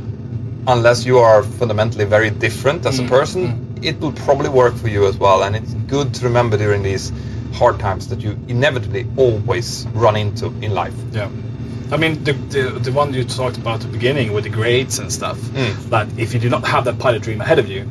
unless 0.67 1.05
you 1.05 1.19
are 1.19 1.43
fundamentally 1.43 2.05
very 2.05 2.29
different 2.29 2.85
as 2.85 2.99
Mm, 2.99 3.05
a 3.05 3.09
person, 3.09 3.79
it 3.81 3.99
will 3.99 4.13
probably 4.13 4.49
work 4.49 4.75
for 4.75 4.87
you 4.87 5.07
as 5.07 5.17
well. 5.17 5.43
And 5.43 5.55
it's 5.55 5.73
good 5.87 6.13
to 6.15 6.25
remember 6.25 6.57
during 6.57 6.83
these 6.83 7.11
hard 7.53 7.79
times 7.79 8.07
that 8.07 8.21
you 8.21 8.37
inevitably 8.47 9.05
always 9.17 9.85
run 9.93 10.15
into 10.15 10.47
in 10.61 10.73
life. 10.73 10.93
Yeah. 11.11 11.29
I 11.91 11.97
mean, 11.97 12.23
the, 12.23 12.33
the, 12.33 12.61
the 12.79 12.91
one 12.91 13.13
you 13.13 13.23
talked 13.23 13.57
about 13.57 13.75
at 13.75 13.81
the 13.81 13.97
beginning 13.97 14.33
with 14.33 14.43
the 14.45 14.49
grades 14.49 14.97
and 14.99 15.11
stuff, 15.13 15.37
Mm. 15.37 15.89
that 15.89 16.07
if 16.17 16.33
you 16.33 16.39
do 16.39 16.49
not 16.49 16.65
have 16.65 16.85
that 16.85 16.97
pilot 16.97 17.21
dream 17.21 17.41
ahead 17.41 17.59
of 17.59 17.67
you, 17.69 17.87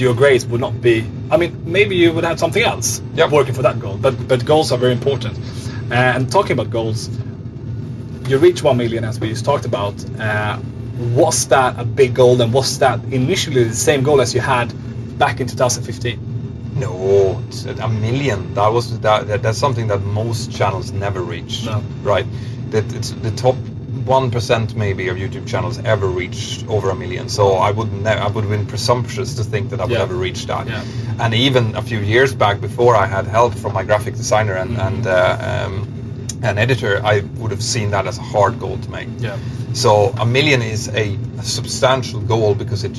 your 0.00 0.14
grades 0.14 0.46
would 0.46 0.60
not 0.60 0.80
be. 0.80 1.04
I 1.30 1.36
mean, 1.36 1.62
maybe 1.64 1.96
you 1.96 2.12
would 2.12 2.24
have 2.24 2.38
something 2.38 2.62
else 2.62 3.00
Yep. 3.14 3.30
working 3.30 3.54
for 3.54 3.62
that 3.62 3.78
goal, 3.80 3.96
but 4.00 4.14
but 4.28 4.44
goals 4.44 4.72
are 4.72 4.78
very 4.78 4.92
important. 4.92 5.38
and 5.90 6.30
talking 6.30 6.52
about 6.52 6.70
goals, 6.70 7.08
you 8.28 8.36
reach 8.38 8.62
one 8.62 8.76
million 8.76 9.04
as 9.04 9.18
we 9.20 9.28
just 9.28 9.44
talked 9.44 9.64
about. 9.64 9.94
Uh, 10.20 10.58
was 11.14 11.46
that 11.48 11.78
a 11.78 11.84
big 11.84 12.12
goal, 12.14 12.40
and 12.42 12.52
was 12.52 12.78
that 12.78 12.98
initially 13.12 13.64
the 13.64 13.74
same 13.74 14.02
goal 14.02 14.20
as 14.20 14.34
you 14.34 14.40
had 14.40 14.68
back 15.18 15.40
in 15.40 15.46
2015? 15.46 16.18
No, 16.76 17.42
a 17.80 17.88
million. 17.88 18.54
That 18.54 18.68
was 18.68 18.98
that, 19.00 19.28
that. 19.28 19.42
That's 19.42 19.58
something 19.58 19.88
that 19.88 20.00
most 20.02 20.52
channels 20.52 20.92
never 20.92 21.20
reach. 21.22 21.64
No. 21.64 21.82
Right. 22.02 22.26
That 22.70 22.92
it's 22.94 23.10
the 23.10 23.30
top 23.30 23.56
one 24.08 24.30
percent 24.30 24.74
maybe 24.74 25.08
of 25.08 25.16
YouTube 25.16 25.46
channels 25.46 25.78
ever 25.84 26.06
reached 26.06 26.66
over 26.68 26.90
a 26.90 26.94
million. 26.94 27.28
So 27.28 27.44
I 27.68 27.70
would 27.70 27.92
ne- 27.92 28.20
I 28.26 28.28
would 28.32 28.44
have 28.44 28.50
been 28.50 28.66
presumptuous 28.66 29.34
to 29.36 29.44
think 29.44 29.70
that 29.70 29.80
I 29.80 29.84
would 29.84 29.92
Yeah. 29.98 30.02
ever 30.08 30.14
reach 30.26 30.46
that. 30.46 30.66
Yeah. 30.66 30.82
And 31.22 31.34
even 31.34 31.74
a 31.76 31.82
few 31.82 32.00
years 32.00 32.34
back, 32.34 32.60
before 32.60 32.96
I 32.96 33.06
had 33.06 33.26
help 33.26 33.54
from 33.54 33.72
my 33.74 33.84
graphic 33.84 34.14
designer 34.16 34.54
and 34.62 34.70
Mhm. 34.76 34.86
and 34.86 35.06
uh, 35.06 35.16
um, 35.50 35.74
an 36.42 36.56
editor, 36.58 36.92
I 37.12 37.22
would 37.38 37.50
have 37.50 37.62
seen 37.62 37.90
that 37.90 38.06
as 38.06 38.18
a 38.18 38.22
hard 38.34 38.54
goal 38.60 38.76
to 38.84 38.90
make. 38.90 39.08
Yeah. 39.18 39.36
So 39.72 39.90
a 40.18 40.24
million 40.26 40.62
is 40.62 40.88
a, 40.88 41.16
a 41.38 41.42
substantial 41.42 42.20
goal 42.20 42.54
because 42.54 42.84
it, 42.84 42.96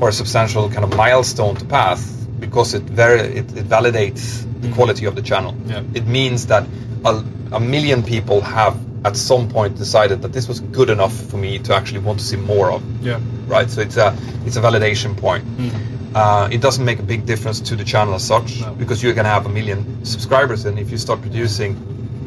or 0.00 0.08
a 0.08 0.12
substantial 0.12 0.68
kind 0.74 0.84
of 0.84 0.90
milestone 0.96 1.54
to 1.56 1.64
pass 1.64 2.00
because 2.40 2.74
it 2.78 2.82
very 2.82 3.20
it, 3.40 3.46
it 3.60 3.66
validates 3.68 4.24
the 4.62 4.68
Mhm. 4.68 4.74
quality 4.76 5.06
of 5.06 5.14
the 5.14 5.22
channel. 5.22 5.54
Yeah. 5.68 5.82
It 5.94 6.06
means 6.06 6.46
that 6.46 6.64
a, 7.04 7.12
a 7.52 7.60
million 7.60 8.02
people 8.02 8.40
have 8.40 8.74
at 9.08 9.16
some 9.16 9.48
point 9.48 9.76
decided 9.78 10.22
that 10.22 10.32
this 10.32 10.46
was 10.48 10.58
good 10.78 10.90
enough 10.90 11.14
for 11.30 11.36
me 11.38 11.58
to 11.66 11.74
actually 11.74 12.00
want 12.00 12.18
to 12.18 12.24
see 12.24 12.36
more 12.36 12.68
of. 12.72 12.82
Yeah. 13.02 13.20
Right. 13.46 13.68
So 13.70 13.80
it's 13.86 13.96
a 13.96 14.08
it's 14.46 14.56
a 14.56 14.60
validation 14.68 15.16
point. 15.16 15.44
Mm. 15.58 15.70
Uh, 16.14 16.48
it 16.50 16.60
doesn't 16.62 16.84
make 16.84 16.98
a 16.98 17.02
big 17.14 17.26
difference 17.26 17.60
to 17.68 17.76
the 17.76 17.84
channel 17.84 18.14
as 18.14 18.24
such 18.24 18.60
No. 18.60 18.72
because 18.74 19.02
you're 19.02 19.14
going 19.14 19.26
to 19.32 19.34
have 19.38 19.46
a 19.46 19.50
million 19.58 20.04
subscribers, 20.04 20.64
and 20.66 20.78
if 20.78 20.90
you 20.90 20.98
start 20.98 21.20
producing 21.20 21.76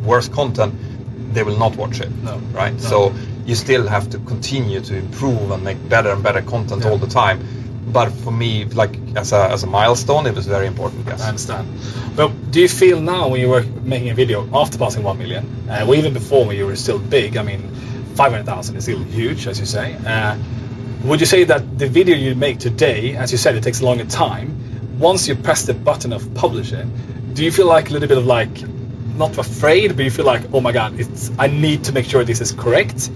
worse 0.05 0.29
content, 0.29 0.73
they 1.33 1.43
will 1.43 1.57
not 1.57 1.75
watch 1.75 1.99
it. 1.99 2.11
No. 2.23 2.37
Right. 2.61 2.73
No. 2.73 2.79
So 2.91 3.13
you 3.45 3.55
still 3.55 3.87
have 3.87 4.09
to 4.11 4.17
continue 4.19 4.79
to 4.81 4.95
improve 4.95 5.51
and 5.51 5.63
make 5.63 5.77
better 5.89 6.11
and 6.11 6.21
better 6.23 6.41
content 6.41 6.83
Yeah. 6.83 6.91
all 6.91 6.99
the 6.99 7.07
time. 7.23 7.39
But 7.91 8.11
for 8.11 8.31
me, 8.31 8.65
like 8.65 8.97
as 9.15 9.33
a 9.33 9.49
as 9.51 9.63
a 9.63 9.67
milestone, 9.67 10.27
it 10.27 10.35
was 10.35 10.45
very 10.45 10.67
important. 10.67 11.05
Yes. 11.07 11.21
I 11.21 11.29
understand. 11.29 11.67
But 12.15 12.51
do 12.51 12.61
you 12.61 12.69
feel 12.69 12.99
now 13.01 13.27
when 13.29 13.41
you 13.41 13.49
were 13.49 13.63
making 13.83 14.09
a 14.09 14.13
video 14.13 14.47
after 14.53 14.77
passing 14.77 15.03
1 15.03 15.17
million, 15.17 15.45
uh, 15.69 15.85
or 15.87 15.95
even 15.95 16.13
before 16.13 16.45
when 16.45 16.57
you 16.57 16.65
were 16.67 16.75
still 16.75 16.99
big, 16.99 17.37
I 17.37 17.43
mean, 17.43 17.61
500,000 18.15 18.75
is 18.75 18.83
still 18.83 18.99
huge, 18.99 19.47
as 19.47 19.59
you 19.59 19.65
say. 19.65 19.95
Uh, 20.05 20.37
would 21.05 21.21
you 21.21 21.25
say 21.25 21.45
that 21.45 21.79
the 21.79 21.87
video 21.87 22.15
you 22.15 22.35
make 22.35 22.59
today, 22.59 23.15
as 23.15 23.31
you 23.31 23.37
said, 23.37 23.55
it 23.55 23.63
takes 23.63 23.79
a 23.79 23.85
longer 23.85 24.05
time, 24.05 24.99
once 24.99 25.27
you 25.27 25.35
press 25.35 25.63
the 25.63 25.73
button 25.73 26.11
of 26.11 26.33
publish 26.33 26.73
it, 26.73 26.85
do 27.33 27.43
you 27.45 27.51
feel 27.51 27.67
like 27.67 27.89
a 27.89 27.93
little 27.93 28.07
bit 28.07 28.17
of 28.17 28.25
like, 28.25 28.63
not 29.15 29.37
afraid, 29.37 29.95
but 29.95 30.03
you 30.03 30.11
feel 30.11 30.25
like, 30.25 30.41
oh 30.53 30.59
my 30.59 30.73
god, 30.73 30.99
it's 30.99 31.31
I 31.39 31.47
need 31.47 31.85
to 31.85 31.93
make 31.93 32.05
sure 32.05 32.23
this 32.25 32.41
is 32.41 32.51
correct? 32.51 33.09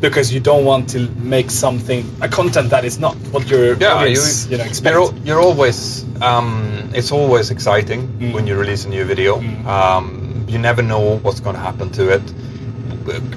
Because 0.00 0.32
you 0.34 0.40
don't 0.40 0.64
want 0.64 0.90
to 0.90 1.08
make 1.16 1.50
something 1.50 2.04
a 2.20 2.28
content 2.28 2.68
that 2.70 2.84
is 2.84 2.98
not 2.98 3.14
what 3.32 3.48
your 3.48 3.74
yeah, 3.76 3.94
audience, 3.94 4.44
you, 4.46 4.52
you 4.52 4.58
know 4.58 4.64
expect. 4.64 4.94
You're, 4.94 5.14
you're 5.24 5.40
always. 5.40 6.04
Um, 6.22 6.90
it's 6.94 7.12
always 7.12 7.50
exciting 7.50 8.08
Mm. 8.18 8.32
when 8.34 8.46
you 8.46 8.56
release 8.58 8.84
a 8.84 8.88
new 8.88 9.04
video. 9.04 9.38
Mm. 9.40 9.64
Um, 9.66 10.44
you 10.48 10.58
never 10.58 10.82
know 10.82 11.16
what's 11.18 11.40
going 11.40 11.56
to 11.56 11.62
happen 11.62 11.90
to 11.92 12.08
it. 12.14 12.22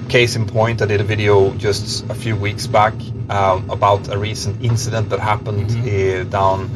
Case 0.09 0.35
in 0.35 0.45
point, 0.47 0.81
I 0.81 0.85
did 0.85 0.99
a 0.99 1.03
video 1.03 1.51
just 1.55 2.09
a 2.09 2.15
few 2.15 2.35
weeks 2.35 2.67
back 2.67 2.93
um, 3.29 3.69
about 3.69 4.09
a 4.13 4.17
recent 4.17 4.63
incident 4.63 5.09
that 5.09 5.19
happened 5.19 5.69
Mhm. 5.69 6.21
uh, 6.21 6.23
down 6.29 6.69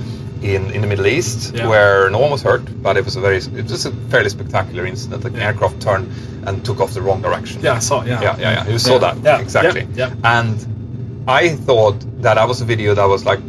in, 0.44 0.72
in 0.72 0.82
the 0.82 0.88
Middle 0.88 1.08
East, 1.08 1.54
Yeah. 1.56 1.68
where 1.68 2.10
no 2.10 2.20
one 2.20 2.32
was 2.32 2.42
hurt, 2.44 2.64
but 2.84 2.98
it 2.98 3.06
was 3.06 3.16
a 3.16 3.22
very 3.22 3.38
it 3.38 3.70
was 3.72 3.86
a 3.86 3.92
fairly 4.12 4.30
spectacular 4.30 4.86
incident. 4.86 5.24
Like 5.24 5.34
an 5.34 5.40
Yeah. 5.40 5.48
aircraft 5.48 5.82
turned 5.82 6.08
and 6.46 6.64
took 6.66 6.80
off 6.82 6.94
the 6.94 7.02
wrong 7.02 7.22
direction. 7.22 7.62
yeah, 7.62 7.76
I 7.76 7.80
saw, 7.80 8.04
yeah. 8.04 8.22
Yeah, 8.22 8.38
yeah, 8.40 8.52
yeah. 8.66 8.68
You 8.72 8.80
saw 8.80 9.00
that 9.00 9.18
yeah, 9.24 9.40
exactly. 9.40 9.88
yeah, 9.96 10.10
yeah. 10.10 10.40
And 10.42 11.24
I 11.28 11.50
thought 11.50 12.00
that 12.22 12.36
that 12.36 12.48
was 12.48 12.62
a 12.62 12.66
video 12.66 12.94
that 12.94 13.06
was 13.08 13.26
like, 13.26 13.40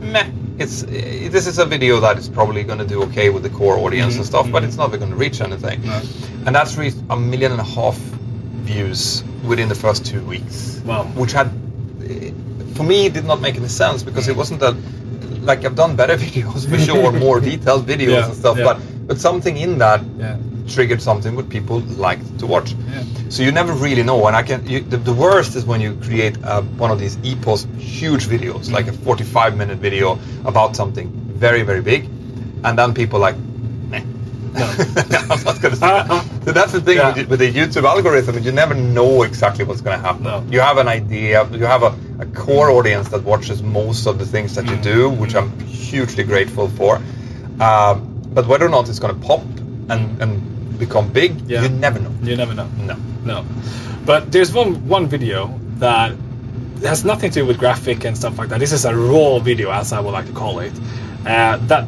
meh. 0.00 0.26
It's 0.58 0.82
eh, 0.82 1.28
this 1.28 1.46
is 1.46 1.58
a 1.58 1.66
video 1.66 2.00
that 2.00 2.18
is 2.18 2.28
probably 2.28 2.64
going 2.64 2.78
to 2.80 2.86
do 2.94 3.02
okay 3.04 3.28
with 3.30 3.42
the 3.44 3.50
core 3.50 3.78
audience 3.78 4.14
Mhm, 4.14 4.18
and 4.18 4.26
stuff, 4.26 4.50
but 4.50 4.62
mhm. 4.62 4.66
it's 4.66 4.76
not 4.76 4.88
going 4.90 5.10
to 5.10 5.16
reach 5.16 5.40
anything. 5.40 5.84
No. 5.86 6.00
And 6.46 6.56
that's 6.56 6.76
reached 6.76 6.96
a 7.10 7.16
million 7.16 7.52
and 7.52 7.60
a 7.60 7.64
half 7.64 7.96
views 8.66 9.22
within 9.44 9.68
the 9.68 9.74
first 9.74 10.04
two 10.04 10.20
weeks. 10.22 10.80
Wow. 10.84 11.04
Which 11.14 11.32
had, 11.32 11.48
eh, 12.02 12.32
for 12.74 12.82
me, 12.82 13.08
did 13.08 13.24
not 13.24 13.40
make 13.40 13.56
any 13.56 13.68
sense 13.68 14.02
because 14.02 14.26
it 14.26 14.36
wasn't 14.36 14.62
a 14.62 14.74
like 15.48 15.64
I've 15.64 15.74
done 15.74 15.96
better 15.96 16.16
videos 16.26 16.68
for 16.70 16.78
sure, 16.78 17.10
more 17.26 17.40
detailed 17.40 17.86
videos 17.86 18.18
Yeah, 18.20 18.26
and 18.26 18.36
stuff, 18.36 18.58
yeah. 18.58 18.64
but 18.68 18.76
but 19.08 19.18
something 19.18 19.56
in 19.56 19.78
that 19.78 20.00
Yeah. 20.18 20.36
triggered 20.74 21.02
something 21.02 21.34
what 21.34 21.48
people 21.48 21.80
liked 22.06 22.26
to 22.40 22.46
watch. 22.46 22.74
So 23.34 23.42
you 23.42 23.52
never 23.52 23.72
really 23.86 24.02
know, 24.10 24.18
and 24.28 24.36
I 24.36 24.42
can. 24.42 24.66
You, 24.72 24.80
the, 24.80 24.98
the 25.10 25.14
worst 25.24 25.56
is 25.56 25.64
when 25.70 25.80
you 25.80 25.90
create 26.06 26.36
uh, 26.44 26.62
one 26.84 26.90
of 26.94 26.98
these 27.02 27.16
epos 27.30 27.66
huge 28.00 28.24
videos, 28.34 28.70
like 28.76 28.86
a 28.92 28.92
45 28.92 29.56
minute 29.56 29.78
video 29.78 30.18
about 30.44 30.76
something 30.76 31.08
very 31.46 31.62
very 31.70 31.82
big, 31.92 32.04
and 32.64 32.78
then 32.78 32.94
people 33.02 33.18
like. 33.28 33.36
I'm 35.30 35.44
not 35.44 35.60
gonna 35.60 35.76
say 35.76 35.86
that. 35.86 36.24
So 36.48 36.52
that's 36.52 36.72
the 36.72 36.80
thing 36.80 36.96
Yeah. 36.96 37.14
with, 37.14 37.28
with 37.28 37.40
the 37.40 37.52
YouTube 37.52 37.84
algorithm, 37.84 38.38
you 38.42 38.52
never 38.52 38.74
know 38.74 39.22
exactly 39.22 39.64
what's 39.66 39.82
going 39.82 39.98
to 40.00 40.02
happen. 40.06 40.22
No. 40.24 40.42
You 40.50 40.60
have 40.60 40.78
an 40.78 40.88
idea, 40.88 41.46
you 41.50 41.66
have 41.66 41.82
a, 41.82 41.94
a 42.20 42.26
core 42.26 42.70
audience 42.70 43.10
that 43.10 43.22
watches 43.22 43.62
most 43.62 44.06
of 44.06 44.18
the 44.18 44.24
things 44.24 44.54
that 44.54 44.64
you 44.64 44.76
Mm. 44.76 44.82
do, 44.82 45.10
which 45.10 45.34
I'm 45.34 45.50
hugely 45.60 46.24
grateful 46.24 46.68
for. 46.68 47.02
Um, 47.60 48.22
but 48.32 48.46
whether 48.46 48.64
or 48.64 48.70
not 48.70 48.88
it's 48.88 48.98
going 48.98 49.14
to 49.20 49.26
pop 49.26 49.42
and, 49.90 50.22
and 50.22 50.78
become 50.78 51.12
big, 51.12 51.32
Yeah. 51.50 51.62
you 51.64 51.68
never 51.68 51.98
know. 51.98 52.12
You 52.22 52.36
never 52.36 52.54
know. 52.54 52.68
No. 52.78 52.96
No. 53.24 53.44
But 54.06 54.32
there's 54.32 54.52
one 54.54 54.88
one 54.88 55.06
video 55.06 55.58
that 55.80 56.14
has 56.82 57.04
nothing 57.04 57.30
to 57.32 57.40
do 57.40 57.46
with 57.46 57.58
graphic 57.58 58.04
and 58.06 58.16
stuff 58.16 58.38
like 58.38 58.48
that. 58.50 58.58
This 58.60 58.72
is 58.72 58.84
a 58.86 58.96
raw 58.96 59.38
video, 59.38 59.70
as 59.70 59.92
I 59.92 60.00
would 60.00 60.12
like 60.12 60.26
to 60.26 60.32
call 60.32 60.60
it. 60.60 60.72
Uh, 61.26 61.58
that, 61.66 61.86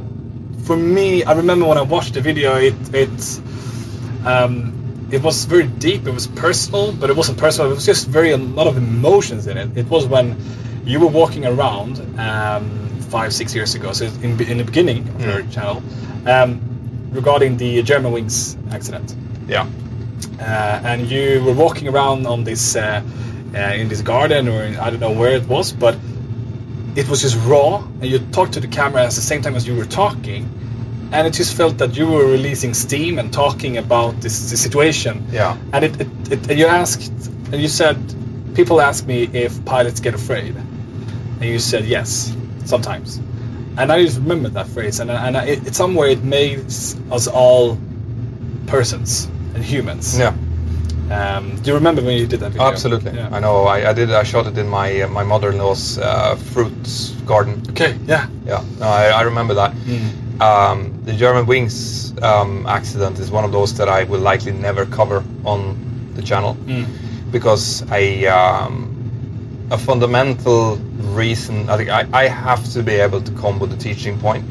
for 0.71 0.77
me, 0.77 1.25
I 1.25 1.33
remember 1.33 1.67
when 1.67 1.79
I 1.79 1.83
watched 1.83 2.15
the 2.15 2.21
video, 2.21 2.55
it 2.55 2.77
it 2.95 3.41
um, 4.25 4.53
it 5.11 5.21
was 5.21 5.45
very 5.45 5.67
deep. 5.67 6.07
It 6.07 6.15
was 6.15 6.29
personal, 6.29 6.93
but 6.93 7.11
it 7.11 7.17
wasn't 7.17 7.39
personal. 7.39 7.73
It 7.73 7.75
was 7.75 7.85
just 7.93 8.07
very 8.07 8.31
a 8.31 8.37
lot 8.37 8.69
of 8.69 8.77
emotions 8.77 9.49
in 9.49 9.57
it. 9.59 9.77
It 9.77 9.89
was 9.91 10.07
when 10.07 10.37
you 10.87 11.01
were 11.01 11.13
walking 11.23 11.45
around 11.45 11.99
um, 12.21 12.65
five 13.11 13.33
six 13.33 13.53
years 13.53 13.75
ago. 13.75 13.93
So 13.93 14.05
in 14.23 14.41
in 14.53 14.59
the 14.59 14.65
beginning 14.71 14.99
of 15.15 15.21
your 15.25 15.43
Mm. 15.43 15.51
channel, 15.55 15.83
um, 16.35 16.51
regarding 17.11 17.57
the 17.57 17.83
Germanwings 17.83 18.37
accident 18.73 19.09
Yeah. 19.49 19.67
uh, 20.39 20.91
and 20.91 21.11
you 21.11 21.43
were 21.47 21.57
walking 21.65 21.89
around 21.89 22.27
on 22.29 22.45
this 22.45 22.77
uh, 22.77 23.03
uh, 23.57 23.81
in 23.81 23.89
this 23.89 24.03
garden 24.03 24.43
or 24.49 24.63
in, 24.63 24.77
I 24.77 24.87
don't 24.91 25.01
know 25.07 25.17
where 25.23 25.35
it 25.41 25.47
was, 25.49 25.73
but 25.73 25.95
it 26.95 27.09
was 27.09 27.23
just 27.23 27.37
raw, 27.53 27.83
and 28.01 28.07
you 28.13 28.19
talked 28.37 28.53
to 28.53 28.61
the 28.61 28.69
camera 28.79 29.03
at 29.03 29.15
the 29.21 29.27
same 29.31 29.43
time 29.43 29.57
as 29.57 29.67
you 29.67 29.75
were 29.75 29.91
talking, 30.05 30.43
and 31.13 31.27
it 31.27 31.33
just 31.33 31.57
felt 31.57 31.79
that 31.79 31.97
you 31.97 32.07
were 32.07 32.27
releasing 32.27 32.75
steam 32.75 33.19
and 33.19 33.33
talking 33.33 33.77
about 33.77 34.21
this, 34.21 34.51
this 34.51 34.63
situation. 34.63 35.25
Yeah. 35.31 35.57
And 35.73 35.85
it, 35.85 36.01
it, 36.01 36.09
it 36.33 36.51
and 36.51 36.59
you 36.59 36.67
asked, 36.67 37.11
and 37.53 37.61
you 37.61 37.69
said, 37.69 37.97
people 38.55 38.81
ask 38.81 39.07
me 39.07 39.29
if 39.33 39.65
pilots 39.65 40.01
get 40.01 40.15
afraid, 40.15 40.57
and 40.57 41.45
you 41.45 41.59
said 41.59 41.85
yes, 41.85 42.35
sometimes. 42.65 43.21
And 43.77 43.93
I 43.93 44.05
just 44.05 44.19
remember 44.19 44.49
that 44.51 44.67
phrase, 44.67 45.01
and, 45.01 45.11
and 45.11 45.37
I, 45.37 45.45
it, 45.47 45.75
somewhere 45.75 46.09
it 46.09 46.23
makes 46.23 46.97
us 47.11 47.27
all 47.29 47.79
persons 48.67 49.27
and 49.55 49.65
humans. 49.65 50.19
Yeah. 50.19 50.35
Um, 51.11 51.57
do 51.63 51.71
you 51.71 51.75
remember 51.75 52.03
when 52.03 52.17
you 52.17 52.27
did 52.27 52.41
that 52.41 52.53
video? 52.53 52.69
Absolutely. 52.69 53.13
Yeah. 53.13 53.31
I 53.33 53.41
know. 53.41 53.65
I, 53.65 53.91
I 53.91 53.93
did. 53.93 54.13
I 54.13 54.23
shot 54.23 54.47
it 54.47 54.57
in 54.57 54.69
my 54.69 55.03
uh, 55.03 55.09
my 55.09 55.25
mother-in-law's 55.25 55.99
uh, 55.99 56.37
fruit 56.37 57.13
garden. 57.27 57.63
Okay. 57.71 57.99
Yeah. 58.07 58.29
Yeah. 58.47 58.63
No, 58.79 58.87
I, 58.87 59.09
I 59.09 59.23
remember 59.23 59.55
that. 59.55 59.73
Mm. 59.73 60.11
Um, 60.41 61.03
the 61.05 61.13
Germanwings 61.13 62.21
um, 62.23 62.67
accident 62.67 63.19
is 63.19 63.31
one 63.31 63.45
of 63.45 63.53
those 63.53 63.75
that 63.75 63.89
I 63.89 64.05
will 64.05 64.21
likely 64.21 64.53
never 64.53 64.87
cover 64.87 65.23
on 65.45 66.13
the 66.15 66.23
channel 66.23 66.55
Mm. 66.67 66.87
because 67.31 67.85
I 67.91 68.25
um, 68.27 69.69
a 69.71 69.77
fundamental 69.79 70.77
reason. 70.77 71.69
I 71.69 71.77
think 71.77 71.91
I, 71.91 72.07
I 72.13 72.29
have 72.29 72.65
to 72.73 72.83
be 72.83 72.95
able 72.95 73.21
to 73.23 73.33
come 73.33 73.59
with 73.59 73.73
a 73.73 73.77
teaching 73.77 74.19
point. 74.19 74.45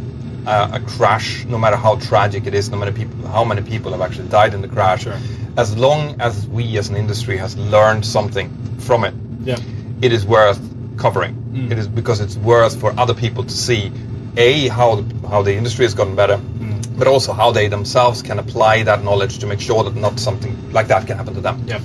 Uh, 0.48 0.70
a 0.74 0.80
crash, 0.80 1.44
no 1.46 1.58
matter 1.58 1.76
how 1.76 1.96
tragic 1.96 2.48
it 2.48 2.54
is, 2.54 2.70
no 2.70 2.78
matter 2.78 2.92
people, 2.94 3.28
how 3.28 3.44
many 3.44 3.62
people 3.62 3.92
have 3.92 4.02
actually 4.02 4.30
died 4.30 4.54
in 4.54 4.62
the 4.62 4.68
crash, 4.68 5.04
Sure. 5.04 5.18
as 5.58 5.76
long 5.78 6.16
as 6.22 6.48
we 6.48 6.78
as 6.78 6.90
an 6.90 6.96
industry 6.96 7.38
has 7.38 7.58
learned 7.58 8.06
something 8.06 8.50
from 8.80 9.04
it, 9.04 9.14
Yeah. 9.44 9.58
it 10.02 10.12
is 10.14 10.26
worth 10.26 10.60
covering. 10.98 11.36
Mm. 11.54 11.72
It 11.72 11.78
is 11.78 11.88
because 11.88 12.20
it's 12.22 12.38
worth 12.38 12.80
for 12.80 12.94
other 12.98 13.14
people 13.14 13.44
to 13.44 13.52
see, 13.56 13.92
a 14.40 14.68
how 14.70 14.96
the, 14.96 15.28
how 15.28 15.42
the 15.44 15.54
industry 15.56 15.86
has 15.86 15.94
gotten 15.94 16.16
better, 16.16 16.38
Mm. 16.38 16.98
but 16.98 17.08
also 17.08 17.34
how 17.34 17.52
they 17.52 17.68
themselves 17.70 18.22
can 18.22 18.40
apply 18.40 18.84
that 18.84 19.04
knowledge 19.04 19.40
to 19.40 19.48
make 19.48 19.62
sure 19.62 19.84
that 19.84 19.96
not 19.96 20.20
something 20.20 20.56
like 20.74 20.88
that 20.88 21.08
can 21.08 21.18
happen 21.18 21.34
to 21.36 21.42
them. 21.42 21.64
Yeah. 21.68 21.80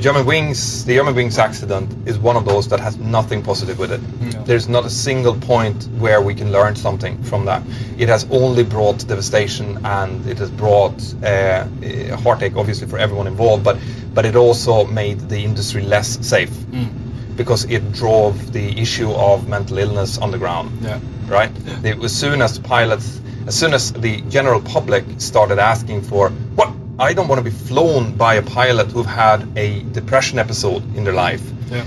Germanwings, 0.00 0.84
the 0.84 0.96
Germanwings 0.96 1.38
accident 1.38 2.08
is 2.08 2.18
one 2.18 2.36
of 2.36 2.44
those 2.44 2.68
that 2.70 2.80
has 2.80 2.96
nothing 2.96 3.42
positive 3.42 3.78
with 3.78 3.92
it. 3.92 4.00
No. 4.20 4.42
There's 4.42 4.68
not 4.68 4.84
a 4.84 4.90
single 4.90 5.34
point 5.34 5.84
where 5.98 6.20
we 6.20 6.34
can 6.34 6.50
learn 6.50 6.74
something 6.74 7.22
from 7.22 7.44
that. 7.44 7.62
It 7.98 8.08
has 8.08 8.26
only 8.30 8.64
brought 8.64 9.06
devastation 9.06 9.78
and 9.84 10.26
it 10.26 10.38
has 10.38 10.50
brought 10.50 10.98
uh, 11.22 11.26
uh, 11.26 12.16
heartache, 12.16 12.56
obviously, 12.56 12.88
for 12.88 12.98
everyone 12.98 13.28
involved, 13.28 13.62
but, 13.62 13.78
but 14.12 14.24
it 14.26 14.34
also 14.34 14.84
made 14.86 15.20
the 15.28 15.38
industry 15.44 15.82
less 15.82 16.18
safe 16.26 16.50
Mm. 16.50 17.36
because 17.36 17.64
it 17.70 17.92
drove 17.92 18.52
the 18.52 18.80
issue 18.80 19.10
of 19.12 19.46
mental 19.48 19.78
illness 19.78 20.18
on 20.18 20.30
the 20.32 20.38
ground 20.38 20.70
Yeah. 20.82 20.98
Right? 21.32 21.50
It, 21.84 22.02
as 22.04 22.14
soon 22.14 22.42
as 22.42 22.58
pilots, 22.58 23.20
as 23.46 23.54
soon 23.58 23.74
as 23.74 23.92
the 23.92 24.20
general 24.22 24.60
public 24.60 25.04
started 25.18 25.58
asking 25.58 26.02
for, 26.02 26.28
what? 26.54 26.70
I 26.98 27.14
don't 27.14 27.26
want 27.26 27.38
to 27.44 27.50
be 27.50 27.56
flown 27.68 28.14
by 28.16 28.34
a 28.34 28.42
pilot 28.42 28.92
who've 28.92 29.06
had 29.06 29.48
a 29.56 29.82
depression 29.82 30.38
episode 30.38 30.82
in 30.96 31.04
their 31.04 31.14
life. 31.14 31.42
Yeah. 31.70 31.84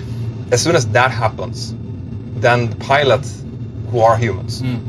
As 0.52 0.62
soon 0.62 0.76
as 0.76 0.88
that 0.90 1.12
happens, 1.12 1.74
then 2.42 2.70
the 2.72 2.76
pilots, 2.76 3.44
who 3.92 4.00
are 4.00 4.18
humans, 4.18 4.62
Mm. 4.62 4.80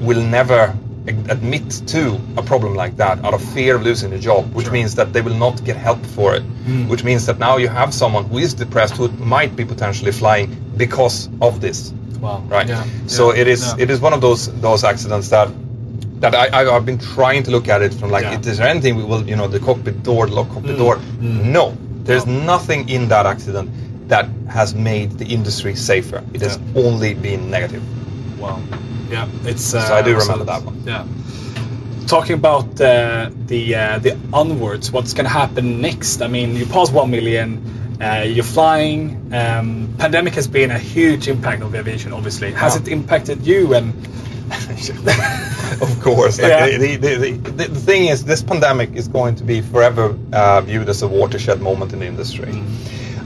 will 0.00 0.22
never 0.22 0.74
admit 1.06 1.70
to 1.86 2.18
a 2.36 2.42
problem 2.42 2.74
like 2.74 2.96
that 2.96 3.24
out 3.24 3.34
of 3.34 3.42
fear 3.42 3.76
of 3.76 3.82
losing 3.82 4.10
the 4.10 4.18
job, 4.18 4.54
which 4.54 4.66
Sure. 4.66 4.72
means 4.72 4.94
that 4.94 5.12
they 5.12 5.20
will 5.20 5.34
not 5.46 5.62
get 5.64 5.76
help 5.76 6.04
for 6.06 6.34
it. 6.34 6.42
Mm. 6.66 6.88
Which 6.88 7.04
means 7.04 7.26
that 7.26 7.38
now 7.38 7.56
you 7.58 7.68
have 7.68 7.92
someone 7.92 8.24
who 8.24 8.38
is 8.38 8.54
depressed 8.54 8.96
who 8.96 9.08
might 9.36 9.54
be 9.56 9.64
potentially 9.64 10.12
flying 10.12 10.56
because 10.76 11.28
of 11.40 11.60
this 11.60 11.92
Wow. 12.20 12.42
right? 12.48 12.68
Yeah. 12.68 12.84
So 13.06 13.32
Yeah. 13.34 13.40
it 13.42 13.48
is 13.48 13.62
Yeah. 13.66 13.82
it 13.84 13.90
is 13.90 14.00
one 14.00 14.12
of 14.12 14.20
those 14.20 14.50
those 14.60 14.84
accidents 14.84 15.28
that 15.30 15.48
that 16.20 16.34
I, 16.34 16.46
I 16.58 16.76
I've 16.76 16.84
been 16.86 16.98
trying 16.98 17.42
to 17.44 17.50
look 17.50 17.68
at 17.68 17.80
it 17.82 17.94
from 17.94 18.10
like, 18.10 18.24
Yeah. 18.24 18.40
is 18.50 18.58
there 18.58 18.68
anything 18.68 18.96
we 18.96 19.04
will 19.04 19.24
you 19.28 19.36
know 19.36 19.48
the 19.48 19.58
cockpit 19.60 20.02
door, 20.02 20.26
lock 20.28 20.48
cockpit 20.54 20.76
Mm. 20.76 20.78
door? 20.84 20.96
Mm. 20.96 21.44
No, 21.58 21.64
there's 22.04 22.26
No. 22.26 22.32
nothing 22.54 22.88
in 22.88 23.08
that 23.08 23.26
accident 23.26 23.70
that 24.08 24.26
has 24.48 24.74
made 24.74 25.08
the 25.18 25.24
industry 25.24 25.74
safer. 25.76 26.22
It 26.34 26.42
has 26.42 26.58
only 26.74 27.14
been 27.14 27.50
negative. 27.50 27.82
Wow. 28.38 28.58
Yeah, 29.10 29.26
it's. 29.44 29.72
Uh, 29.74 29.86
So 29.88 29.94
I 29.94 30.02
do 30.02 30.14
remember 30.16 30.44
that 30.44 30.62
one. 30.64 30.76
Yeah. 30.86 31.04
Talking 32.06 32.34
about 32.34 32.80
uh, 32.80 33.30
the 33.46 33.74
uh, 33.76 33.98
the 34.00 34.16
onwards, 34.32 34.90
what's 34.92 35.14
going 35.14 35.26
to 35.26 35.32
happen 35.42 35.80
next? 35.80 36.20
I 36.22 36.26
mean, 36.28 36.56
you 36.56 36.66
passed 36.66 36.92
one 36.92 37.10
million. 37.10 37.60
Uh, 38.00 38.22
you're 38.26 38.44
flying. 38.44 39.32
Um, 39.34 39.94
pandemic 39.98 40.34
has 40.34 40.48
been 40.48 40.70
a 40.70 40.78
huge 40.78 41.28
impact 41.28 41.62
on 41.62 41.74
aviation. 41.74 42.12
Obviously, 42.12 42.52
has 42.52 42.74
Yeah. 42.76 42.82
it 42.82 42.88
impacted 42.88 43.46
you? 43.46 43.74
And 43.74 43.92
of 45.82 46.00
course. 46.00 46.40
Like 46.40 46.48
Yeah. 46.50 46.78
the, 46.78 46.96
the, 46.96 47.16
the, 47.16 47.32
the, 47.68 47.80
thing 47.80 48.06
is, 48.06 48.24
this 48.24 48.42
pandemic 48.42 48.94
is 48.94 49.08
going 49.08 49.36
to 49.36 49.44
be 49.44 49.60
forever 49.60 50.16
uh, 50.32 50.60
viewed 50.62 50.88
as 50.88 51.02
a 51.02 51.08
watershed 51.08 51.60
moment 51.60 51.92
in 51.92 52.00
the 52.00 52.06
industry. 52.06 52.52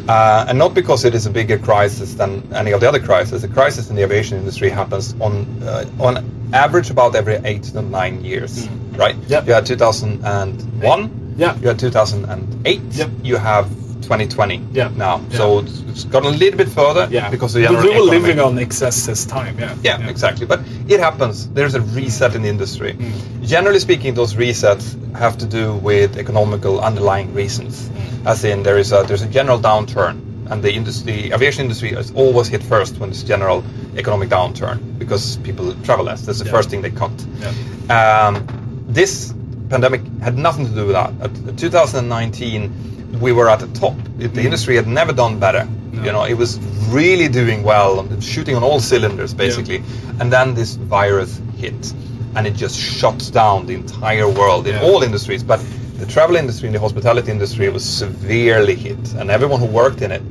Uh, 0.09 0.45
and 0.49 0.59
not 0.59 0.75
because 0.75 1.05
it 1.07 1.15
is 1.15 1.25
a 1.27 1.31
bigger 1.31 1.57
crisis 1.57 2.15
than 2.15 2.53
any 2.53 2.73
of 2.73 2.81
the 2.81 2.89
other 2.89 3.01
crises. 3.01 3.41
The 3.43 3.49
crisis 3.49 3.89
in 3.89 3.97
the 3.97 4.03
aviation 4.03 4.37
industry 4.39 4.69
happens 4.69 5.15
on 5.19 5.63
uh, 5.63 5.87
on 5.99 6.51
average 6.53 6.91
about 6.91 7.15
every 7.15 7.37
eight 7.37 7.63
to 7.63 7.81
nine 7.81 8.23
years, 8.23 8.69
right? 8.97 9.17
Yep. 9.29 9.47
You 9.47 9.53
had 9.55 9.65
2001. 9.65 11.35
Yeah. 11.39 11.57
You 11.59 11.69
had 11.69 11.79
2008. 11.79 12.81
Yep. 12.91 13.11
You 13.23 13.37
have 13.37 13.71
2020 14.05 14.63
Yeah. 14.73 14.91
now. 14.97 15.21
Yeah. 15.31 15.37
So 15.39 15.59
it's, 15.61 15.81
it's 15.89 16.05
gotten 16.05 16.35
a 16.35 16.37
little 16.37 16.57
bit 16.57 16.69
further 16.69 17.09
yeah, 17.11 17.31
because 17.31 17.55
we 17.55 17.67
were 17.67 17.83
living 18.01 18.39
on 18.41 18.59
excess 18.59 19.25
time. 19.27 19.59
Yeah. 19.59 19.75
yeah, 19.83 20.09
exactly. 20.09 20.47
But 20.47 20.61
it 20.89 21.01
happens. 21.01 21.49
There's 21.51 21.75
a 21.75 21.81
reset 21.81 22.35
in 22.35 22.43
the 22.43 22.49
industry. 22.49 22.93
Mm. 22.95 23.47
Generally 23.47 23.81
speaking, 23.81 24.15
those 24.15 24.35
resets 24.35 24.95
have 25.17 25.37
to 25.39 25.47
do 25.47 25.75
with 25.75 26.17
economical 26.17 26.81
underlying 26.81 27.35
reasons. 27.35 27.89
Mm. 27.89 28.27
As 28.27 28.45
in, 28.45 28.63
there 28.63 28.79
is 28.79 28.93
a 28.93 29.03
there's 29.07 29.23
a 29.23 29.29
general 29.29 29.59
downturn, 29.59 30.21
and 30.51 30.63
the 30.63 30.73
industry, 30.73 31.13
the 31.13 31.35
aviation 31.35 31.63
industry, 31.65 31.91
is 31.93 32.13
always 32.13 32.49
hit 32.49 32.63
first 32.63 32.99
when 32.99 33.11
there's 33.11 33.25
general 33.25 33.63
economic 33.97 34.29
downturn 34.29 34.79
because 34.99 35.37
people 35.39 35.75
travel 35.85 36.05
less. 36.05 36.23
That's 36.27 36.39
the 36.39 36.45
Yeah. 36.47 36.51
first 36.57 36.71
thing 36.71 36.83
they 36.83 36.91
cut. 36.91 37.13
Yeah. 37.41 38.27
Um, 38.29 38.47
this 38.89 39.33
pandemic 39.69 40.03
had 40.23 40.37
nothing 40.39 40.67
to 40.67 40.73
do 40.75 40.87
with 40.87 40.95
that. 40.95 41.13
At 41.21 41.59
2019, 41.59 42.73
we 43.21 43.33
were 43.33 43.49
at 43.49 43.61
the 43.61 43.67
top. 43.69 43.95
It- 44.19 44.35
The 44.35 44.43
industry 44.43 44.77
had 44.77 44.87
never 44.87 45.13
done 45.13 45.39
better. 45.39 45.67
No. 45.93 46.03
You 46.05 46.13
know, 46.13 46.25
it 46.25 46.35
was 46.35 46.59
really 46.91 47.29
doing 47.29 47.63
well, 47.63 48.07
shooting 48.21 48.57
on 48.57 48.63
all 48.63 48.81
cylinders, 48.81 49.33
basically. 49.35 49.83
And 50.21 50.33
then 50.33 50.55
this 50.55 50.75
virus 50.77 51.41
hit, 51.57 51.93
and 52.35 52.47
it 52.47 52.55
just 52.55 52.77
shut 52.79 53.31
down 53.33 53.67
the 53.67 53.75
entire 53.75 54.29
world 54.29 54.67
in 54.67 54.75
Yeah. 54.75 54.83
all 54.83 55.03
industries. 55.03 55.43
But 55.43 55.61
the 55.99 56.07
travel 56.07 56.37
industry 56.37 56.67
and 56.69 56.75
the 56.75 56.81
hospitality 56.81 57.31
industry 57.31 57.69
was 57.69 57.85
severely 57.85 58.75
hit, 58.75 59.15
and 59.19 59.31
everyone 59.31 59.61
who 59.61 59.67
worked 59.67 60.03
in 60.03 60.11
it 60.13 60.23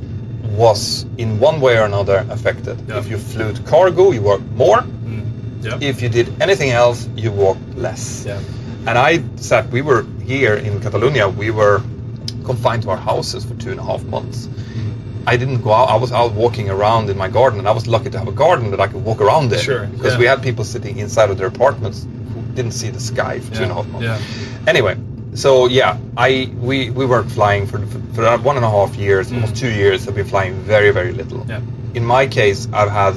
was, 0.57 1.05
in 1.17 1.39
one 1.39 1.59
way 1.61 1.77
or 1.77 1.85
another, 1.85 2.25
affected. 2.29 2.77
Yeah. 2.87 2.99
If 2.99 3.09
you 3.09 3.17
flew 3.17 3.53
to 3.53 3.61
cargo, 3.63 4.11
you 4.11 4.21
worked 4.21 4.49
more. 4.55 4.81
Mm. 4.81 5.23
Yeah. 5.63 5.77
If 5.81 6.01
you 6.01 6.09
did 6.09 6.27
anything 6.41 6.71
else, 6.71 7.07
you 7.15 7.31
worked 7.31 7.77
less. 7.77 8.25
yeah. 8.27 8.37
And 8.85 8.97
I 8.97 9.21
said 9.37 9.71
we 9.71 9.81
were 9.81 10.05
here 10.25 10.55
in 10.55 10.79
Catalonia. 10.81 11.29
We 11.29 11.51
were 11.51 11.81
confined 12.43 12.83
to 12.83 12.89
our 12.89 12.97
houses 12.97 13.45
for 13.45 13.55
two 13.55 13.71
and 13.71 13.79
a 13.79 13.83
half 13.83 14.03
months. 14.03 14.47
I 15.25 15.37
didn't 15.37 15.61
go 15.61 15.71
out. 15.71 15.89
I 15.89 15.95
was 15.95 16.11
out 16.11 16.33
walking 16.33 16.69
around 16.69 17.09
in 17.09 17.17
my 17.17 17.29
garden, 17.29 17.59
and 17.59 17.67
I 17.67 17.71
was 17.71 17.87
lucky 17.87 18.09
to 18.09 18.19
have 18.19 18.27
a 18.27 18.33
garden 18.33 18.71
that 18.71 18.81
I 18.81 18.87
could 18.87 19.05
walk 19.05 19.21
around 19.21 19.53
in. 19.53 19.59
Sure, 19.59 19.85
Because 19.87 20.13
yeah. 20.13 20.19
we 20.19 20.25
had 20.25 20.43
people 20.43 20.65
sitting 20.65 20.97
inside 20.97 21.29
of 21.29 21.37
their 21.37 21.47
apartments 21.47 22.03
who 22.33 22.41
didn't 22.53 22.73
see 22.73 22.89
the 22.89 22.99
sky 22.99 23.39
for 23.39 23.55
two 23.55 23.63
and 23.63 23.71
a 23.71 23.75
half 23.75 23.87
months. 23.87 24.05
Yeah. 24.05 24.67
Anyway, 24.67 24.97
so 25.33 25.67
yeah, 25.67 25.97
I 26.17 26.51
we 26.59 26.89
we 26.89 27.05
weren't 27.05 27.31
flying 27.31 27.67
for 27.67 27.79
for, 27.87 27.99
for 28.15 28.37
one 28.39 28.57
and 28.57 28.65
a 28.65 28.69
half 28.69 28.95
years, 28.95 29.31
almost 29.31 29.55
two 29.55 29.71
years. 29.71 30.07
I've 30.07 30.15
been 30.15 30.27
flying 30.27 30.55
very 30.55 30.91
very 30.91 31.13
little. 31.13 31.39
Mm. 31.39 31.49
Yeah. 31.49 31.61
In 31.93 32.05
my 32.05 32.27
case, 32.27 32.67
I've 32.73 32.91
had 32.91 33.13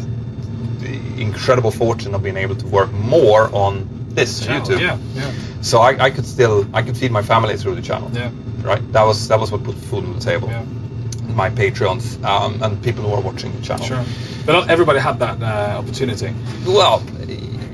the 0.81 1.21
incredible 1.21 1.71
fortune 1.73 2.15
of 2.15 2.23
being 2.23 2.37
able 2.37 2.57
to 2.57 2.67
work 2.69 2.93
more 2.93 3.53
on 3.53 3.89
this 4.11 4.47
Channel, 4.47 4.67
YouTube. 4.67 4.81
Yeah. 4.81 4.99
Yeah. 5.15 5.33
So 5.63 5.81
I, 5.81 6.05
I 6.05 6.11
could 6.11 6.27
still 6.27 6.67
I 6.73 6.83
could 6.83 6.97
feed 6.97 7.11
my 7.11 7.23
family 7.23 7.57
through 7.57 7.75
the 7.75 7.83
channel. 7.83 8.11
Yeah. 8.13 8.31
Right. 8.67 8.93
That 8.93 9.05
was 9.05 9.29
that 9.29 9.39
was 9.39 9.53
what 9.53 9.63
put 9.63 9.77
food 9.77 10.05
on 10.05 10.15
the 10.15 10.21
table. 10.21 10.49
Yeah. 10.49 10.65
My 11.29 11.51
Patreons 11.51 12.23
um, 12.25 12.61
and 12.63 12.83
people 12.83 13.05
who 13.05 13.13
are 13.13 13.21
watching 13.21 13.55
the 13.55 13.63
channel. 13.63 13.87
Sure. 13.87 14.05
But 14.45 14.53
not 14.53 14.71
everybody 14.71 14.99
had 14.99 15.21
that 15.21 15.41
uh, 15.41 15.79
opportunity. 15.79 16.35
Well, 16.67 17.01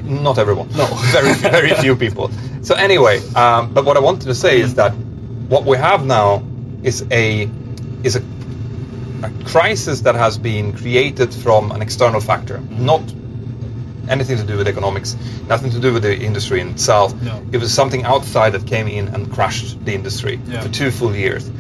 not 0.04 0.36
everyone. 0.38 0.68
No, 0.76 0.86
very 1.12 1.32
very 1.32 1.74
few 1.74 1.96
people. 1.96 2.30
So 2.60 2.74
anyway, 2.74 3.20
um, 3.34 3.72
but 3.72 3.86
what 3.86 3.96
I 3.96 4.00
wanted 4.00 4.26
to 4.26 4.34
say 4.34 4.60
is 4.60 4.74
that 4.74 4.92
what 5.48 5.64
we 5.64 5.78
have 5.78 6.04
now 6.04 6.42
is 6.82 7.06
a 7.10 7.48
is 8.02 8.16
a, 8.16 8.22
a 9.22 9.30
crisis 9.44 10.02
that 10.02 10.14
has 10.14 10.36
been 10.36 10.74
created 10.74 11.32
from 11.32 11.70
an 11.70 11.80
external 11.80 12.20
factor, 12.20 12.58
not 12.60 13.02
anything 14.08 14.36
to 14.38 14.44
do 14.44 14.56
with 14.56 14.68
economics, 14.68 15.16
nothing 15.48 15.70
to 15.72 15.78
do 15.80 15.92
with 15.92 16.02
the 16.02 16.16
industry 16.18 16.60
in 16.60 16.68
itself. 16.70 17.14
No. 17.22 17.42
It 17.52 17.58
was 17.58 17.72
something 17.72 18.04
outside 18.04 18.50
that 18.50 18.66
came 18.66 18.88
in 18.88 19.08
and 19.08 19.30
crushed 19.32 19.84
the 19.84 19.94
industry 19.94 20.40
Yeah. 20.46 20.60
for 20.62 20.68
two 20.68 20.90
full 20.90 21.14
years. 21.14 21.50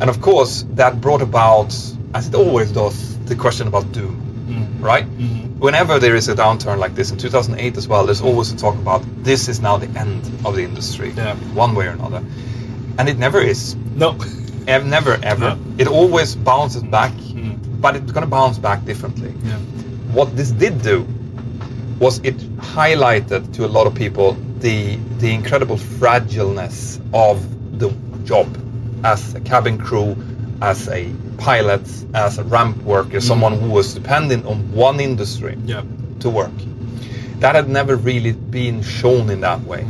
And 0.00 0.08
of 0.10 0.20
course, 0.20 0.64
that 0.74 1.00
brought 1.00 1.22
about, 1.22 1.74
as 2.14 2.28
it 2.28 2.34
always 2.34 2.70
does, 2.72 3.16
the 3.26 3.34
question 3.34 3.66
about 3.68 3.90
doom, 3.92 4.14
Mm. 4.48 4.84
right? 4.84 5.06
Mhm. 5.18 5.58
Whenever 5.58 5.98
there 5.98 6.14
is 6.14 6.28
a 6.28 6.34
downturn 6.34 6.78
like 6.78 6.94
this, 6.94 7.10
in 7.10 7.16
2008 7.18 7.76
as 7.76 7.88
well, 7.88 8.06
there's 8.06 8.20
always 8.22 8.52
a 8.52 8.56
talk 8.56 8.74
about 8.76 9.02
this 9.24 9.48
is 9.48 9.60
now 9.60 9.76
the 9.76 9.88
end 9.98 10.22
of 10.44 10.54
the 10.54 10.62
industry, 10.62 11.12
Yeah. 11.16 11.34
one 11.54 11.74
way 11.74 11.86
or 11.86 11.90
another. 11.90 12.22
And 12.98 13.08
it 13.08 13.18
never 13.18 13.40
is. 13.40 13.74
No. 13.96 14.14
Ev- 14.68 14.84
Never, 14.86 15.18
ever. 15.22 15.50
No. 15.50 15.56
It 15.78 15.88
always 15.88 16.34
bounces 16.36 16.82
back, 16.82 17.12
Mm. 17.16 17.56
but 17.80 17.96
it's 17.96 18.12
going 18.12 18.22
to 18.24 18.30
bounce 18.30 18.58
back 18.58 18.84
differently. 18.84 19.32
Yeah. 19.44 19.54
What 20.12 20.36
this 20.36 20.50
did 20.50 20.82
do 20.82 21.06
was 21.98 22.18
it 22.24 22.36
highlighted 22.58 23.54
to 23.54 23.64
a 23.66 23.68
lot 23.68 23.86
of 23.86 23.94
people 23.94 24.36
the 24.60 24.96
the 25.18 25.32
incredible 25.34 25.76
fragileness 25.76 27.00
of 27.12 27.38
the 27.78 27.90
job 28.24 28.46
as 29.04 29.34
a 29.34 29.40
cabin 29.40 29.78
crew, 29.78 30.16
as 30.60 30.88
a 30.88 31.10
pilot, 31.38 31.82
as 32.14 32.38
a 32.38 32.44
ramp 32.44 32.76
worker, 32.82 33.20
someone 33.20 33.52
who 33.52 33.68
was 33.70 33.94
dependent 33.94 34.44
on 34.46 34.72
one 34.72 35.00
industry 35.00 35.56
Yeah. 35.66 35.82
to 36.20 36.30
work. 36.30 36.50
That 37.40 37.54
had 37.54 37.68
never 37.68 37.94
really 37.96 38.32
been 38.32 38.82
shown 38.82 39.30
in 39.30 39.40
that 39.42 39.64
way. 39.64 39.86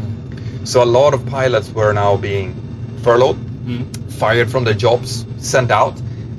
So 0.64 0.82
a 0.82 0.84
lot 0.98 1.14
of 1.14 1.24
pilots 1.26 1.70
were 1.72 1.92
now 1.94 2.16
being 2.16 2.54
furloughed, 3.02 3.38
Mm. 3.66 3.84
fired 4.12 4.50
from 4.50 4.64
their 4.64 4.74
jobs, 4.74 5.24
sent 5.38 5.70
out. 5.70 5.94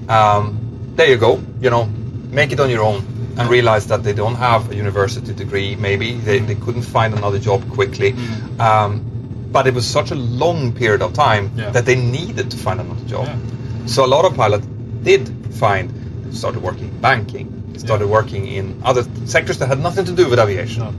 Um, 0.08 0.60
there 0.96 1.10
you 1.10 1.18
go. 1.18 1.40
You 1.62 1.70
know, 1.72 1.90
make 2.32 2.52
it 2.52 2.60
on 2.60 2.70
your 2.70 2.84
own 2.84 3.02
and 3.40 3.50
realize 3.50 3.88
that 3.88 4.04
they 4.04 4.14
don't 4.14 4.36
have 4.36 4.72
a 4.72 4.76
university 4.76 5.34
degree. 5.34 5.76
Maybe 5.76 6.14
they, 6.14 6.40
they 6.40 6.56
couldn't 6.56 6.82
find 6.84 7.14
another 7.14 7.40
job 7.40 7.70
quickly. 7.72 8.14
Um, 8.60 9.06
but 9.52 9.66
it 9.66 9.74
was 9.74 9.88
such 9.88 10.12
a 10.12 10.16
long 10.16 10.74
period 10.74 11.02
of 11.02 11.14
time 11.14 11.52
Yeah. 11.56 11.72
that 11.72 11.86
they 11.86 11.96
needed 11.96 12.52
to 12.52 12.58
find 12.58 12.80
another 12.80 13.06
job. 13.06 13.26
Yeah. 13.28 13.86
So 13.88 14.06
a 14.06 14.08
lot 14.08 14.26
of 14.26 14.36
pilots 14.36 14.66
did 15.04 15.28
find, 15.56 16.36
started 16.36 16.62
working 16.62 16.90
in 16.90 17.00
banking, 17.02 17.76
started 17.78 18.08
working 18.08 18.46
in 18.46 18.82
other 18.84 19.04
sectors 19.26 19.58
that 19.60 19.68
had 19.68 19.80
nothing 19.80 20.06
to 20.06 20.12
do 20.12 20.30
with 20.30 20.40
aviation. 20.40 20.84
No. 20.84 20.94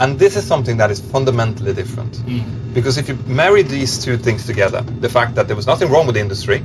And 0.00 0.18
this 0.18 0.36
is 0.36 0.44
something 0.46 0.78
that 0.78 0.90
is 0.90 1.00
fundamentally 1.00 1.72
different. 1.74 2.20
Because 2.74 2.96
if 2.98 3.08
you 3.08 3.14
marry 3.26 3.62
these 3.62 4.02
two 4.04 4.16
things 4.16 4.46
together, 4.46 4.80
the 4.82 5.08
fact 5.08 5.34
that 5.36 5.46
there 5.46 5.56
was 5.56 5.66
nothing 5.66 5.90
wrong 5.90 6.06
with 6.06 6.14
the 6.14 6.20
industry, 6.20 6.60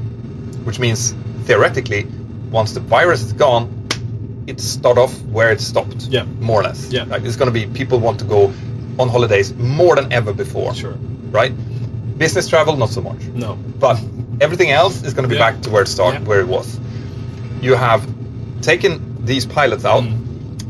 which 0.64 0.80
means 0.80 1.14
theoretically, 1.46 2.08
once 2.50 2.74
the 2.74 2.80
virus 2.80 3.22
is 3.22 3.34
gone, 3.34 3.68
it 4.50 4.60
start 4.60 4.98
off 4.98 5.14
where 5.24 5.52
it 5.52 5.62
stopped, 5.62 6.08
Yeah. 6.10 6.26
more 6.40 6.60
or 6.62 6.64
less. 6.64 6.92
Yeah. 6.92 7.04
Like 7.04 7.24
it's 7.24 7.36
going 7.38 7.52
to 7.54 7.58
be 7.60 7.66
people 7.68 8.00
want 8.00 8.20
to 8.20 8.26
go 8.26 8.52
on 9.00 9.10
holidays 9.10 9.54
more 9.56 9.96
than 9.96 10.12
ever 10.12 10.34
before. 10.34 10.74
Sure. 10.76 10.96
Right? 11.32 11.54
Business 12.18 12.48
travel, 12.50 12.76
not 12.76 12.90
so 12.90 13.02
much. 13.02 13.22
No. 13.34 13.56
But 13.56 13.98
everything 14.42 14.72
else 14.72 15.04
is 15.04 15.14
going 15.14 15.24
to 15.24 15.30
be 15.30 15.36
Yeah. 15.36 15.52
back 15.52 15.62
to 15.64 15.70
where 15.70 15.84
it 15.84 15.88
started, 15.88 16.22
Yeah. 16.22 16.28
where 16.28 16.40
it 16.42 16.48
was. 16.48 16.80
You 17.62 17.76
have 17.76 18.06
taken 18.62 19.26
these 19.26 19.46
pilots 19.46 19.86
out. 19.86 20.04
Mm. 20.04 20.18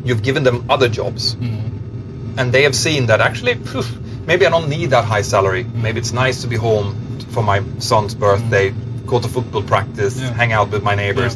You've 0.05 0.21
given 0.23 0.43
them 0.43 0.65
other 0.69 0.89
jobs, 0.89 1.35
Mm. 1.35 2.37
and 2.37 2.51
they 2.51 2.63
have 2.63 2.75
seen 2.75 3.07
that 3.07 3.19
actually, 3.21 3.55
phew, 3.55 3.83
maybe 4.27 4.45
I 4.45 4.49
don't 4.49 4.69
need 4.69 4.91
that 4.91 5.05
high 5.05 5.23
salary. 5.23 5.63
Mm. 5.63 5.81
Maybe 5.81 5.99
it's 5.99 6.13
nice 6.13 6.41
to 6.41 6.47
be 6.47 6.55
home 6.55 6.95
for 7.31 7.43
my 7.43 7.61
son's 7.79 8.15
birthday, 8.15 8.73
go 9.05 9.19
to 9.19 9.27
football 9.27 9.63
practice, 9.63 10.19
Yeah. 10.19 10.33
hang 10.33 10.51
out 10.53 10.71
with 10.71 10.83
my 10.83 10.95
neighbors. 10.95 11.35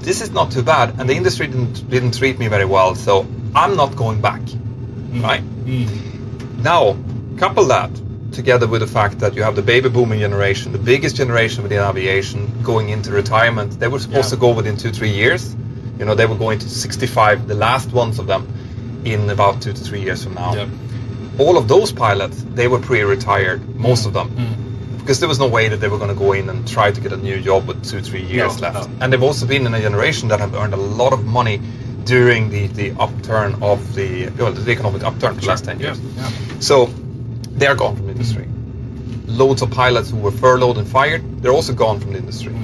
This 0.00 0.20
is 0.22 0.30
not 0.30 0.50
too 0.50 0.62
bad, 0.62 0.94
and 0.98 1.08
the 1.08 1.14
industry 1.14 1.46
didn't 1.46 1.88
didn't 1.90 2.14
treat 2.18 2.38
me 2.38 2.48
very 2.48 2.64
well, 2.64 2.94
so 2.94 3.26
I'm 3.54 3.76
not 3.76 3.96
going 3.96 4.20
back. 4.20 4.40
Right 5.12 5.42
Mm. 5.66 6.62
now, 6.62 6.96
couple 7.38 7.64
that 7.66 7.90
together 8.32 8.66
with 8.66 8.80
the 8.80 8.86
fact 8.86 9.18
that 9.20 9.34
you 9.34 9.42
have 9.42 9.56
the 9.56 9.62
baby 9.62 9.88
booming 9.88 10.20
generation, 10.20 10.72
the 10.72 10.78
biggest 10.78 11.16
generation 11.16 11.62
within 11.64 11.80
aviation, 11.80 12.40
going 12.62 12.88
into 12.88 13.10
retirement. 13.10 13.78
They 13.80 13.88
were 13.88 13.98
supposed 13.98 14.28
Yeah. 14.30 14.36
to 14.36 14.40
go 14.46 14.50
within 14.50 14.76
two, 14.76 14.92
three 14.92 15.10
years. 15.22 15.42
You 15.98 16.04
know, 16.06 16.14
they 16.14 16.26
were 16.26 16.36
going 16.46 16.58
to 16.60 16.68
65, 16.68 17.46
the 17.48 17.54
last 17.54 17.92
ones 17.92 18.18
of 18.18 18.26
them, 18.26 18.46
in 19.04 19.28
about 19.30 19.60
two 19.60 19.72
to 19.72 19.82
three 19.88 20.00
years 20.00 20.22
from 20.24 20.34
now. 20.34 20.54
Yeah. 20.54 20.66
All 21.38 21.56
of 21.58 21.66
those 21.68 21.90
pilots, 21.92 22.36
they 22.54 22.68
were 22.68 22.78
pre-retired, 22.78 23.60
most 23.76 24.06
of 24.06 24.12
them, 24.12 24.28
Mm. 24.30 24.54
Because 25.10 25.18
there 25.18 25.28
was 25.28 25.40
no 25.40 25.48
way 25.48 25.68
that 25.68 25.78
they 25.78 25.88
were 25.88 25.98
going 25.98 26.08
to 26.08 26.14
go 26.14 26.30
in 26.34 26.48
and 26.48 26.68
try 26.68 26.92
to 26.92 27.00
get 27.00 27.12
a 27.12 27.16
new 27.16 27.40
job 27.40 27.66
with 27.66 27.84
two, 27.84 28.00
three 28.00 28.22
years 28.22 28.60
No, 28.60 28.68
left. 28.70 28.88
no. 28.88 28.96
And 29.00 29.12
they've 29.12 29.20
also 29.24 29.44
been 29.44 29.66
in 29.66 29.74
a 29.74 29.80
generation 29.80 30.28
that 30.28 30.38
have 30.38 30.54
earned 30.54 30.72
a 30.72 30.76
lot 30.76 31.12
of 31.12 31.24
money 31.26 31.60
during 32.04 32.48
the, 32.50 32.68
the 32.68 32.92
upturn 32.96 33.60
of 33.60 33.96
the, 33.96 34.28
well, 34.38 34.52
the 34.52 34.70
economic 34.70 35.02
upturn 35.02 35.34
for 35.34 35.40
the 35.40 35.48
last 35.48 35.64
10 35.64 35.80
years. 35.80 35.98
Yeah. 36.00 36.30
So 36.60 36.86
they 37.50 37.66
are 37.66 37.74
gone 37.74 37.96
from 37.96 38.06
the 38.06 38.12
industry. 38.12 38.46
Loads 39.26 39.62
of 39.62 39.72
pilots 39.72 40.10
who 40.10 40.18
were 40.18 40.30
furloughed 40.30 40.78
and 40.78 40.86
fired, 40.86 41.42
they're 41.42 41.50
also 41.50 41.72
gone 41.72 41.98
from 41.98 42.12
the 42.12 42.18
industry. 42.20 42.54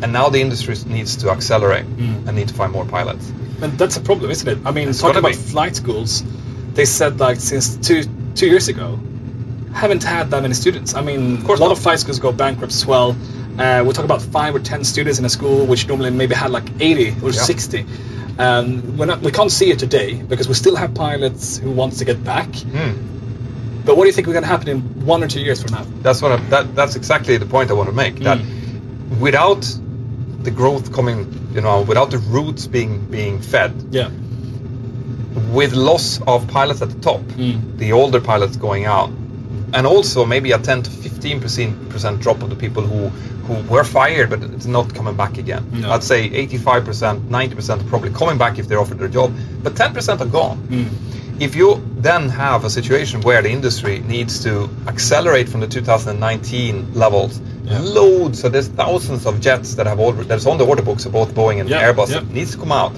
And 0.00 0.12
now 0.12 0.28
the 0.28 0.40
industry 0.40 0.76
needs 0.86 1.16
to 1.16 1.30
accelerate 1.30 1.86
Mm. 1.86 2.28
and 2.28 2.36
need 2.36 2.46
to 2.46 2.54
find 2.54 2.70
more 2.72 2.84
pilots. 2.84 3.28
And 3.62 3.76
that's 3.76 3.96
a 3.96 4.00
problem, 4.00 4.30
isn't 4.30 4.46
it? 4.48 4.58
I 4.64 4.70
mean, 4.70 4.90
It's 4.90 5.00
talking 5.00 5.16
about 5.18 5.32
be. 5.32 5.38
flight 5.38 5.74
schools, 5.74 6.22
they 6.74 6.84
said 6.84 7.18
like 7.18 7.40
since 7.40 7.76
two 7.78 8.04
two 8.36 8.46
years 8.46 8.68
ago, 8.68 8.96
haven't 9.76 10.02
had 10.02 10.30
that 10.30 10.42
many 10.42 10.54
students. 10.54 10.94
I 10.94 11.02
mean, 11.02 11.36
of 11.38 11.44
course 11.44 11.60
a 11.60 11.62
lot 11.62 11.72
of 11.72 11.78
flight 11.78 11.98
schools 12.00 12.18
go 12.18 12.32
bankrupt 12.32 12.72
as 12.72 12.84
well. 12.86 13.16
Uh, 13.58 13.82
we 13.86 13.92
talk 13.92 14.04
about 14.04 14.22
five 14.22 14.54
or 14.54 14.58
ten 14.60 14.84
students 14.84 15.18
in 15.18 15.24
a 15.24 15.28
school, 15.28 15.66
which 15.66 15.86
normally 15.88 16.10
maybe 16.10 16.34
had 16.34 16.50
like 16.50 16.68
80 16.80 17.10
or 17.22 17.30
Yeah. 17.30 17.42
60. 17.42 17.86
Um, 18.38 18.96
we're 18.98 19.06
not, 19.06 19.20
we 19.22 19.30
can't 19.32 19.50
see 19.50 19.70
it 19.70 19.78
today 19.78 20.14
because 20.14 20.46
we 20.48 20.54
still 20.54 20.76
have 20.76 20.94
pilots 20.94 21.56
who 21.58 21.70
want 21.70 21.94
to 21.98 22.04
get 22.04 22.22
back. 22.22 22.48
Hmm. 22.54 22.92
But 23.84 23.96
what 23.96 24.02
do 24.04 24.08
you 24.08 24.12
think 24.12 24.26
is 24.26 24.32
going 24.32 24.42
to 24.42 24.48
happen 24.48 24.68
in 24.68 24.80
one 25.06 25.22
or 25.24 25.28
two 25.28 25.40
years 25.40 25.62
from 25.62 25.72
now? 25.72 25.84
That's 26.02 26.20
what 26.20 26.32
I, 26.32 26.36
that, 26.50 26.74
that's 26.74 26.96
exactly 26.96 27.36
the 27.38 27.46
point 27.46 27.70
I 27.70 27.74
want 27.74 27.88
to 27.88 27.94
make. 27.94 28.16
That 28.20 28.38
Mm. 28.38 29.20
without 29.20 29.62
the 30.42 30.50
growth 30.50 30.92
coming, 30.92 31.48
you 31.54 31.60
know, 31.60 31.82
without 31.82 32.10
the 32.10 32.18
roots 32.18 32.66
being 32.66 33.06
being 33.06 33.40
fed, 33.40 33.72
Yeah. 33.90 34.10
with 35.52 35.72
loss 35.74 36.20
of 36.26 36.46
pilots 36.48 36.82
at 36.82 36.90
the 36.90 37.00
top, 37.00 37.20
Mm. 37.22 37.78
the 37.78 37.92
older 37.92 38.20
pilots 38.20 38.56
going 38.56 38.84
out, 38.86 39.10
and 39.74 39.86
also 39.86 40.24
maybe 40.24 40.52
a 40.52 40.58
10 40.58 40.82
to 40.84 40.90
15 40.90 41.40
percent 41.40 42.20
drop 42.20 42.42
of 42.42 42.50
the 42.50 42.56
people 42.56 42.82
who 42.82 43.08
who 43.46 43.62
were 43.72 43.84
fired 43.84 44.28
but 44.30 44.42
it's 44.42 44.66
not 44.66 44.92
coming 44.94 45.16
back 45.16 45.38
again. 45.38 45.64
No. 45.72 45.92
I'd 45.92 46.02
say 46.02 46.24
85 46.24 46.84
percent, 46.84 47.30
90 47.30 47.54
percent 47.54 47.82
are 47.82 47.88
probably 47.88 48.10
coming 48.10 48.38
back 48.38 48.58
if 48.58 48.68
they're 48.68 48.80
offered 48.80 48.98
their 48.98 49.08
job, 49.08 49.32
but 49.62 49.76
10 49.76 49.94
percent 49.94 50.20
are 50.20 50.26
gone. 50.26 50.58
Mm. 50.68 50.88
If 51.38 51.54
you 51.54 51.82
then 51.98 52.30
have 52.30 52.64
a 52.64 52.70
situation 52.70 53.20
where 53.20 53.42
the 53.42 53.50
industry 53.50 53.98
needs 53.98 54.42
to 54.44 54.70
accelerate 54.88 55.48
from 55.50 55.60
the 55.60 55.66
2019 55.66 56.94
levels, 56.94 57.38
Yeah. 57.64 57.80
loads, 57.80 58.40
so 58.40 58.48
there's 58.48 58.68
thousands 58.68 59.26
of 59.26 59.40
jets 59.40 59.74
that 59.74 59.86
have 59.86 60.00
already 60.00 60.26
that's 60.28 60.46
on 60.46 60.56
the 60.58 60.64
order 60.64 60.82
books 60.82 61.04
of 61.04 61.12
both 61.12 61.34
Boeing 61.34 61.60
and 61.60 61.68
Yeah, 61.68 61.82
Airbus 61.82 62.08
yeah. 62.10 62.20
that 62.20 62.30
needs 62.30 62.52
to 62.52 62.58
come 62.58 62.72
out. 62.72 62.92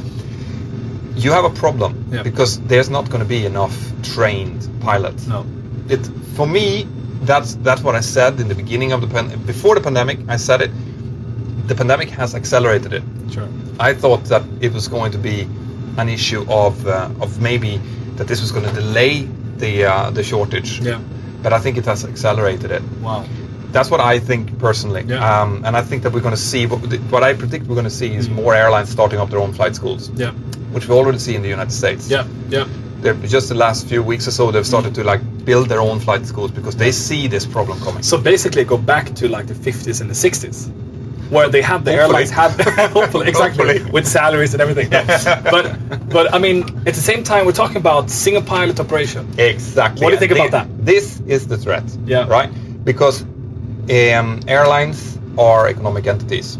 You 1.16 1.32
have 1.32 1.44
a 1.44 1.50
problem 1.50 2.22
because 2.22 2.60
there's 2.60 2.88
not 2.88 3.10
going 3.10 3.22
to 3.22 3.28
be 3.28 3.44
enough 3.44 3.76
trained 4.02 4.68
pilots. 4.80 5.26
No. 5.26 5.44
It 5.88 6.06
for 6.36 6.46
me, 6.46 6.86
that's 7.22 7.54
that's 7.56 7.82
what 7.82 7.94
I 7.94 8.00
said 8.00 8.40
in 8.40 8.48
the 8.48 8.54
beginning 8.54 8.92
of 8.92 9.00
the 9.00 9.06
pan- 9.08 9.42
before 9.46 9.74
the 9.74 9.80
pandemic. 9.80 10.18
I 10.28 10.36
said 10.36 10.60
it. 10.62 10.70
The 11.68 11.74
pandemic 11.74 12.08
has 12.10 12.34
accelerated 12.34 12.92
it. 12.92 13.02
Sure. 13.32 13.48
I 13.78 13.94
thought 13.94 14.24
that 14.26 14.42
it 14.60 14.72
was 14.72 14.88
going 14.88 15.12
to 15.12 15.18
be 15.18 15.46
an 15.98 16.08
issue 16.08 16.44
of 16.50 16.86
uh, 16.86 17.10
of 17.20 17.40
maybe 17.40 17.78
that 18.16 18.26
this 18.26 18.40
was 18.40 18.52
going 18.52 18.64
to 18.66 18.72
delay 18.72 19.22
the 19.56 19.84
uh, 19.84 20.10
the 20.10 20.22
shortage. 20.22 20.80
Yeah. 20.80 21.00
But 21.42 21.52
I 21.52 21.58
think 21.60 21.76
it 21.78 21.84
has 21.84 22.04
accelerated 22.04 22.70
it. 22.70 22.82
Wow. 23.02 23.24
That's 23.70 23.90
what 23.90 24.00
I 24.00 24.18
think 24.18 24.58
personally. 24.58 25.04
Yeah. 25.06 25.20
Um, 25.42 25.62
and 25.64 25.76
I 25.76 25.82
think 25.82 26.02
that 26.02 26.12
we're 26.12 26.22
going 26.22 26.34
to 26.34 26.40
see 26.40 26.66
what, 26.66 26.80
what 27.12 27.22
I 27.22 27.34
predict 27.34 27.66
we're 27.66 27.74
going 27.74 27.84
to 27.84 27.90
see 27.90 28.14
is 28.14 28.28
Mm. 28.28 28.34
more 28.42 28.54
airlines 28.54 28.88
starting 28.88 29.20
up 29.20 29.28
their 29.30 29.38
own 29.40 29.52
flight 29.52 29.76
schools, 29.76 30.10
Yeah. 30.16 30.32
which 30.72 30.88
we 30.88 30.94
already 30.94 31.18
see 31.18 31.34
in 31.36 31.42
the 31.42 31.48
United 31.50 31.72
States. 31.72 32.08
Yeah. 32.10 32.24
Yeah. 32.48 32.66
They're, 33.02 33.14
just 33.14 33.48
the 33.50 33.54
last 33.54 33.86
few 33.86 34.02
weeks 34.02 34.26
or 34.26 34.30
so, 34.32 34.50
they've 34.50 34.66
started 34.66 34.94
to 34.94 35.04
like 35.04 35.20
build 35.50 35.66
their 35.72 35.80
own 35.88 35.98
flight 36.06 36.24
schools 36.26 36.50
because 36.58 36.76
they 36.76 36.92
see 36.92 37.22
this 37.34 37.46
problem 37.46 37.76
coming. 37.86 38.02
So 38.02 38.16
basically, 38.32 38.64
go 38.64 38.78
back 38.94 39.06
to 39.20 39.24
like 39.36 39.46
the 39.52 39.58
50s 39.66 40.00
and 40.02 40.08
the 40.14 40.18
60s, 40.26 40.58
where 41.34 41.48
they 41.54 41.62
had 41.62 41.80
the 41.86 41.92
Hopefully. 41.92 42.04
airlines 42.04 42.30
had 42.40 42.50
hopefully 42.98 43.28
exactly 43.32 43.66
Hopefully. 43.66 43.90
with 43.96 44.06
salaries 44.06 44.52
and 44.54 44.60
everything. 44.64 44.88
but 45.54 45.64
but 46.16 46.34
I 46.36 46.38
mean, 46.38 46.58
at 46.88 46.94
the 46.98 47.04
same 47.10 47.22
time, 47.24 47.46
we're 47.46 47.60
talking 47.64 47.80
about 47.86 48.10
single 48.10 48.42
pilot 48.54 48.78
operation. 48.78 49.22
Exactly. 49.38 50.00
What 50.02 50.10
do 50.10 50.14
you 50.16 50.20
think 50.20 50.32
about 50.32 50.50
that? 50.56 50.66
This 50.92 51.06
is 51.36 51.48
the 51.52 51.56
threat. 51.64 51.86
Yeah. 52.04 52.28
Right? 52.36 52.50
Because 52.90 53.22
um, 53.22 54.40
airlines 54.56 55.18
are 55.38 55.68
economic 55.68 56.06
entities, 56.06 56.58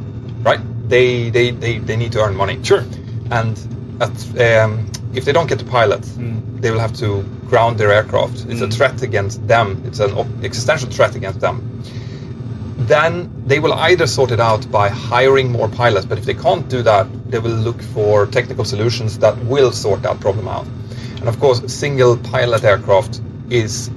right? 0.49 0.61
They, 0.89 1.31
they, 1.31 1.51
they, 1.51 1.79
they 1.79 1.97
need 1.97 2.13
to 2.13 2.21
earn 2.25 2.35
money. 2.37 2.57
Sure. 2.65 2.85
And 3.31 3.55
at, 4.01 4.17
um, 4.47 4.91
if 5.15 5.25
they 5.25 5.33
don't 5.33 5.49
get 5.49 5.59
the 5.59 5.65
pilot, 5.65 6.03
Mm. 6.03 6.61
they 6.61 6.71
will 6.71 6.81
have 6.81 6.93
to 6.95 7.25
ground 7.49 7.79
their 7.79 7.91
aircraft. 7.93 8.47
It's 8.49 8.61
a 8.61 8.67
Mm. 8.67 8.75
threat 8.75 9.03
against 9.03 9.47
them. 9.49 9.83
It's 9.87 10.01
an 10.01 10.13
existential 10.45 10.91
threat 10.91 11.15
against 11.15 11.41
them. 11.41 11.57
Then 12.79 13.31
they 13.47 13.59
will 13.59 13.73
either 13.73 14.07
sort 14.07 14.31
it 14.31 14.41
out 14.41 14.71
by 14.71 14.89
hiring 14.89 15.51
more 15.53 15.69
pilots, 15.69 16.07
but 16.07 16.19
if 16.19 16.25
they 16.25 16.35
can't 16.35 16.69
do 16.69 16.83
that, 16.83 17.07
they 17.31 17.39
will 17.39 17.51
look 17.67 17.83
for 17.83 18.27
technical 18.27 18.65
solutions 18.65 19.19
that 19.19 19.45
will 19.45 19.73
sort 19.73 20.03
that 20.03 20.21
problem 20.21 20.49
out. 20.49 20.67
And 21.21 21.29
of 21.29 21.41
course, 21.41 21.61
single 21.67 22.17
pilot 22.17 22.65
aircraft 22.65 23.21
is 23.51 23.91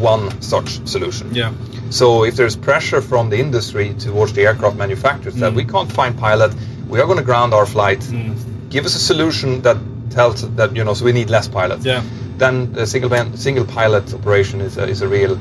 one 0.00 0.30
such 0.40 0.86
solution. 0.86 1.34
Yeah. 1.34 1.50
So 1.90 2.24
if 2.24 2.36
there's 2.36 2.56
pressure 2.56 3.00
from 3.00 3.30
the 3.30 3.38
industry 3.40 3.94
towards 3.98 4.32
the 4.34 4.42
aircraft 4.46 4.76
manufacturers 4.76 5.34
that 5.36 5.52
Mm. 5.52 5.56
we 5.56 5.64
can't 5.64 5.90
find 5.90 6.16
pilot, 6.16 6.52
we 6.88 7.00
are 7.00 7.06
going 7.06 7.18
to 7.18 7.24
ground 7.24 7.52
our 7.54 7.66
flight. 7.66 8.00
Mm. 8.00 8.34
Give 8.70 8.84
us 8.86 8.94
a 8.94 8.98
solution 9.00 9.62
that 9.62 9.76
tells 10.20 10.42
that 10.60 10.76
you 10.76 10.84
know 10.84 10.94
so 10.94 11.04
we 11.10 11.12
need 11.20 11.30
less 11.36 11.48
pilots. 11.58 11.84
Yeah. 11.92 12.02
Then 12.42 12.72
the 12.72 12.86
single 12.86 13.10
single 13.46 13.64
pilot 13.78 14.14
operation 14.14 14.60
is 14.60 14.76
a, 14.78 14.84
is 14.94 15.02
a 15.02 15.08
real 15.18 15.32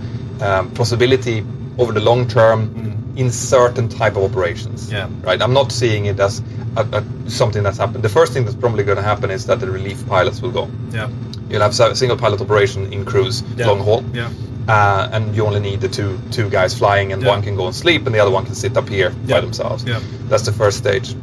um, 0.48 0.72
possibility 0.82 1.38
over 1.78 1.92
the 2.00 2.04
long 2.12 2.28
term 2.28 2.60
Mm. 2.70 2.94
in 3.22 3.32
certain 3.32 3.88
type 3.90 4.16
of 4.20 4.24
operations. 4.30 4.92
Yeah. 4.92 5.10
Right. 5.30 5.42
I'm 5.44 5.54
not 5.54 5.72
seeing 5.72 6.06
it 6.10 6.20
as 6.20 6.42
a, 6.76 6.84
a, 7.00 7.30
something 7.30 7.64
that's 7.66 7.80
happened. 7.84 8.04
The 8.04 8.14
first 8.20 8.34
thing 8.34 8.46
that's 8.46 8.60
probably 8.66 8.84
going 8.90 8.98
to 9.04 9.08
happen 9.12 9.32
is 9.38 9.46
that 9.48 9.60
the 9.60 9.70
relief 9.78 10.04
pilots 10.12 10.40
will 10.42 10.52
go. 10.60 10.66
Yeah. 10.92 11.10
You'll 11.50 11.62
have 11.68 11.80
a 11.80 11.96
single 11.96 12.18
pilot 12.18 12.42
operation 12.42 12.94
in 12.94 13.06
cruise 13.06 13.38
Yeah. 13.56 13.68
long 13.70 13.80
haul 13.88 14.04
Yeah. 14.14 14.30
uh, 14.76 15.10
and 15.16 15.36
you 15.36 15.46
only 15.48 15.60
need 15.70 15.80
the 15.82 15.90
two 15.98 16.10
two 16.38 16.48
guys 16.58 16.78
flying, 16.82 17.14
and 17.14 17.22
Yeah. 17.24 17.34
one 17.34 17.42
can 17.48 17.56
go 17.62 17.66
and 17.66 17.76
sleep, 17.76 18.06
and 18.08 18.14
the 18.16 18.20
other 18.26 18.34
one 18.38 18.46
can 18.46 18.56
sit 18.56 18.78
up 18.78 18.88
here 18.90 19.10
Yeah. 19.10 19.36
by 19.36 19.42
themselves. 19.46 19.84
Yeah. 19.88 20.00
That's 20.30 20.46
the 20.50 20.54
first 20.62 20.78
stage. 20.78 21.16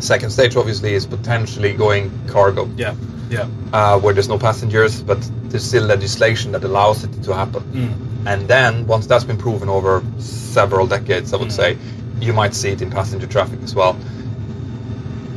Second 0.00 0.30
stage, 0.30 0.56
obviously, 0.56 0.94
is 0.94 1.06
potentially 1.06 1.72
going 1.72 2.10
cargo, 2.28 2.68
Yeah. 2.76 2.94
Yeah. 3.30 3.46
uh, 3.72 3.98
where 3.98 4.14
there's 4.14 4.28
no 4.28 4.38
passengers, 4.38 5.02
but 5.02 5.18
there's 5.50 5.64
still 5.64 5.84
legislation 5.84 6.52
that 6.52 6.64
allows 6.64 7.04
it 7.04 7.22
to 7.24 7.34
happen. 7.34 7.62
Mm. 7.72 8.26
And 8.26 8.48
then, 8.48 8.86
once 8.86 9.06
that's 9.06 9.24
been 9.24 9.38
proven 9.38 9.68
over 9.68 10.02
several 10.18 10.86
decades, 10.86 11.32
I 11.32 11.36
would 11.36 11.48
Mm. 11.48 11.52
say, 11.52 11.78
you 12.20 12.32
might 12.32 12.54
see 12.54 12.70
it 12.70 12.80
in 12.82 12.90
passenger 12.90 13.26
traffic 13.26 13.60
as 13.62 13.74
well. 13.74 13.96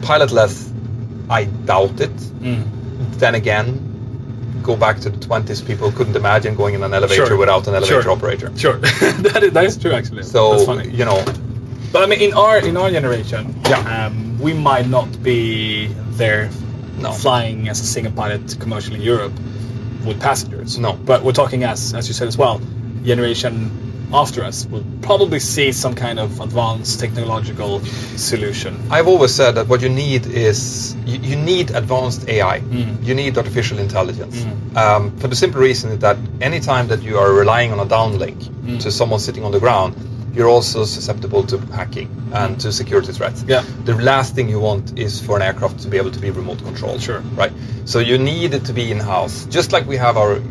Pilotless 0.02 0.70
I 1.30 1.46
doubt 1.46 2.02
it. 2.02 2.16
Mm. 2.42 2.64
Then 3.20 3.36
again, 3.36 4.60
go 4.64 4.76
back 4.76 5.00
to 5.02 5.10
the 5.10 5.18
20s. 5.18 5.62
People 5.66 5.92
couldn't 5.92 6.16
imagine 6.16 6.56
going 6.56 6.76
in 6.76 6.84
an 6.84 6.94
elevator 6.94 7.26
Sure. 7.28 7.38
without 7.38 7.68
an 7.68 7.76
elevator 7.76 8.02
Sure. 8.02 8.12
operator. 8.12 8.52
Sure, 8.58 8.74
that 8.78 9.44
is 9.44 9.52
that 9.54 9.64
is 9.66 9.78
true 9.78 9.94
actually. 9.94 10.24
So 10.24 10.52
That's 10.52 10.66
funny. 10.66 10.90
you 10.90 11.06
know, 11.06 11.24
But 11.92 12.04
I 12.04 12.06
mean, 12.06 12.22
in 12.22 12.34
our 12.34 12.58
in 12.58 12.78
our 12.78 12.90
generation, 12.92 13.56
Yeah. 13.70 14.06
um, 14.08 14.38
we 14.40 14.54
might 14.54 14.88
not 14.88 15.08
be 15.24 15.88
there 16.18 16.50
No. 17.00 17.12
flying 17.12 17.70
as 17.70 17.82
a 17.82 17.86
single 17.86 18.14
pilot 18.14 18.58
commercially 18.60 18.98
in 18.98 19.02
Europe 19.02 19.34
with 20.06 20.20
passengers. 20.20 20.78
No. 20.78 20.94
but 21.06 21.24
we're 21.24 21.34
talking 21.44 21.64
as 21.64 21.94
as 21.94 22.08
you 22.08 22.14
said 22.14 22.28
as 22.28 22.38
well, 22.38 22.60
generation 23.04 23.70
after 24.14 24.44
us 24.44 24.68
will 24.72 24.84
probably 25.02 25.40
see 25.40 25.72
some 25.72 25.94
kind 25.96 26.20
of 26.20 26.40
advanced 26.42 27.00
technological 27.00 27.80
solution. 28.18 28.72
I've 28.92 29.08
always 29.08 29.34
said 29.34 29.52
that 29.56 29.68
what 29.70 29.82
you 29.82 29.90
need 29.90 30.26
is 30.26 30.96
you, 31.06 31.18
you 31.30 31.36
need 31.38 31.72
advanced 31.72 32.28
AI. 32.28 32.60
Mm. 32.60 33.06
You 33.08 33.16
need 33.16 33.38
artificial 33.38 33.80
intelligence. 33.80 34.36
Mm. 34.44 34.78
Um, 34.84 35.12
for 35.18 35.28
the 35.30 35.36
simple 35.36 35.62
reason 35.62 35.98
that 36.00 36.18
anytime 36.42 36.88
that 36.90 37.02
you 37.04 37.18
are 37.18 37.32
relying 37.34 37.72
on 37.74 37.80
a 37.80 37.86
downlink 37.86 38.40
Mm. 38.66 38.80
to 38.84 38.92
someone 38.92 39.20
sitting 39.20 39.44
on 39.46 39.52
the 39.52 39.60
ground, 39.60 39.94
you're 40.34 40.48
also 40.50 40.86
susceptible 40.86 41.44
to 41.44 41.58
hacking 41.74 42.10
and 42.34 42.60
to 42.62 42.72
security 42.72 43.12
threats. 43.12 43.44
Yeah. 43.48 43.64
The 43.86 43.96
last 43.96 44.34
thing 44.36 44.48
you 44.50 44.60
want 44.60 44.98
is 44.98 45.20
for 45.20 45.36
an 45.36 45.42
aircraft 45.42 45.80
to 45.80 45.88
be 45.90 45.98
able 45.98 46.12
to 46.12 46.20
be 46.20 46.30
remote 46.32 46.60
controlled. 46.64 47.02
Sure. 47.02 47.20
Right. 47.36 47.52
So 47.86 48.00
you 48.00 48.18
need 48.18 48.54
it 48.54 48.66
to 48.66 48.74
be 48.74 48.92
in 48.92 49.00
house, 49.00 49.46
just 49.46 49.72
like 49.72 49.86
we 49.88 49.98
have 49.98 50.18
our. 50.18 50.42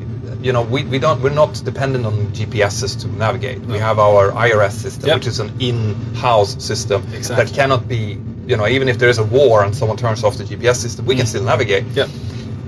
You 0.43 0.53
know, 0.55 0.62
we, 0.62 0.85
we 0.85 0.99
don't 0.99 1.20
we're 1.22 1.35
not 1.35 1.61
dependent 1.64 2.07
on 2.07 2.14
GPSs 2.33 3.01
to 3.03 3.09
navigate. 3.09 3.61
We 3.61 3.76
have 3.78 3.99
our 3.99 4.31
IRS 4.33 4.72
system, 4.72 5.09
Yep. 5.09 5.16
which 5.18 5.26
is 5.26 5.39
an 5.39 5.51
in-house 5.61 6.64
system 6.64 7.03
Exactly. 7.12 7.45
that 7.45 7.55
cannot 7.55 7.87
be. 7.89 8.18
You 8.47 8.57
know, 8.57 8.66
even 8.66 8.89
if 8.89 8.99
there 8.99 9.11
is 9.11 9.18
a 9.18 9.24
war 9.24 9.62
and 9.64 9.76
someone 9.76 9.99
turns 9.99 10.24
off 10.24 10.39
the 10.39 10.45
GPS 10.45 10.76
system, 10.76 11.05
we 11.05 11.14
can 11.14 11.26
Mm. 11.26 11.28
still 11.28 11.45
navigate 11.45 11.85
Yeah. 11.95 12.07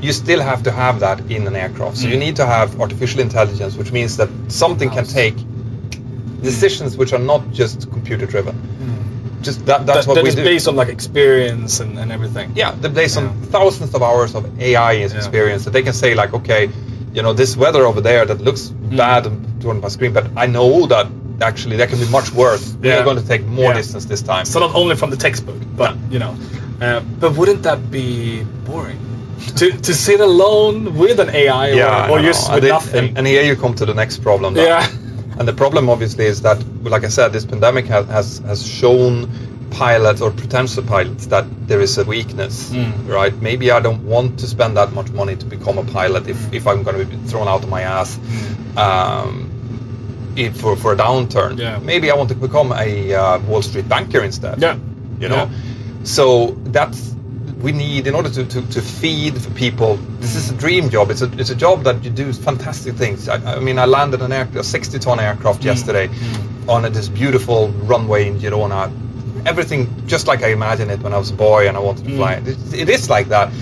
you 0.02 0.12
still 0.12 0.40
have 0.40 0.62
to 0.64 0.70
have 0.70 1.00
that 1.00 1.18
in 1.30 1.46
an 1.46 1.56
aircraft. 1.56 1.96
So 1.96 2.08
you 2.08 2.16
Mm. 2.16 2.26
need 2.26 2.36
to 2.36 2.46
have 2.46 2.78
artificial 2.80 3.20
intelligence, 3.20 3.74
which 3.74 3.90
means 3.90 4.16
that 4.18 4.28
something 4.48 4.90
can 4.90 5.04
take 5.06 5.36
decisions 6.42 6.96
which 6.96 7.12
are 7.12 7.18
not 7.32 7.42
just 7.52 7.90
computer 7.90 8.26
driven. 8.26 8.54
Just 9.42 9.66
that, 9.66 9.86
that's 9.86 9.86
Mm. 9.86 9.86
that, 9.86 10.06
what 10.08 10.14
that 10.16 10.22
we 10.22 10.28
is 10.28 10.34
do. 10.36 10.44
based 10.44 10.68
on 10.68 10.76
like 10.76 10.88
experience 10.88 11.80
and, 11.80 11.98
and 11.98 12.12
everything. 12.12 12.52
yeah, 12.54 12.70
they're 12.80 12.90
based 13.02 13.16
Yeah. 13.16 13.26
on 13.26 13.42
thousands 13.56 13.94
of 13.94 14.02
hours 14.02 14.34
of 14.34 14.42
AI 14.60 14.92
Yeah. 14.92 15.06
experience 15.16 15.64
that 15.64 15.72
they 15.72 15.82
can 15.82 15.92
say 15.92 16.14
like, 16.14 16.32
okay, 16.34 16.68
you 17.12 17.22
know, 17.22 17.32
this 17.32 17.56
weather 17.56 17.84
over 17.86 18.00
there 18.00 18.24
that 18.24 18.40
looks 18.40 18.62
Mm. 18.70 18.96
bad 18.96 19.26
on 19.70 19.80
my 19.80 19.88
screen, 19.88 20.12
but 20.12 20.26
I 20.36 20.46
know 20.46 20.86
that 20.86 21.06
actually 21.40 21.76
that 21.78 21.88
can 21.88 21.98
be 21.98 22.08
much 22.18 22.32
worse. 22.32 22.64
We're 22.80 23.02
going 23.04 23.16
to 23.22 23.26
take 23.26 23.44
more 23.46 23.70
Yeah. 23.70 23.80
distance 23.82 24.04
this 24.06 24.22
time. 24.22 24.44
So 24.44 24.60
not 24.60 24.74
only 24.74 24.94
from 24.96 25.10
the 25.10 25.16
textbook, 25.16 25.56
but 25.76 25.92
you 26.10 26.18
know, 26.20 26.34
uh, 26.80 27.00
but 27.20 27.30
wouldn't 27.36 27.62
that 27.64 27.90
be 27.90 28.44
boring? 28.64 28.98
to 29.56 29.66
to 29.88 29.92
sit 29.92 30.20
alone 30.20 30.76
with 31.02 31.18
an 31.18 31.30
AI 31.34 31.70
or, 31.70 31.74
yeah, 31.74 32.10
or 32.10 32.18
I 32.20 32.22
just 32.22 32.42
with 32.54 32.62
and, 32.64 32.68
nothing? 32.72 33.08
and, 33.08 33.18
and 33.18 33.26
here 33.26 33.42
you 33.42 33.56
come 33.56 33.74
to 33.74 33.84
the 33.84 33.94
next 33.94 34.22
problem. 34.22 34.54
that- 34.54 34.68
yeah. 34.68 34.86
And 35.38 35.48
the 35.48 35.52
problem, 35.52 35.88
obviously, 35.88 36.26
is 36.26 36.42
that, 36.42 36.58
like 36.82 37.04
I 37.04 37.08
said, 37.08 37.32
this 37.32 37.44
pandemic 37.44 37.86
has 37.86 38.06
has, 38.08 38.38
has 38.38 38.66
shown 38.66 39.28
pilots 39.70 40.20
or 40.20 40.30
potential 40.30 40.82
pilots 40.82 41.26
that 41.26 41.46
there 41.66 41.80
is 41.80 41.96
a 41.98 42.04
weakness, 42.04 42.70
Mm. 42.72 43.08
right? 43.08 43.34
Maybe 43.40 43.70
I 43.70 43.80
don't 43.80 44.04
want 44.04 44.38
to 44.40 44.46
spend 44.46 44.76
that 44.76 44.92
much 44.92 45.10
money 45.10 45.34
to 45.36 45.46
become 45.46 45.78
a 45.78 45.84
pilot 45.84 46.28
if, 46.28 46.52
if 46.52 46.66
I'm 46.66 46.82
going 46.82 46.98
to 46.98 47.06
be 47.06 47.16
thrown 47.28 47.48
out 47.48 47.62
of 47.64 47.70
my 47.70 47.80
ass 47.82 48.18
um, 48.76 50.32
if 50.36 50.56
for, 50.60 50.76
for 50.76 50.92
a 50.92 50.96
downturn. 50.96 51.58
Yeah. 51.58 51.78
Maybe 51.78 52.10
I 52.10 52.14
want 52.16 52.28
to 52.30 52.34
become 52.34 52.72
a 52.72 53.14
uh, 53.14 53.38
Wall 53.40 53.62
Street 53.62 53.88
banker 53.88 54.22
instead. 54.22 54.60
Yeah. 54.60 54.76
You 55.18 55.28
know? 55.28 55.50
So 56.04 56.50
that's 56.64 57.14
we 57.62 57.72
need 57.72 58.06
in 58.06 58.14
order 58.14 58.28
to, 58.28 58.44
to, 58.44 58.62
to 58.70 58.82
feed 58.82 59.40
for 59.40 59.50
people. 59.50 59.96
This 60.18 60.34
is 60.34 60.50
a 60.50 60.54
dream 60.54 60.90
job. 60.90 61.10
It's 61.10 61.22
a 61.22 61.30
it's 61.38 61.50
a 61.50 61.54
job 61.54 61.84
that 61.84 62.04
you 62.04 62.10
do 62.10 62.32
fantastic 62.32 62.94
things. 62.94 63.28
I, 63.28 63.56
I 63.56 63.60
mean, 63.60 63.78
I 63.78 63.84
landed 63.86 64.20
an 64.20 64.32
air, 64.32 64.48
a 64.56 64.64
60 64.64 64.98
ton 64.98 65.20
aircraft 65.20 65.62
mm. 65.62 65.66
yesterday 65.66 66.08
mm. 66.08 66.68
on 66.68 66.84
a, 66.84 66.90
this 66.90 67.08
beautiful 67.08 67.68
runway 67.68 68.26
in 68.28 68.38
Girona. 68.38 68.90
Everything 69.46 70.06
just 70.06 70.26
like 70.26 70.42
I 70.42 70.48
imagined 70.48 70.90
it 70.90 71.00
when 71.00 71.12
I 71.12 71.18
was 71.18 71.30
a 71.30 71.34
boy 71.34 71.68
and 71.68 71.76
I 71.76 71.80
wanted 71.80 72.04
to 72.04 72.10
mm. 72.10 72.16
fly. 72.16 72.32
It, 72.34 72.74
it 72.74 72.88
is 72.88 73.08
like 73.08 73.28
that. 73.28 73.52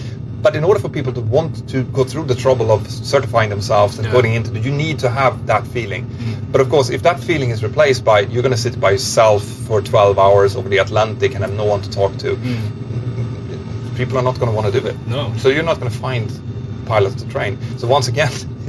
But 0.43 0.57
in 0.57 0.65
order 0.65 0.81
for 0.81 0.89
people 0.89 1.13
to 1.13 1.21
want 1.21 1.69
to 1.69 1.83
go 1.83 2.03
through 2.05 2.25
the 2.25 2.35
trouble 2.35 2.73
of 2.73 2.91
certifying 2.91 3.51
themselves 3.51 3.99
and 3.99 4.07
Yeah. 4.07 4.13
going 4.13 4.33
into 4.33 4.55
it, 4.57 4.65
you 4.65 4.73
need 4.73 5.01
to 5.01 5.11
have 5.11 5.47
that 5.49 5.67
feeling. 5.67 6.07
But 6.51 6.63
of 6.63 6.71
course, 6.71 6.89
if 6.89 7.03
that 7.03 7.21
feeling 7.21 7.51
is 7.51 7.63
replaced 7.63 8.05
by 8.07 8.21
you're 8.21 8.43
going 8.43 8.55
to 8.55 8.63
sit 8.69 8.81
by 8.81 8.93
yourself 8.93 9.45
for 9.45 9.83
12 9.83 10.19
hours 10.19 10.57
over 10.57 10.71
the 10.71 10.79
Atlantic 10.79 11.35
and 11.35 11.45
have 11.45 11.53
no 11.53 11.67
one 11.67 11.83
to 11.83 11.91
talk 11.91 12.17
to, 12.19 12.39
people 14.01 14.17
are 14.17 14.23
not 14.23 14.39
going 14.39 14.51
to 14.51 14.57
want 14.57 14.73
to 14.73 14.81
do 14.81 14.87
it. 14.87 14.97
No. 15.07 15.33
So 15.37 15.51
you're 15.51 15.63
not 15.63 15.79
going 15.79 15.93
to 15.93 15.99
find 15.99 16.29
pilots 16.87 17.23
to 17.23 17.29
train. 17.29 17.59
So 17.79 17.87
once 17.87 18.09
again, 18.09 18.33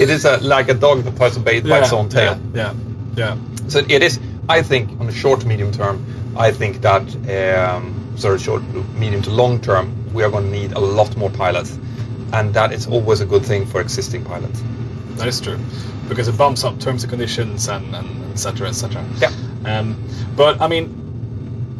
it 0.00 0.08
is 0.08 0.24
a, 0.24 0.38
like 0.38 0.70
a 0.70 0.74
dog 0.74 1.02
that 1.04 1.16
tries 1.16 1.34
to 1.34 1.40
bait 1.40 1.64
by 1.64 1.80
its 1.80 1.92
own 1.92 2.08
tail. 2.08 2.40
Yeah. 2.54 2.74
Yeah. 3.14 3.36
So 3.68 3.80
it 3.86 4.02
is. 4.02 4.18
I 4.48 4.62
think 4.62 4.98
on 5.00 5.06
the 5.06 5.12
short 5.12 5.42
to 5.42 5.46
medium 5.46 5.70
term, 5.70 5.96
I 6.36 6.50
think 6.50 6.80
that 6.80 7.04
um, 7.38 8.16
sorry, 8.16 8.38
short 8.38 8.62
medium 8.94 9.22
to 9.22 9.30
long 9.30 9.60
term, 9.60 9.86
we 10.14 10.24
are 10.24 10.30
going 10.30 10.44
to 10.44 10.50
need 10.50 10.72
a 10.72 10.80
lot 10.80 11.14
more 11.16 11.30
pilots, 11.30 11.78
and 12.32 12.54
that 12.54 12.72
is 12.72 12.86
always 12.86 13.20
a 13.20 13.26
good 13.26 13.44
thing 13.44 13.66
for 13.66 13.80
existing 13.82 14.24
pilots. 14.24 14.62
That 15.18 15.28
is 15.28 15.40
true, 15.40 15.58
because 16.08 16.26
it 16.26 16.38
bumps 16.38 16.64
up 16.64 16.80
terms 16.80 17.04
and 17.04 17.10
conditions 17.10 17.68
and, 17.68 17.94
etc. 18.32 18.68
etc. 18.68 19.02
et. 19.02 19.20
Yeah. 19.20 19.78
Um, 19.78 20.02
but 20.36 20.60
I 20.60 20.68
mean, 20.68 20.86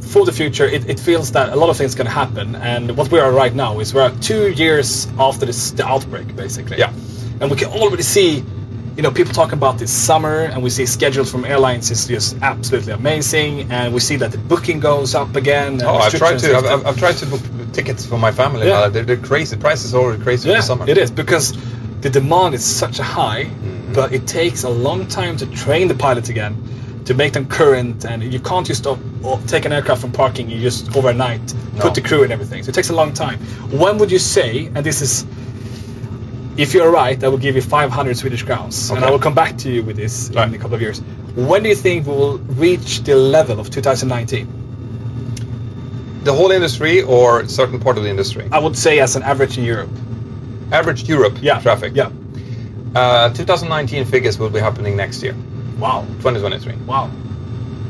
for 0.02 0.24
the 0.24 0.32
future, 0.32 0.64
it, 0.64 0.88
it 0.88 0.98
feels 1.00 1.32
that 1.32 1.50
a 1.52 1.56
lot 1.56 1.70
of 1.70 1.76
things 1.76 1.94
can 1.94 2.06
happen, 2.06 2.54
and 2.56 2.96
what 2.96 3.10
we 3.10 3.18
are 3.20 3.32
right 3.32 3.54
now 3.54 3.80
is 3.80 3.94
we're 3.94 4.10
two 4.20 4.50
years 4.52 5.06
after 5.18 5.46
this 5.46 5.70
the 5.72 5.86
outbreak, 5.86 6.34
basically. 6.36 6.78
Yeah. 6.78 6.92
And 7.40 7.50
we 7.50 7.56
can 7.56 7.68
already 7.70 8.02
see, 8.02 8.44
you 8.96 9.02
know, 9.02 9.10
people 9.10 9.32
talking 9.32 9.54
about 9.54 9.78
this 9.78 9.90
summer, 9.92 10.40
and 10.40 10.62
we 10.62 10.70
see 10.70 10.84
schedules 10.86 11.30
from 11.30 11.44
airlines 11.44 11.90
is 11.90 12.06
just 12.06 12.36
absolutely 12.42 12.92
amazing, 12.92 13.70
and 13.72 13.94
we 13.94 14.00
see 14.00 14.16
that 14.16 14.32
the 14.32 14.38
booking 14.38 14.80
goes 14.80 15.14
up 15.14 15.36
again. 15.36 15.80
Oh, 15.82 15.96
I've 15.96 16.12
tried 16.14 16.38
to. 16.40 16.56
I've. 16.56 16.64
I've, 16.64 16.86
I've 16.86 16.98
tried 16.98 17.16
to 17.18 17.26
book 17.26 17.40
tickets 17.72 18.04
for 18.04 18.18
my 18.18 18.32
family. 18.32 18.66
Yeah. 18.66 18.88
They're, 18.88 19.04
they're 19.04 19.16
crazy. 19.16 19.56
Prices 19.56 19.94
are 19.94 20.02
already 20.02 20.22
crazy 20.22 20.48
for 20.48 20.52
Yeah, 20.52 20.56
the 20.56 20.62
summer. 20.62 20.88
it 20.88 20.98
is 20.98 21.10
because 21.10 21.56
the 22.00 22.10
demand 22.10 22.54
is 22.54 22.64
such 22.64 22.98
a 22.98 23.02
high, 23.04 23.44
Mm-hmm. 23.44 23.92
but 23.94 24.12
it 24.12 24.26
takes 24.26 24.62
a 24.64 24.68
long 24.70 25.06
time 25.08 25.36
to 25.38 25.46
train 25.46 25.88
the 25.88 25.94
pilots 25.94 26.28
again, 26.28 27.02
to 27.06 27.14
make 27.14 27.32
them 27.32 27.46
current, 27.48 28.04
and 28.04 28.22
you 28.22 28.38
can't 28.40 28.66
just 28.66 28.82
stop, 28.82 28.98
take 29.46 29.64
an 29.64 29.72
aircraft 29.72 30.00
from 30.00 30.12
parking 30.12 30.48
you 30.50 30.60
just 30.60 30.96
overnight 30.96 31.42
No. 31.74 31.82
put 31.82 31.94
the 31.94 32.00
crew 32.00 32.22
and 32.22 32.32
everything. 32.32 32.62
So 32.62 32.70
it 32.70 32.74
takes 32.74 32.90
a 32.90 32.94
long 32.94 33.12
time. 33.12 33.38
When 33.70 33.98
would 33.98 34.10
you 34.10 34.18
say? 34.18 34.66
And 34.74 34.84
this 34.84 35.00
is, 35.02 35.24
if 36.56 36.74
you're 36.74 36.90
right, 36.90 37.22
I 37.22 37.28
will 37.28 37.38
give 37.38 37.54
you 37.56 37.62
500 37.62 38.16
Swedish 38.16 38.42
crowns, 38.42 38.90
and 38.90 39.04
I 39.04 39.10
will 39.10 39.18
come 39.18 39.34
back 39.34 39.56
to 39.58 39.70
you 39.70 39.82
with 39.82 39.96
this 39.96 40.30
Right. 40.34 40.48
in 40.48 40.54
a 40.54 40.58
couple 40.58 40.74
of 40.74 40.80
years. 40.82 41.00
When 41.36 41.62
do 41.62 41.68
you 41.68 41.74
think 41.76 42.06
we 42.06 42.12
will 42.14 42.38
reach 42.38 43.02
the 43.04 43.14
level 43.14 43.60
of 43.60 43.70
2019? 43.70 44.48
The 46.24 46.32
whole 46.32 46.50
industry 46.50 47.02
or 47.02 47.46
certain 47.48 47.78
part 47.80 47.96
of 47.96 48.02
the 48.04 48.10
industry. 48.10 48.46
I 48.52 48.58
would 48.58 48.76
say 48.76 48.98
as 49.00 49.16
an 49.16 49.22
average 49.22 49.56
in 49.58 49.64
Europe. 49.64 49.90
Average 50.72 51.08
Europe 51.08 51.38
Yeah. 51.40 51.60
traffic. 51.60 51.92
Yeah. 51.94 52.10
Uh, 52.94 53.28
2019 53.30 54.04
figures 54.04 54.38
will 54.38 54.50
be 54.50 54.60
happening 54.60 54.96
next 54.96 55.22
year, 55.22 55.34
Wow. 55.78 56.04
2023. 56.20 56.74
Wow. 56.86 57.08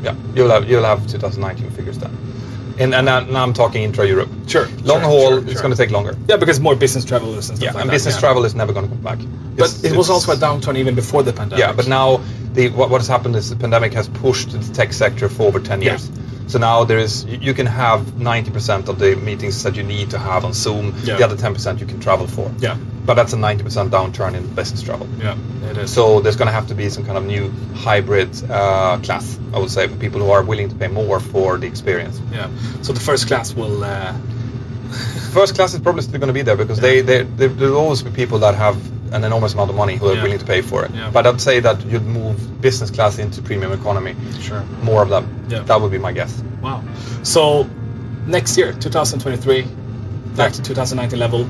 Yeah, 0.03 0.15
you'll 0.35 0.49
have 0.49 0.69
you'll 0.69 0.83
have 0.83 1.07
2019 1.07 1.71
figures 1.71 1.97
then. 1.99 2.15
And, 2.79 2.95
and 2.95 3.05
now, 3.05 3.19
now 3.19 3.43
I'm 3.43 3.53
talking 3.53 3.83
intra 3.83 4.07
Europe. 4.07 4.29
Sure. 4.47 4.65
Long 4.83 5.01
sure, 5.01 5.09
haul, 5.09 5.29
sure, 5.29 5.39
it's 5.43 5.51
sure. 5.53 5.61
going 5.61 5.71
to 5.71 5.77
take 5.77 5.91
longer. 5.91 6.15
Yeah, 6.27 6.37
because 6.37 6.59
more 6.59 6.75
business 6.75 7.05
travelers 7.05 7.49
and 7.49 7.57
stuff 7.59 7.61
Yeah, 7.61 7.73
like 7.73 7.81
and 7.81 7.89
that. 7.89 7.93
business 7.93 8.15
yeah. 8.15 8.21
travel 8.21 8.43
is 8.45 8.55
never 8.55 8.73
going 8.73 8.87
to 8.87 8.91
come 8.95 9.03
back. 9.03 9.19
But 9.55 9.69
It's- 9.69 9.83
it 9.83 9.95
was 9.95 10.09
also 10.09 10.31
a 10.31 10.35
downturn 10.35 10.77
even 10.77 10.95
before 10.95 11.21
the 11.21 11.33
pandemic. 11.33 11.59
Yeah, 11.59 11.73
but 11.73 11.87
now 11.87 12.21
the 12.53 12.69
what, 12.69 12.89
what 12.89 12.99
has 13.01 13.07
happened 13.07 13.35
is 13.35 13.49
the 13.49 13.55
pandemic 13.55 13.93
has 13.93 14.07
pushed 14.07 14.51
the 14.51 14.73
tech 14.73 14.93
sector 14.93 15.29
for 15.29 15.43
over 15.43 15.59
10 15.59 15.81
Yeah. 15.81 15.99
So 16.51 16.59
now 16.59 16.83
there 16.83 16.99
is 16.99 17.23
you, 17.23 17.53
can 17.53 17.65
have 17.65 18.01
90% 18.01 18.89
of 18.89 18.99
the 18.99 19.15
meetings 19.15 19.63
that 19.63 19.77
you 19.77 19.83
need 19.83 20.09
to 20.09 20.19
have 20.19 20.43
on 20.43 20.51
Zoom. 20.51 20.93
Yeah. 21.03 21.15
The 21.15 21.23
other 21.23 21.37
10% 21.37 21.79
you 21.79 21.85
can 21.85 22.01
travel 22.01 22.27
for. 22.27 22.51
Yeah, 22.59 22.75
But 23.05 23.13
that's 23.13 23.31
a 23.31 23.37
90% 23.37 23.89
downturn 23.89 24.35
in 24.35 24.53
business 24.53 24.81
travel. 24.81 25.07
yeah, 25.17 25.37
it 25.69 25.77
is. 25.77 25.93
So 25.93 26.19
there's 26.19 26.35
going 26.35 26.47
to 26.49 26.51
have 26.51 26.67
to 26.67 26.75
be 26.75 26.89
some 26.89 27.05
kind 27.05 27.17
of 27.17 27.25
new 27.25 27.53
hybrid 27.73 28.29
uh, 28.51 28.97
class, 29.01 29.39
I 29.53 29.59
would 29.59 29.71
say, 29.71 29.87
for 29.87 29.95
people 29.95 30.19
who 30.19 30.31
are 30.31 30.43
willing 30.43 30.67
to 30.67 30.75
pay 30.75 30.89
more 30.89 31.21
for 31.21 31.57
the 31.57 31.67
experience. 31.67 32.19
yeah, 32.33 32.49
so 32.81 32.91
the 32.91 32.99
first 32.99 33.27
class 33.27 33.53
will. 33.55 33.83
Uh, 33.83 34.13
First 35.31 35.55
class 35.55 35.73
is 35.73 35.79
probably 35.79 36.01
still 36.01 36.19
going 36.19 36.27
to 36.27 36.33
be 36.33 36.41
there 36.41 36.57
because 36.57 36.81
they, 36.81 36.99
they, 36.99 37.23
they, 37.23 37.47
there 37.47 37.69
will 37.69 37.77
always 37.77 38.03
be 38.03 38.11
people 38.11 38.39
that 38.39 38.55
have 38.55 38.75
an 39.11 39.23
enormous 39.23 39.53
amount 39.53 39.69
of 39.69 39.75
money 39.75 39.95
who 39.97 40.07
are 40.09 40.15
Yeah. 40.15 40.23
willing 40.23 40.39
to 40.39 40.45
pay 40.45 40.61
for 40.61 40.85
it. 40.85 40.91
Yeah. 40.93 41.09
But 41.11 41.27
I'd 41.27 41.41
say 41.41 41.59
that 41.59 41.85
you'd 41.85 42.05
move 42.05 42.61
business 42.61 42.89
class 42.91 43.17
into 43.19 43.41
premium 43.41 43.71
economy, 43.73 44.15
sure. 44.41 44.63
more 44.83 45.01
of 45.03 45.09
them. 45.09 45.27
Yeah. 45.49 45.59
That 45.63 45.81
would 45.81 45.91
be 45.91 45.97
my 45.97 46.11
guess. 46.13 46.33
Wow. 46.61 46.81
So 47.23 47.67
next 48.25 48.57
year, 48.57 48.71
2023, 48.73 49.65
back 50.35 50.53
to 50.53 50.61
2019 50.61 51.19
level, 51.19 51.47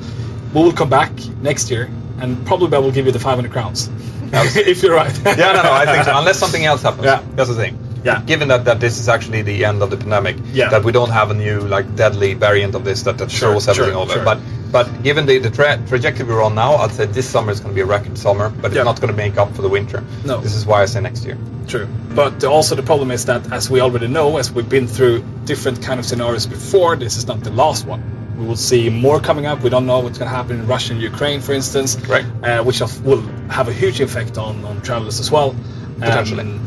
we 0.54 0.62
will 0.64 0.72
come 0.74 0.90
back 0.90 1.12
next 1.42 1.70
year, 1.70 1.90
and 2.20 2.46
probably 2.46 2.76
I 2.76 2.80
will 2.80 2.92
give 2.92 3.06
you 3.06 3.12
the 3.12 3.20
500 3.20 3.52
crowns. 3.52 3.90
if 4.34 4.82
you're 4.82 4.96
right. 4.96 5.12
Yeah, 5.26 5.52
no, 5.54 5.64
no, 5.64 5.72
I 5.74 5.86
think 5.86 6.06
so. 6.06 6.18
Unless 6.18 6.40
something 6.40 6.66
else 6.66 6.82
happens. 6.82 7.06
Yeah. 7.06 7.22
That's 7.36 7.50
the 7.50 7.56
thing. 7.56 7.78
Yeah. 8.04 8.22
Given 8.26 8.48
that, 8.48 8.66
that 8.66 8.80
this 8.80 8.98
is 9.00 9.08
actually 9.08 9.44
the 9.44 9.66
end 9.66 9.84
of 9.84 9.90
the 9.92 9.98
pandemic, 9.98 10.38
Yeah. 10.54 10.70
that 10.70 10.84
we 10.84 10.92
don't 10.92 11.12
have 11.12 11.30
a 11.30 11.34
new 11.36 11.60
like 11.60 11.96
deadly 11.96 12.34
variant 12.34 12.74
of 12.76 12.84
this 12.84 13.04
that, 13.04 13.18
that 13.20 13.30
Sure, 13.30 13.52
throws 13.52 13.68
everything 13.68 13.94
sure, 13.94 14.02
over. 14.02 14.14
sure. 14.14 14.24
But 14.26 14.40
but 14.72 15.04
given 15.04 15.26
the, 15.26 15.38
the 15.40 15.50
tra- 15.50 15.82
trajectory 15.88 16.26
we're 16.26 16.44
on 16.44 16.56
now, 16.56 16.76
I'd 16.76 16.92
say 16.92 17.06
this 17.06 17.30
summer 17.30 17.52
is 17.52 17.60
going 17.60 17.72
to 17.74 17.76
be 17.76 17.82
a 17.82 17.86
record 17.86 18.18
summer, 18.18 18.50
but 18.50 18.72
Yeah. 18.72 18.82
it's 18.82 18.86
not 18.86 19.02
going 19.02 19.12
to 19.12 19.18
make 19.18 19.38
up 19.38 19.54
for 19.56 19.62
the 19.62 19.70
winter. 19.70 20.04
No. 20.26 20.40
This 20.40 20.56
is 20.56 20.66
why 20.66 20.82
I 20.82 20.86
say 20.86 21.02
next 21.02 21.26
year. 21.26 21.38
True. 21.68 21.88
But 22.16 22.44
also 22.44 22.76
the 22.76 22.84
problem 22.84 23.12
is 23.12 23.26
that, 23.26 23.52
as 23.52 23.70
we 23.70 23.82
already 23.82 24.08
know, 24.08 24.38
as 24.38 24.52
we've 24.52 24.68
been 24.70 24.88
through 24.88 25.24
different 25.46 25.82
kind 25.82 26.00
of 26.00 26.06
scenarios 26.06 26.46
before, 26.48 26.96
this 26.96 27.18
is 27.18 27.28
not 27.28 27.42
the 27.42 27.52
last 27.52 27.86
one. 27.86 28.02
We 28.38 28.46
will 28.48 28.56
see 28.56 28.90
more 28.90 29.20
coming 29.20 29.46
up. 29.46 29.62
We 29.62 29.70
don't 29.70 29.86
know 29.86 30.00
what's 30.00 30.18
going 30.18 30.30
to 30.32 30.36
happen 30.36 30.60
in 30.62 30.68
Russia 30.68 30.94
and 30.94 31.02
Ukraine, 31.02 31.42
for 31.42 31.54
instance, 31.54 31.96
Correct. 31.96 32.28
uh, 32.44 32.64
which 32.64 32.82
of- 32.82 33.06
will 33.06 33.22
have 33.50 33.68
a 33.68 33.74
huge 33.74 34.00
effect 34.02 34.38
on, 34.38 34.64
on 34.66 34.82
travelers 34.82 35.20
as 35.20 35.30
well. 35.30 35.56
Potentially. 36.00 36.42
Um, 36.42 36.66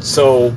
so 0.00 0.54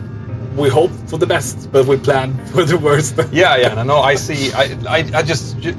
we 0.56 0.70
hope 0.70 0.91
for 1.08 1.18
the 1.18 1.26
best, 1.26 1.72
but 1.72 1.86
we 1.88 1.97
plan 1.97 2.34
for 2.54 2.64
the 2.64 2.78
worst. 2.78 3.16
Yeah, 3.32 3.56
yeah. 3.58 3.74
No, 3.74 3.84
no, 3.84 3.97
I 3.99 4.16
see. 4.16 4.52
I, 4.54 4.64
I, 4.88 4.97
I 5.16 5.22
just 5.24 5.58
ju- 5.60 5.76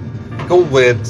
go 0.52 0.60
with 0.78 1.04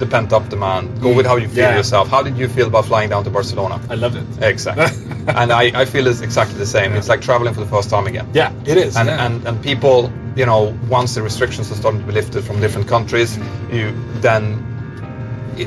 the 0.00 0.06
pent 0.06 0.32
up 0.32 0.48
demand. 0.48 1.00
Go 1.00 1.10
with 1.18 1.26
how 1.26 1.36
you 1.36 1.48
feel 1.48 1.64
Yeah. 1.70 1.76
yourself. 1.76 2.08
How 2.14 2.22
did 2.22 2.36
you 2.36 2.48
feel 2.48 2.66
about 2.66 2.84
flying 2.86 3.10
down 3.10 3.22
to 3.24 3.30
Barcelona? 3.30 3.76
I 3.88 3.94
loved 3.94 4.16
it. 4.16 4.26
Exactly. 4.52 4.86
and 5.40 5.52
I, 5.52 5.64
I 5.82 5.84
feel 5.84 6.06
it's 6.08 6.20
exactly 6.20 6.58
the 6.58 6.66
same. 6.66 6.94
It's 6.94 7.08
like 7.08 7.20
traveling 7.22 7.54
for 7.54 7.60
the 7.66 7.70
first 7.76 7.88
time 7.90 8.06
again. 8.12 8.26
Yeah, 8.40 8.52
it 8.66 8.76
is. 8.76 8.96
And, 8.96 9.08
yeah. 9.08 9.24
and 9.26 9.46
and 9.48 9.62
people, 9.62 10.10
you 10.40 10.46
know, 10.50 10.62
once 10.90 11.14
the 11.14 11.22
restrictions 11.22 11.70
are 11.72 11.76
starting 11.82 12.00
to 12.00 12.06
be 12.06 12.12
lifted 12.20 12.42
from 12.44 12.60
different 12.60 12.88
countries, 12.88 13.38
you 13.70 13.84
then 14.28 14.42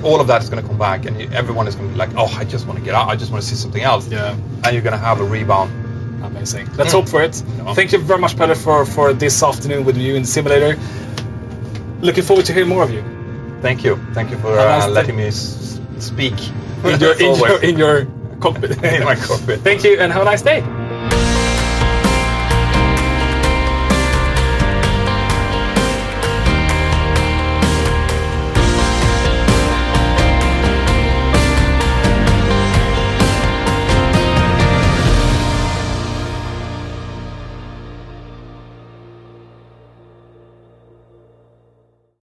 all 0.04 0.20
of 0.20 0.28
that 0.28 0.44
is 0.44 0.50
going 0.50 0.62
to 0.62 0.68
come 0.68 0.78
back, 0.78 1.06
and 1.08 1.14
you, 1.22 1.30
everyone 1.42 1.66
is 1.70 1.76
going 1.78 1.88
to 1.88 1.94
be 1.94 2.00
like, 2.04 2.14
"Oh, 2.18 2.30
I 2.42 2.44
just 2.44 2.68
want 2.68 2.78
to 2.80 2.84
get 2.86 2.94
out. 3.00 3.08
I 3.08 3.16
just 3.16 3.32
want 3.32 3.42
to 3.44 3.50
see 3.50 3.56
something 3.56 3.84
else." 3.92 4.04
Yeah. 4.12 4.36
And 4.64 4.70
you're 4.74 4.84
going 4.90 5.00
to 5.02 5.06
have 5.10 5.22
a 5.22 5.28
rebound. 5.38 5.70
Amazing. 6.32 6.66
Let's 6.76 6.92
Mm. 6.92 6.98
hope 7.00 7.08
for 7.14 7.22
it. 7.28 7.36
Yeah. 7.42 7.74
Thank 7.80 7.94
you 7.94 8.00
very 8.00 8.20
much, 8.20 8.36
Pelle, 8.36 8.54
for, 8.56 8.86
for 8.86 9.14
this 9.14 9.42
afternoon 9.42 9.86
with 9.86 9.98
you 9.98 10.16
in 10.16 10.24
the 10.24 10.28
simulator. 10.28 10.76
Looking 12.02 12.24
forward 12.24 12.46
to 12.46 12.54
hearing 12.54 12.70
more 12.70 12.84
of 12.84 12.92
you 12.92 13.04
Thank 13.62 13.84
you. 13.84 13.98
Thank 14.14 14.30
you 14.32 14.38
for 14.38 14.56
nice 14.56 14.84
uh, 14.84 14.90
letting 14.90 15.16
me 15.16 15.28
s- 15.28 15.80
speak. 16.00 16.34
in 16.84 17.00
your, 17.00 17.14
in 17.14 17.36
your, 17.36 17.64
in 17.64 17.78
your 17.78 18.08
cockpit. 18.40 18.84
In 18.84 19.04
my 19.04 19.16
cockpit. 19.16 19.62
Thank 19.62 19.84
you 19.84 20.00
and 20.00 20.14
have 20.14 20.22
a 20.22 20.26
nice 20.26 20.44
day. 20.44 20.62